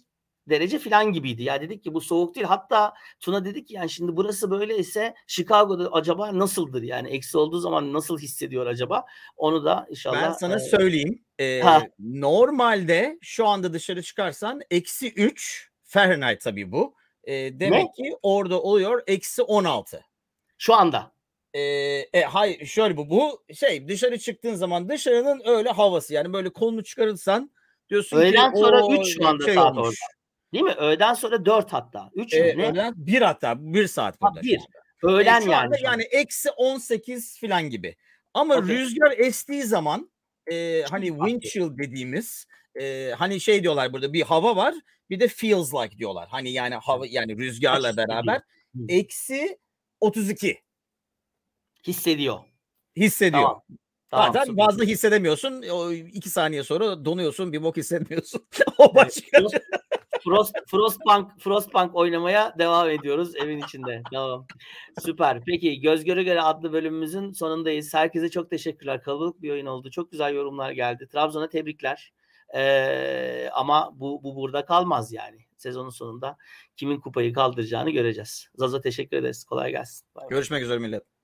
derece 0.49 0.79
falan 0.79 1.11
gibiydi. 1.11 1.43
Ya 1.43 1.61
dedik 1.61 1.83
ki 1.83 1.93
bu 1.93 2.01
soğuk 2.01 2.35
değil. 2.35 2.45
Hatta 2.47 2.93
Tuna 3.19 3.45
dedik 3.45 3.67
ki 3.67 3.73
yani 3.73 3.89
şimdi 3.89 4.17
burası 4.17 4.51
böyleyse 4.51 5.13
Chicago'da 5.27 5.93
acaba 5.93 6.39
nasıldır? 6.39 6.83
Yani 6.83 7.09
eksi 7.09 7.37
olduğu 7.37 7.59
zaman 7.59 7.93
nasıl 7.93 8.19
hissediyor 8.19 8.65
acaba? 8.67 9.05
Onu 9.37 9.65
da 9.65 9.87
inşallah. 9.89 10.23
Ben 10.23 10.31
sana 10.31 10.55
e, 10.55 10.59
söyleyeyim. 10.59 11.23
Ee, 11.39 11.61
normalde 11.99 13.17
şu 13.21 13.47
anda 13.47 13.73
dışarı 13.73 14.03
çıkarsan 14.03 14.61
eksi 14.71 15.13
3 15.13 15.71
Fahrenheit 15.83 16.41
tabii 16.41 16.71
bu. 16.71 16.95
Ee, 17.23 17.59
demek 17.59 17.85
ne? 17.85 17.91
ki 17.91 18.17
orada 18.21 18.61
oluyor 18.61 19.03
eksi 19.07 19.41
16. 19.41 20.05
Şu 20.57 20.73
anda. 20.73 21.11
Ee, 21.53 21.61
e, 22.13 22.21
hayır 22.21 22.65
şöyle 22.65 22.97
bu 22.97 23.09
bu 23.09 23.43
şey 23.53 23.87
dışarı 23.87 24.19
çıktığın 24.19 24.55
zaman 24.55 24.89
dışarının 24.89 25.41
öyle 25.45 25.69
havası 25.69 26.13
yani 26.13 26.33
böyle 26.33 26.49
kolunu 26.49 26.83
çıkarırsan 26.83 27.51
diyorsun 27.89 28.17
Öğleden 28.17 28.53
ki 28.53 28.59
sonra 28.59 28.81
3 28.99 29.13
şu 29.13 29.27
anda 29.27 29.45
şey 29.45 29.53
saat 29.53 29.77
olmuş. 29.77 29.87
orada. 29.87 30.17
Değil 30.53 30.63
mi? 30.63 30.73
Öğleden 30.73 31.13
sonra 31.13 31.45
4 31.45 31.73
hatta. 31.73 32.09
3 32.15 32.33
ee, 32.33 32.53
mü? 32.53 32.61
Ne? 32.61 32.69
Öğleden 32.69 32.93
1 32.97 33.21
hatta 33.21 33.55
1 33.59 33.87
saat 33.87 34.21
burada. 34.21 34.39
Ha, 34.39 34.43
1. 34.43 34.59
Öğlen 35.03 35.41
e, 35.41 35.51
yani. 35.51 35.75
Yani 35.81 36.03
eksi 36.03 36.51
18 36.51 37.39
falan 37.39 37.69
gibi. 37.69 37.95
Ama 38.33 38.55
okay. 38.55 38.75
rüzgar 38.75 39.11
estiği 39.17 39.63
zaman 39.63 40.11
e, 40.51 40.83
hani 40.89 41.07
wind 41.07 41.41
chill 41.41 41.77
dediğimiz 41.77 42.47
e, 42.79 43.11
hani 43.17 43.39
şey 43.39 43.63
diyorlar 43.63 43.93
burada 43.93 44.13
bir 44.13 44.21
hava 44.21 44.55
var 44.55 44.75
bir 45.09 45.19
de 45.19 45.27
feels 45.27 45.73
like 45.73 45.97
diyorlar. 45.97 46.27
Hani 46.29 46.51
yani 46.51 46.75
hava 46.75 47.05
yani 47.07 47.37
rüzgarla 47.37 47.97
beraber 47.97 48.41
eksi 48.89 49.59
32 49.99 50.61
hissediyor. 51.87 52.39
Hissediyor. 52.97 53.43
Tamam. 53.43 53.63
Tamam, 54.11 54.33
Zaten 54.33 54.51
süper. 54.51 54.65
fazla 54.65 54.83
hissedemiyorsun. 54.83 55.63
O 55.71 55.91
iki 55.91 56.29
saniye 56.29 56.63
sonra 56.63 57.05
donuyorsun, 57.05 57.53
bir 57.53 57.63
bok 57.63 57.77
hissetmiyorsun. 57.77 58.41
o 58.77 58.95
başka. 58.95 59.39
Frost, 59.39 59.57
Frost, 60.23 60.55
Frostpunk, 60.67 61.39
Frostpunk 61.39 61.95
oynamaya 61.95 62.55
devam 62.59 62.89
ediyoruz 62.89 63.35
evin 63.35 63.59
içinde. 63.59 64.03
Tamam. 64.13 64.47
Süper. 65.05 65.41
Peki 65.45 65.79
Göz 65.79 66.03
Göre 66.03 66.23
Göre 66.23 66.41
adlı 66.41 66.73
bölümümüzün 66.73 67.31
sonundayız. 67.31 67.93
Herkese 67.93 68.29
çok 68.29 68.49
teşekkürler. 68.49 69.01
Kalabalık 69.03 69.41
bir 69.41 69.51
oyun 69.51 69.65
oldu. 69.65 69.91
Çok 69.91 70.11
güzel 70.11 70.33
yorumlar 70.33 70.71
geldi. 70.71 71.07
Trabzon'a 71.07 71.49
tebrikler. 71.49 72.13
Ee, 72.55 73.49
ama 73.53 73.91
bu, 73.95 74.23
bu 74.23 74.35
burada 74.35 74.65
kalmaz 74.65 75.13
yani. 75.13 75.37
Sezonun 75.57 75.89
sonunda 75.89 76.37
kimin 76.75 76.99
kupayı 76.99 77.33
kaldıracağını 77.33 77.89
göreceğiz. 77.89 78.47
Zaza 78.55 78.81
teşekkür 78.81 79.17
ederiz. 79.17 79.43
Kolay 79.43 79.71
gelsin. 79.71 80.07
Bye 80.15 80.27
Görüşmek 80.29 80.63
üzere 80.63 80.79
millet. 80.79 81.16